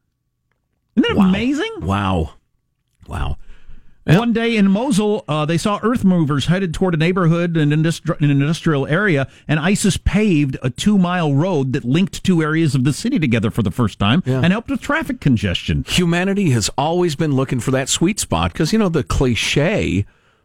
Isn't 0.96 1.14
that 1.16 1.20
amazing? 1.22 1.72
Wow. 1.80 2.34
Wow. 3.08 3.36
One 4.06 4.32
day 4.32 4.56
in 4.56 4.70
Mosul, 4.70 5.24
uh, 5.26 5.46
they 5.46 5.56
saw 5.56 5.80
earth 5.82 6.04
movers 6.04 6.46
headed 6.46 6.74
toward 6.74 6.94
a 6.94 6.96
neighborhood 6.98 7.56
in 7.56 7.72
an, 7.72 7.82
industri- 7.82 8.20
in 8.20 8.30
an 8.30 8.40
industrial 8.42 8.86
area, 8.86 9.28
and 9.48 9.58
ISIS 9.58 9.96
paved 9.96 10.58
a 10.62 10.70
two 10.70 10.98
mile 10.98 11.34
road 11.34 11.72
that 11.72 11.84
linked 11.84 12.22
two 12.22 12.42
areas 12.42 12.74
of 12.74 12.84
the 12.84 12.92
city 12.92 13.18
together 13.18 13.50
for 13.50 13.62
the 13.62 13.70
first 13.70 13.98
time 13.98 14.22
and 14.26 14.52
helped 14.52 14.70
with 14.70 14.80
traffic 14.80 15.20
congestion. 15.20 15.84
Humanity 15.88 16.50
has 16.50 16.68
always 16.76 17.16
been 17.16 17.32
looking 17.32 17.60
for 17.60 17.70
that 17.70 17.88
sweet 17.88 18.20
spot 18.20 18.52
because 18.52 18.72
you 18.72 18.78
know 18.78 18.88
the 18.88 19.02
cliche 19.04 20.04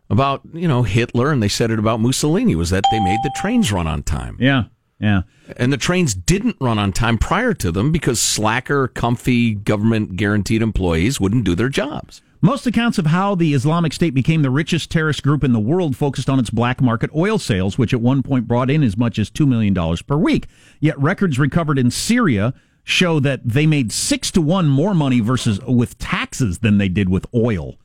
about 0.10 0.42
you 0.54 0.68
know 0.68 0.84
Hitler 0.84 1.32
and 1.32 1.44
they 1.44 1.50
said 1.50 1.70
it 1.70 1.80
about 1.80 2.00
Mussolini 2.00 2.56
was 2.56 2.70
that 2.70 2.84
they 2.92 3.00
made 3.00 3.20
the 3.24 3.32
trains 3.36 3.72
run 3.72 3.88
on 3.88 4.04
time. 4.04 4.38
Yeah, 4.40 4.66
yeah. 5.00 5.22
And 5.58 5.72
the 5.72 5.78
trains 5.78 6.14
didn't 6.14 6.58
run 6.60 6.78
on 6.78 6.92
time 6.92 7.18
prior 7.18 7.54
to 7.56 7.72
them 7.72 7.92
because 7.92 8.20
slacker, 8.20 8.88
comfy, 8.88 9.56
government 9.56 10.18
guaranteed 10.18 10.62
employees 10.62 11.20
wouldn't 11.20 11.46
do 11.46 11.56
their 11.56 11.70
jobs. 11.70 12.22
Most 12.42 12.66
accounts 12.66 12.98
of 12.98 13.08
how 13.08 13.36
the 13.36 13.54
Islamic 13.54 13.92
State 13.92 14.14
became 14.14 14.44
the 14.44 14.50
richest 14.50 14.90
terrorist 14.90 15.24
group 15.24 15.44
in 15.44 15.52
the 15.52 15.60
world 15.60 15.98
focused 15.98 16.30
on 16.30 16.40
its 16.40 16.50
black 16.50 16.82
market 16.82 17.10
oil 17.14 17.38
sales, 17.38 17.78
which 17.78 17.94
at 17.94 18.00
one 18.00 18.24
point 18.24 18.48
brought 18.48 18.70
in 18.70 18.82
as 18.82 18.96
much 18.96 19.20
as 19.20 19.30
$2 19.30 19.48
million 19.48 19.76
per 20.08 20.16
week. 20.16 20.48
Yet 20.80 20.98
records 21.00 21.38
recovered 21.38 21.78
in 21.78 21.92
Syria 21.92 22.54
show 22.86 23.20
that 23.20 23.42
they 23.46 23.66
made 23.68 23.92
six 23.92 24.32
to 24.32 24.42
one 24.42 24.68
more 24.68 24.94
money 24.94 25.20
versus 25.20 25.60
with 25.66 25.98
taxes 25.98 26.60
than 26.60 26.78
they 26.78 26.88
did 26.88 27.10
with 27.10 27.26
oil. 27.34 27.76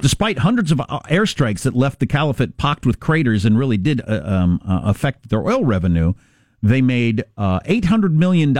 Despite 0.00 0.38
hundreds 0.38 0.70
of 0.70 0.80
uh, 0.80 1.00
airstrikes 1.10 1.62
that 1.62 1.74
left 1.74 1.98
the 1.98 2.06
caliphate 2.06 2.56
pocked 2.56 2.86
with 2.86 3.00
craters 3.00 3.44
and 3.44 3.58
really 3.58 3.76
did 3.76 4.00
uh, 4.06 4.20
um, 4.24 4.60
uh, 4.66 4.82
affect 4.84 5.30
their 5.30 5.44
oil 5.44 5.64
revenue, 5.64 6.14
they 6.64 6.80
made 6.80 7.24
uh, 7.36 7.60
$800 7.60 8.12
million 8.12 8.56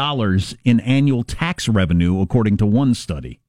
in 0.64 0.80
annual 0.80 1.24
tax 1.24 1.68
revenue, 1.68 2.20
according 2.20 2.58
to 2.58 2.66
one 2.66 2.92
study. 2.94 3.40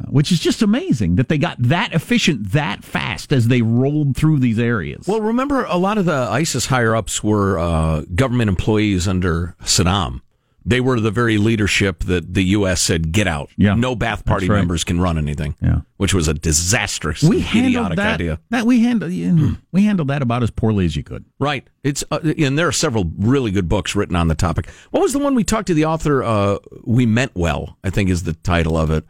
Uh, 0.00 0.04
Which 0.04 0.30
is 0.30 0.38
just 0.38 0.62
amazing 0.62 1.16
that 1.16 1.28
they 1.28 1.36
got 1.36 1.56
that 1.58 1.92
efficient 1.92 2.52
that 2.52 2.84
fast 2.84 3.32
as 3.32 3.48
they 3.48 3.60
rolled 3.60 4.16
through 4.16 4.38
these 4.38 4.60
areas. 4.60 5.08
Well, 5.08 5.20
remember, 5.20 5.64
a 5.64 5.78
lot 5.78 5.98
of 5.98 6.04
the 6.04 6.28
ISIS 6.30 6.66
higher 6.66 6.94
ups 6.94 7.24
were 7.24 7.58
uh, 7.58 8.02
government 8.14 8.50
employees 8.50 9.08
under 9.08 9.56
Saddam. 9.62 10.20
They 10.68 10.80
were 10.80 10.98
the 10.98 11.12
very 11.12 11.38
leadership 11.38 12.00
that 12.04 12.34
the 12.34 12.42
U.S. 12.42 12.82
said, 12.82 13.12
get 13.12 13.28
out. 13.28 13.50
Yeah. 13.56 13.74
No 13.74 13.94
Ba'ath 13.94 14.24
Party 14.24 14.48
right. 14.48 14.56
members 14.56 14.82
can 14.82 15.00
run 15.00 15.16
anything. 15.16 15.54
Yeah. 15.62 15.82
Which 15.96 16.12
was 16.12 16.26
a 16.26 16.34
disastrous, 16.34 17.22
we 17.22 17.38
idiotic 17.38 17.96
that, 17.96 18.14
idea. 18.14 18.40
that 18.50 18.66
we 18.66 18.80
handled 18.80 19.12
we 19.72 19.84
handled 19.84 20.08
that 20.08 20.22
about 20.22 20.42
as 20.42 20.50
poorly 20.50 20.84
as 20.84 20.96
you 20.96 21.04
could. 21.04 21.24
Right. 21.38 21.64
It's 21.84 22.02
uh, 22.10 22.18
and 22.36 22.58
there 22.58 22.66
are 22.66 22.72
several 22.72 23.12
really 23.16 23.52
good 23.52 23.68
books 23.68 23.94
written 23.94 24.16
on 24.16 24.26
the 24.26 24.34
topic. 24.34 24.68
What 24.90 25.02
was 25.02 25.12
the 25.12 25.20
one 25.20 25.36
we 25.36 25.44
talked 25.44 25.68
to 25.68 25.74
the 25.74 25.84
author? 25.84 26.24
Uh, 26.24 26.58
we 26.82 27.06
meant 27.06 27.36
well. 27.36 27.78
I 27.84 27.90
think 27.90 28.10
is 28.10 28.24
the 28.24 28.32
title 28.32 28.76
of 28.76 28.90
it. 28.90 29.04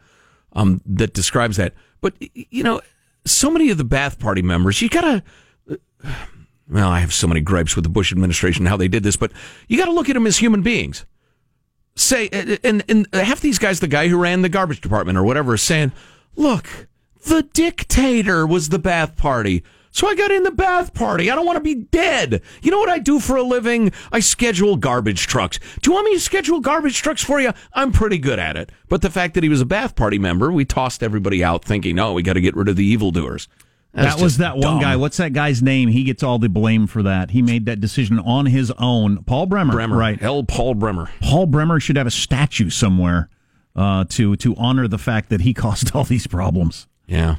Um, 0.53 0.81
that 0.85 1.13
describes 1.13 1.57
that. 1.57 1.73
But 2.01 2.13
you 2.19 2.63
know, 2.63 2.81
so 3.25 3.49
many 3.49 3.71
of 3.71 3.79
the 3.79 3.85
Ba'ath 3.85 4.19
Party 4.19 4.43
members, 4.43 4.81
you 4.81 4.89
gotta. 4.89 5.23
Well, 6.69 6.89
I 6.89 6.99
have 6.99 7.13
so 7.13 7.27
many 7.27 7.39
gripes 7.39 7.77
with 7.77 7.83
the 7.83 7.89
Bush 7.89 8.11
administration 8.11 8.63
and 8.63 8.67
how 8.67 8.75
they 8.75 8.89
did 8.89 9.01
this, 9.01 9.15
but 9.15 9.31
you 9.69 9.77
got 9.77 9.85
to 9.85 9.93
look 9.93 10.09
at 10.09 10.15
them 10.15 10.27
as 10.27 10.35
human 10.39 10.63
beings. 10.63 11.05
Say, 11.99 12.29
and 12.63 12.83
and 12.87 13.07
half 13.11 13.41
these 13.41 13.57
guys, 13.57 13.79
the 13.79 13.87
guy 13.87 14.07
who 14.07 14.17
ran 14.17 14.43
the 14.43 14.49
garbage 14.49 14.81
department 14.81 15.17
or 15.17 15.23
whatever, 15.23 15.55
is 15.55 15.63
saying, 15.63 15.91
"Look, 16.35 16.87
the 17.25 17.41
dictator 17.41 18.45
was 18.45 18.69
the 18.69 18.79
Ba'ath 18.79 19.17
Party." 19.17 19.63
So 19.89 20.07
I 20.07 20.13
got 20.13 20.29
in 20.29 20.43
the 20.43 20.51
Ba'ath 20.51 20.93
Party. 20.93 21.31
I 21.31 21.35
don't 21.35 21.47
want 21.47 21.57
to 21.57 21.61
be 21.61 21.73
dead. 21.73 22.43
You 22.61 22.69
know 22.69 22.77
what 22.77 22.89
I 22.89 22.99
do 22.99 23.19
for 23.19 23.35
a 23.35 23.41
living? 23.41 23.91
I 24.11 24.19
schedule 24.19 24.75
garbage 24.75 25.25
trucks. 25.25 25.57
Do 25.81 25.89
you 25.89 25.93
want 25.95 26.05
me 26.05 26.13
to 26.13 26.19
schedule 26.19 26.59
garbage 26.59 27.01
trucks 27.01 27.23
for 27.23 27.41
you? 27.41 27.51
I'm 27.73 27.91
pretty 27.91 28.19
good 28.19 28.37
at 28.37 28.55
it. 28.55 28.71
But 28.89 29.01
the 29.01 29.09
fact 29.09 29.33
that 29.33 29.41
he 29.41 29.49
was 29.49 29.61
a 29.61 29.65
Ba'ath 29.65 29.95
Party 29.95 30.19
member, 30.19 30.51
we 30.51 30.65
tossed 30.65 31.01
everybody 31.01 31.43
out 31.43 31.65
thinking, 31.65 31.97
oh, 31.97 32.13
we 32.13 32.21
got 32.21 32.33
to 32.33 32.41
get 32.41 32.55
rid 32.55 32.69
of 32.69 32.75
the 32.75 32.85
evildoers. 32.85 33.47
That 34.03 34.21
was 34.21 34.37
that 34.37 34.57
one 34.57 34.79
guy. 34.79 34.95
What's 34.95 35.17
that 35.17 35.33
guy's 35.33 35.61
name? 35.61 35.89
He 35.89 36.03
gets 36.03 36.21
all 36.23 36.37
the 36.39 36.49
blame 36.49 36.87
for 36.87 37.03
that. 37.03 37.31
He 37.31 37.41
made 37.41 37.65
that 37.65 37.79
decision 37.79 38.19
on 38.19 38.45
his 38.45 38.71
own. 38.77 39.23
Paul 39.23 39.47
Bremer. 39.47 39.73
Bremer. 39.73 39.97
Right. 39.97 40.21
L. 40.21 40.43
Paul 40.43 40.75
Bremer. 40.75 41.09
Paul 41.21 41.47
Bremer 41.47 41.79
should 41.79 41.95
have 41.95 42.07
a 42.07 42.11
statue 42.11 42.69
somewhere 42.69 43.29
uh, 43.75 44.05
to 44.09 44.35
to 44.37 44.55
honor 44.55 44.87
the 44.87 44.97
fact 44.97 45.29
that 45.29 45.41
he 45.41 45.53
caused 45.55 45.95
all 45.95 46.03
these 46.03 46.27
problems. 46.27 46.87
Yeah. 47.07 47.37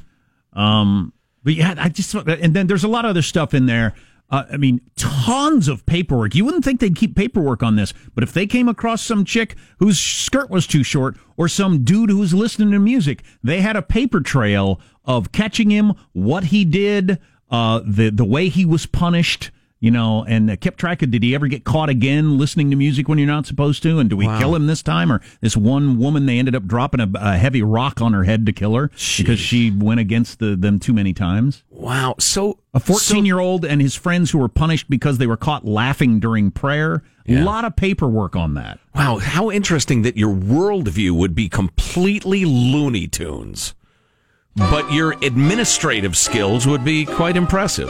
Um, 0.52 1.12
but 1.44 1.54
yeah, 1.54 1.74
I 1.78 1.88
just 1.88 2.14
and 2.14 2.54
then 2.54 2.66
there's 2.66 2.84
a 2.84 2.88
lot 2.88 3.04
of 3.04 3.10
other 3.10 3.22
stuff 3.22 3.54
in 3.54 3.66
there. 3.66 3.94
Uh, 4.30 4.44
I 4.52 4.56
mean, 4.58 4.80
tons 4.96 5.68
of 5.68 5.86
paperwork. 5.86 6.34
You 6.34 6.44
wouldn't 6.44 6.64
think 6.64 6.80
they'd 6.80 6.94
keep 6.94 7.16
paperwork 7.16 7.62
on 7.62 7.76
this, 7.76 7.94
but 8.14 8.22
if 8.22 8.32
they 8.32 8.46
came 8.46 8.68
across 8.68 9.00
some 9.00 9.24
chick 9.24 9.56
whose 9.78 9.98
skirt 9.98 10.50
was 10.50 10.66
too 10.66 10.82
short 10.82 11.16
or 11.36 11.48
some 11.48 11.82
dude 11.82 12.10
who 12.10 12.18
was 12.18 12.34
listening 12.34 12.70
to 12.72 12.78
music, 12.78 13.22
they 13.42 13.62
had 13.62 13.74
a 13.76 13.82
paper 13.82 14.20
trail 14.20 14.80
of 15.04 15.32
catching 15.32 15.70
him, 15.70 15.94
what 16.12 16.44
he 16.44 16.64
did, 16.66 17.18
uh, 17.50 17.80
the 17.84 18.10
the 18.10 18.24
way 18.24 18.50
he 18.50 18.66
was 18.66 18.84
punished. 18.84 19.50
You 19.80 19.92
know, 19.92 20.24
and 20.26 20.50
uh, 20.50 20.56
kept 20.56 20.78
track 20.78 21.02
of 21.02 21.12
did 21.12 21.22
he 21.22 21.36
ever 21.36 21.46
get 21.46 21.62
caught 21.62 21.88
again 21.88 22.36
listening 22.36 22.68
to 22.70 22.76
music 22.76 23.08
when 23.08 23.16
you're 23.16 23.28
not 23.28 23.46
supposed 23.46 23.80
to? 23.84 24.00
And 24.00 24.10
do 24.10 24.16
we 24.16 24.26
Wow. 24.26 24.38
kill 24.40 24.54
him 24.56 24.66
this 24.66 24.82
time? 24.82 25.12
Or 25.12 25.20
this 25.40 25.56
one 25.56 25.98
woman, 25.98 26.26
they 26.26 26.40
ended 26.40 26.56
up 26.56 26.66
dropping 26.66 26.98
a, 26.98 27.08
a 27.14 27.36
heavy 27.36 27.62
rock 27.62 28.00
on 28.00 28.12
her 28.12 28.24
head 28.24 28.44
to 28.46 28.52
kill 28.52 28.74
her 28.74 28.90
because 29.16 29.38
she 29.38 29.70
went 29.70 30.00
against 30.00 30.40
the, 30.40 30.56
them 30.56 30.80
too 30.80 30.92
many 30.92 31.12
times. 31.14 31.62
Wow. 31.70 32.16
So 32.18 32.58
A 32.74 32.80
14 32.80 33.24
year 33.24 33.38
old 33.38 33.64
and 33.64 33.80
his 33.80 33.94
friends 33.94 34.32
who 34.32 34.38
were 34.38 34.48
punished 34.48 34.90
because 34.90 35.18
they 35.18 35.28
were 35.28 35.36
caught 35.36 35.64
laughing 35.64 36.18
during 36.18 36.50
prayer. 36.50 37.04
Yeah. 37.24 37.42
A 37.42 37.44
lot 37.44 37.64
of 37.64 37.76
paperwork 37.76 38.34
on 38.34 38.54
that. 38.54 38.80
Wow, 38.96 39.18
how 39.18 39.48
interesting 39.48 40.02
that 40.02 40.16
your 40.16 40.34
worldview 40.34 41.12
would 41.12 41.36
be 41.36 41.48
completely 41.48 42.44
Looney 42.44 43.06
Tunes, 43.06 43.74
but 44.56 44.92
your 44.92 45.12
administrative 45.22 46.16
skills 46.16 46.66
would 46.66 46.84
be 46.84 47.04
quite 47.04 47.36
impressive. 47.36 47.88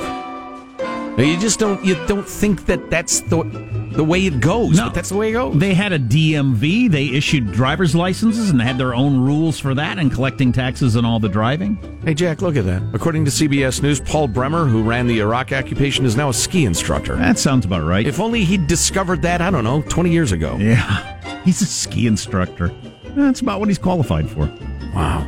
You 1.19 1.37
just 1.39 1.59
don't 1.59 1.85
you 1.85 1.95
don't 2.07 2.29
think 2.29 2.67
that 2.67 2.91
that's 2.91 3.21
the 3.21 3.43
the 3.91 4.05
way 4.05 4.25
it 4.27 4.39
goes, 4.39 4.79
but 4.79 4.95
that's 4.95 5.09
the 5.09 5.17
way 5.17 5.31
it 5.31 5.33
goes. 5.33 5.59
They 5.59 5.75
had 5.75 5.93
a 5.93 5.99
DMV. 5.99 6.89
They 6.89 7.09
issued 7.09 7.51
driver's 7.51 7.97
licenses 7.97 8.51
and 8.51 8.61
they 8.61 8.65
had 8.65 8.79
their 8.79 8.95
own 8.95 9.19
rules 9.19 9.59
for 9.59 9.75
that 9.75 9.99
and 9.99 10.13
collecting 10.13 10.53
taxes 10.53 10.95
and 10.95 11.05
all 11.05 11.19
the 11.19 11.29
driving. 11.29 11.77
Hey 12.05 12.15
Jack, 12.15 12.41
look 12.41 12.55
at 12.55 12.65
that. 12.67 12.83
According 12.93 13.25
to 13.25 13.33
CBS 13.33 13.83
News, 13.83 13.99
Paul 13.99 14.29
Bremer, 14.29 14.67
who 14.67 14.85
ran 14.85 15.09
the 15.09 15.19
Iraq 15.19 15.51
occupation, 15.51 16.05
is 16.07 16.17
now 16.17 16.29
a 16.29 16.35
ski 16.35 16.65
instructor. 16.65 17.17
That 17.17 17.41
sounds 17.41 17.67
about 17.67 17.83
right. 17.83 18.07
If 18.07 18.21
only 18.21 18.45
he'd 18.45 18.69
discovered 18.69 19.23
that, 19.23 19.41
I 19.41 19.51
don't 19.51 19.65
know, 19.65 19.83
20 19.83 20.13
years 20.13 20.31
ago. 20.31 20.57
Yeah. 20.61 21.43
He's 21.45 21.61
a 21.63 21.67
ski 21.67 22.07
instructor. 22.07 22.73
That's 23.17 23.41
about 23.41 23.59
what 23.59 23.69
he's 23.69 23.79
qualified 23.79 24.29
for. 24.31 24.47
Wow. 24.95 25.27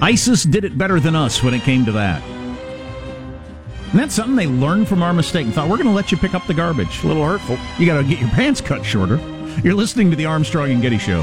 ISIS 0.00 0.42
did 0.42 0.64
it 0.64 0.76
better 0.76 0.98
than 0.98 1.14
us 1.14 1.42
when 1.42 1.54
it 1.54 1.62
came 1.62 1.84
to 1.84 1.92
that. 1.92 2.22
And 3.94 4.00
that's 4.00 4.16
something 4.16 4.34
they 4.34 4.48
learned 4.48 4.88
from 4.88 5.04
our 5.04 5.12
mistake 5.12 5.44
and 5.44 5.54
thought, 5.54 5.68
we're 5.68 5.76
going 5.76 5.86
to 5.86 5.94
let 5.94 6.10
you 6.10 6.18
pick 6.18 6.34
up 6.34 6.44
the 6.48 6.52
garbage. 6.52 7.04
A 7.04 7.06
little 7.06 7.24
hurtful. 7.24 7.56
You 7.78 7.86
got 7.86 7.98
to 7.98 8.02
get 8.02 8.18
your 8.18 8.28
pants 8.30 8.60
cut 8.60 8.84
shorter. 8.84 9.20
You're 9.62 9.74
listening 9.74 10.10
to 10.10 10.16
the 10.16 10.26
Armstrong 10.26 10.72
and 10.72 10.82
Getty 10.82 10.98
Show. 10.98 11.22